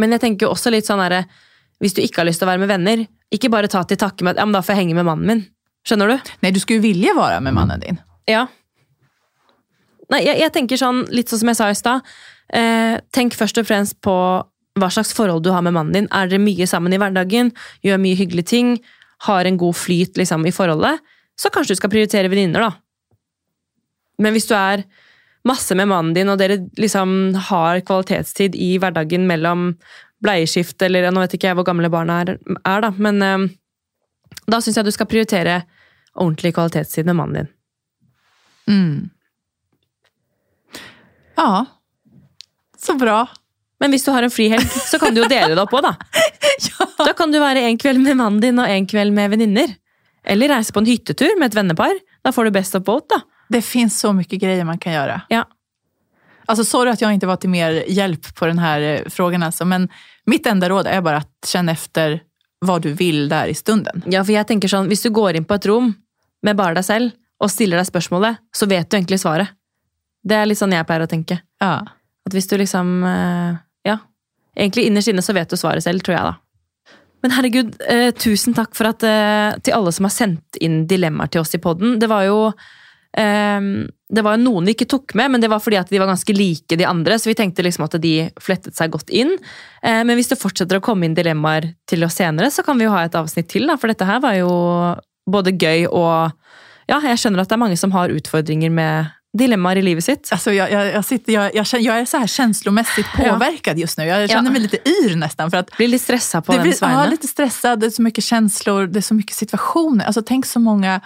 Men 0.00 0.16
jeg 0.16 0.24
tenker 0.24 0.50
også 0.50 0.72
litt 0.74 0.88
sånn 0.88 0.98
herre 0.98 1.20
Hvis 1.78 1.94
du 1.94 2.00
ikke 2.02 2.22
har 2.22 2.26
lyst 2.26 2.40
til 2.42 2.48
å 2.48 2.50
være 2.50 2.62
med 2.62 2.70
venner, 2.70 3.04
ikke 3.34 3.50
bare 3.52 3.68
ta 3.70 3.82
til 3.86 3.98
takke 4.00 4.24
med 4.24 4.34
at 4.34 4.40
ja, 4.40 4.46
men 4.46 4.54
da 4.54 4.62
får 4.64 4.74
jeg 4.74 4.84
henge 4.84 4.96
med 4.96 5.06
mannen 5.06 5.26
min. 5.28 5.40
Skjønner 5.84 6.12
du? 6.12 6.30
Nei, 6.40 6.52
du 6.54 6.60
skulle 6.62 6.80
ju 6.80 6.94
være 6.94 7.16
vara 7.18 7.40
med 7.44 7.56
mannen 7.56 7.82
din. 7.82 7.98
Ja. 8.30 8.46
Nei, 10.12 10.22
jeg, 10.24 10.38
jeg 10.40 10.52
tenker 10.54 10.80
sånn, 10.80 11.02
litt 11.12 11.28
sånn 11.32 11.42
som 11.42 11.50
jeg 11.50 11.58
sa 11.58 11.68
i 11.68 11.76
stad. 11.76 12.14
Eh, 12.52 12.98
tenk 13.14 13.36
først 13.38 13.58
og 13.60 13.68
fremst 13.68 14.00
på 14.04 14.16
hva 14.74 14.90
slags 14.90 15.14
forhold 15.14 15.44
du 15.44 15.52
har 15.54 15.62
med 15.62 15.76
mannen 15.76 15.94
din. 15.94 16.10
Er 16.10 16.28
dere 16.28 16.42
mye 16.42 16.66
sammen 16.68 16.92
i 16.92 16.98
hverdagen? 17.00 17.52
Gjør 17.86 18.02
mye 18.02 18.18
hyggelige 18.18 18.50
ting? 18.50 18.76
Har 19.28 19.46
en 19.46 19.58
god 19.60 19.76
flyt 19.78 20.18
liksom, 20.18 20.46
i 20.46 20.54
forholdet? 20.54 21.00
Så 21.38 21.50
kanskje 21.50 21.74
du 21.74 21.80
skal 21.80 21.92
prioritere 21.92 22.30
venninner, 22.30 22.66
da. 22.66 22.72
Men 24.22 24.34
hvis 24.34 24.46
du 24.50 24.54
er 24.58 24.84
masse 25.46 25.74
med 25.76 25.88
mannen 25.90 26.14
din, 26.16 26.30
og 26.30 26.38
dere 26.40 26.60
liksom 26.80 27.34
har 27.50 27.82
kvalitetstid 27.86 28.54
i 28.58 28.74
hverdagen 28.82 29.26
mellom 29.28 29.72
bleieskift 30.24 30.80
eller 30.82 31.10
Nå 31.12 31.20
vet 31.20 31.34
ikke 31.36 31.50
jeg 31.50 31.58
hvor 31.58 31.66
gamle 31.68 31.90
barna 31.92 32.22
er, 32.22 32.36
er 32.64 32.84
da, 32.84 32.90
men 32.96 33.22
eh, 33.22 33.48
da 34.48 34.60
syns 34.62 34.78
jeg 34.78 34.86
du 34.86 34.94
skal 34.94 35.10
prioritere 35.10 35.62
ordentlig 36.14 36.54
kvalitetstid 36.56 37.06
med 37.08 37.18
mannen 37.18 37.42
din. 37.42 37.50
Mm. 38.70 39.10
Ja, 41.36 41.64
så 42.84 42.96
bra. 43.00 43.22
Men 43.82 43.92
hvis 43.92 44.04
du 44.06 44.12
har 44.14 44.24
en 44.24 44.32
frihelg, 44.32 44.68
så 44.86 45.00
kan 45.02 45.14
du 45.14 45.22
jo 45.22 45.28
dele 45.30 45.56
det 45.56 45.62
opp 45.62 45.74
òg, 45.74 45.84
da. 45.84 45.94
Da 47.04 47.12
kan 47.16 47.32
du 47.34 47.40
være 47.42 47.64
en 47.68 47.78
kveld 47.80 48.00
med 48.04 48.16
mannen 48.20 48.40
din 48.40 48.60
og 48.62 48.70
en 48.70 48.86
kveld 48.88 49.12
med 49.12 49.32
venninner. 49.34 49.74
Eller 50.24 50.54
reise 50.54 50.72
på 50.72 50.80
en 50.80 50.88
hyttetur 50.88 51.34
med 51.40 51.50
et 51.50 51.56
vennepar. 51.58 51.98
Da 52.24 52.32
får 52.32 52.48
du 52.48 52.54
best 52.54 52.76
of 52.78 52.84
both, 52.86 53.08
da. 53.12 53.20
Det 53.52 53.60
fins 53.66 53.98
så 54.00 54.12
mye 54.16 54.38
greier 54.40 54.64
man 54.64 54.78
kan 54.80 54.94
gjøre. 54.94 55.18
Ja. 55.34 55.42
Alltså, 56.46 56.64
sorry 56.64 56.92
at 56.92 57.00
jeg 57.02 57.18
ikke 57.18 57.28
var 57.28 57.40
til 57.40 57.52
mer 57.52 57.82
hjelp 57.88 58.30
på 58.36 58.48
denne 58.48 58.62
här 58.62 58.80
eh, 58.80 59.08
frågan. 59.10 59.42
Alltså, 59.42 59.64
men 59.64 59.88
mitt 60.26 60.46
enda 60.46 60.68
råd 60.68 60.88
er 60.88 61.02
bare 61.04 61.22
å 61.24 61.28
kjenne 61.46 61.72
efter 61.72 62.20
hva 62.64 62.78
du 62.80 62.90
vil 62.96 63.26
der 63.28 63.50
i 63.52 63.56
stunden. 63.56 64.04
ja, 64.06 64.22
for 64.24 64.32
jeg 64.32 64.46
tenker 64.48 64.68
sånn, 64.68 64.88
Hvis 64.88 65.02
du 65.04 65.10
går 65.10 65.36
inn 65.36 65.44
på 65.44 65.58
et 65.58 65.66
rom 65.68 65.92
med 66.42 66.56
bare 66.56 66.78
deg 66.78 66.84
selv 66.84 67.12
og 67.40 67.50
stiller 67.52 67.80
deg 67.80 67.88
spørsmålet, 67.88 68.40
så 68.56 68.68
vet 68.70 68.88
du 68.88 68.96
egentlig 68.96 69.20
svaret. 69.20 69.52
Det 70.24 70.36
er 70.36 70.46
litt 70.48 70.58
sånn 70.58 70.72
jeg 70.72 70.86
pleier 70.88 71.04
å 71.04 71.10
tenke. 71.10 71.40
Ja. 71.60 71.82
At 72.24 72.36
hvis 72.36 72.48
du 72.50 72.56
liksom 72.60 72.96
eh, 73.08 73.60
Ja. 73.90 73.98
Egentlig 74.56 74.86
innerst 74.86 75.10
inne 75.10 75.22
så 75.24 75.34
vet 75.34 75.50
du 75.50 75.58
svaret 75.58 75.82
selv, 75.82 76.04
tror 76.06 76.14
jeg, 76.14 76.30
da. 76.30 76.34
Men 77.24 77.32
herregud, 77.32 77.74
eh, 77.88 78.10
tusen 78.12 78.54
takk 78.54 78.76
for 78.76 78.90
at 78.92 79.02
eh, 79.08 79.56
til 79.64 79.74
alle 79.74 79.92
som 79.96 80.06
har 80.06 80.12
sendt 80.14 80.58
inn 80.62 80.84
dilemmaer 80.86 81.32
til 81.32 81.40
oss 81.40 81.56
i 81.56 81.60
podden. 81.62 81.96
Det 81.98 82.08
var 82.10 82.26
jo 82.28 82.38
eh, 83.18 83.60
det 84.14 84.22
var 84.22 84.36
jo 84.36 84.44
noen 84.44 84.68
vi 84.68 84.74
ikke 84.76 84.88
tok 84.92 85.14
med, 85.18 85.32
men 85.32 85.42
det 85.42 85.48
var 85.50 85.62
fordi 85.64 85.78
at 85.80 85.90
de 85.90 85.98
var 85.98 86.10
ganske 86.10 86.36
like 86.36 86.76
de 86.78 86.86
andre, 86.86 87.16
så 87.18 87.30
vi 87.30 87.36
tenkte 87.38 87.64
liksom 87.64 87.86
at 87.86 87.96
de 88.02 88.12
flettet 88.42 88.76
seg 88.76 88.92
godt 88.94 89.10
inn. 89.10 89.32
Eh, 89.82 90.02
men 90.04 90.14
hvis 90.18 90.30
det 90.30 90.40
fortsetter 90.40 90.78
å 90.78 90.84
komme 90.84 91.08
inn 91.08 91.16
dilemmaer 91.16 91.72
til 91.90 92.04
oss 92.06 92.20
senere, 92.20 92.52
så 92.52 92.62
kan 92.66 92.78
vi 92.78 92.86
jo 92.86 92.94
ha 92.94 93.02
et 93.06 93.18
avsnitt 93.18 93.48
til, 93.50 93.66
da, 93.70 93.78
for 93.80 93.90
dette 93.90 94.06
her 94.08 94.22
var 94.22 94.38
jo 94.38 94.52
både 95.26 95.56
gøy 95.56 95.88
og 95.90 96.34
Ja, 96.84 96.98
jeg 97.00 97.16
skjønner 97.16 97.40
at 97.40 97.48
det 97.48 97.56
er 97.56 97.62
mange 97.62 97.78
som 97.80 97.94
har 97.96 98.12
utfordringer 98.12 98.68
med 98.68 99.08
dilemmaer 99.38 99.76
i 99.76 99.82
livet 99.82 100.04
sitt. 100.04 100.28
Alltså, 100.32 100.52
jag, 100.52 100.72
jag, 100.72 100.86
jag, 100.86 101.04
sitter, 101.04 101.32
jag, 101.32 101.54
jag, 101.54 101.66
känner, 101.66 101.84
jag 101.84 101.98
är 101.98 102.04
så 102.04 102.16
här 102.18 102.26
känslomässigt 102.26 103.06
påverkad 103.16 103.78
just 103.78 103.98
nu. 103.98 104.04
Jag 104.04 104.30
känner 104.30 104.48
Ja. 104.48 104.52
mig 104.52 104.60
lite 104.60 104.76
yr 104.88 105.16
nästan. 105.16 105.50
För 105.50 105.58
att 105.58 105.76
Blir 105.76 105.88
litt 105.88 106.02
stressa 106.02 106.42
på 106.42 106.52
det 106.52 106.58
den 106.58 106.62
blir, 106.68 106.76
ja, 106.80 107.02
litt 107.02 107.10
lite 107.10 107.26
stressad, 107.26 107.80
det 107.80 107.86
är 107.86 107.90
så 107.90 108.02
mycket 108.02 108.24
känslor, 108.24 108.86
det 108.86 108.98
är 108.98 109.02
så 109.02 109.14
mycket 109.14 109.36
situationer. 109.36 110.04
Alltså, 110.04 110.22
tänk 110.22 110.46
så 110.46 110.58
många 110.60 111.00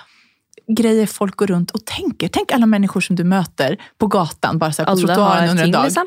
grejer 0.76 1.06
folk 1.06 1.36
går 1.36 1.46
runt 1.46 1.70
och 1.70 1.84
tänker. 1.84 2.28
Tänk 2.28 2.52
alla 2.52 2.66
människor 2.66 3.00
som 3.00 3.16
du 3.16 3.24
möter 3.24 3.76
på 3.98 4.06
gatan, 4.06 4.58
bara 4.58 4.72
så 4.72 4.82
här, 4.82 4.86
på 4.86 4.92
Alle 4.92 5.00
trottoaren 5.06 5.30
har 5.30 5.48
under 5.48 5.50
en 5.50 5.58
ting, 5.66 5.72
dag. 5.72 5.84
liksom. 5.84 6.06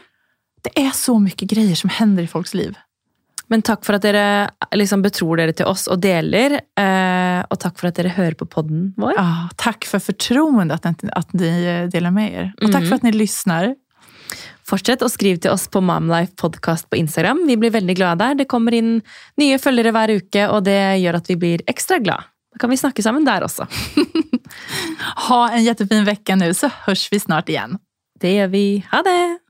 Det 0.61 0.81
är 0.81 0.91
så 0.91 1.19
mycket 1.19 1.49
grejer 1.49 1.75
som 1.75 1.89
händer 1.89 2.23
i 2.23 2.27
folks 2.27 2.53
liv. 2.53 2.75
Men 3.51 3.63
takk 3.67 3.83
for 3.83 3.97
at 3.97 4.05
dere 4.05 4.25
liksom 4.79 5.03
betror 5.03 5.41
dere 5.41 5.53
til 5.55 5.67
oss 5.67 5.89
og 5.91 5.99
deler. 6.03 6.55
Eh, 6.79 7.41
og 7.43 7.59
takk 7.59 7.75
for 7.81 7.89
at 7.89 7.99
dere 7.99 8.13
hører 8.15 8.37
på 8.39 8.47
podden 8.47 8.93
vår. 9.01 9.17
Ah, 9.19 9.49
takk 9.59 9.87
for 9.89 10.03
fortroendet, 10.03 10.87
at, 10.87 11.03
at 11.19 11.35
ni 11.35 11.51
deler 11.91 12.15
med 12.15 12.31
dere. 12.31 12.51
Og 12.61 12.71
takk 12.71 12.87
for 12.87 12.95
at 12.95 13.01
att 13.01 13.09
ni 13.09 13.11
lysner. 13.11 13.73
Fortsett 14.71 15.03
å 15.03 15.09
skrive 15.11 15.41
til 15.43 15.51
oss 15.51 15.65
på 15.67 15.81
Momlife 15.83 16.37
Podcast 16.39 16.87
på 16.89 16.99
Instagram. 17.01 17.43
Vi 17.49 17.57
blir 17.59 17.73
veldig 17.75 17.95
glade 17.97 18.23
der. 18.23 18.39
Det 18.39 18.47
kommer 18.51 18.75
inn 18.77 19.01
nye 19.41 19.59
følgere 19.59 19.91
hver 19.91 20.15
uke, 20.21 20.47
og 20.47 20.63
det 20.69 20.79
gjør 21.01 21.19
at 21.19 21.31
vi 21.31 21.39
blir 21.41 21.65
ekstra 21.67 21.99
glad. 21.99 22.29
Da 22.51 22.61
kan 22.61 22.71
vi 22.71 22.79
snakke 22.79 23.03
sammen 23.03 23.27
der 23.27 23.47
også. 23.47 23.67
Ha 25.27 25.37
en 25.55 25.63
kjempefin 25.63 26.07
uke 26.07 26.35
nå, 26.35 26.49
så 26.57 26.67
høres 26.85 27.05
vi 27.11 27.19
snart 27.21 27.47
igjen. 27.51 27.77
Det 28.19 28.33
gjør 28.35 28.51
vi. 28.51 28.65
Ha 28.91 28.99
det! 29.05 29.40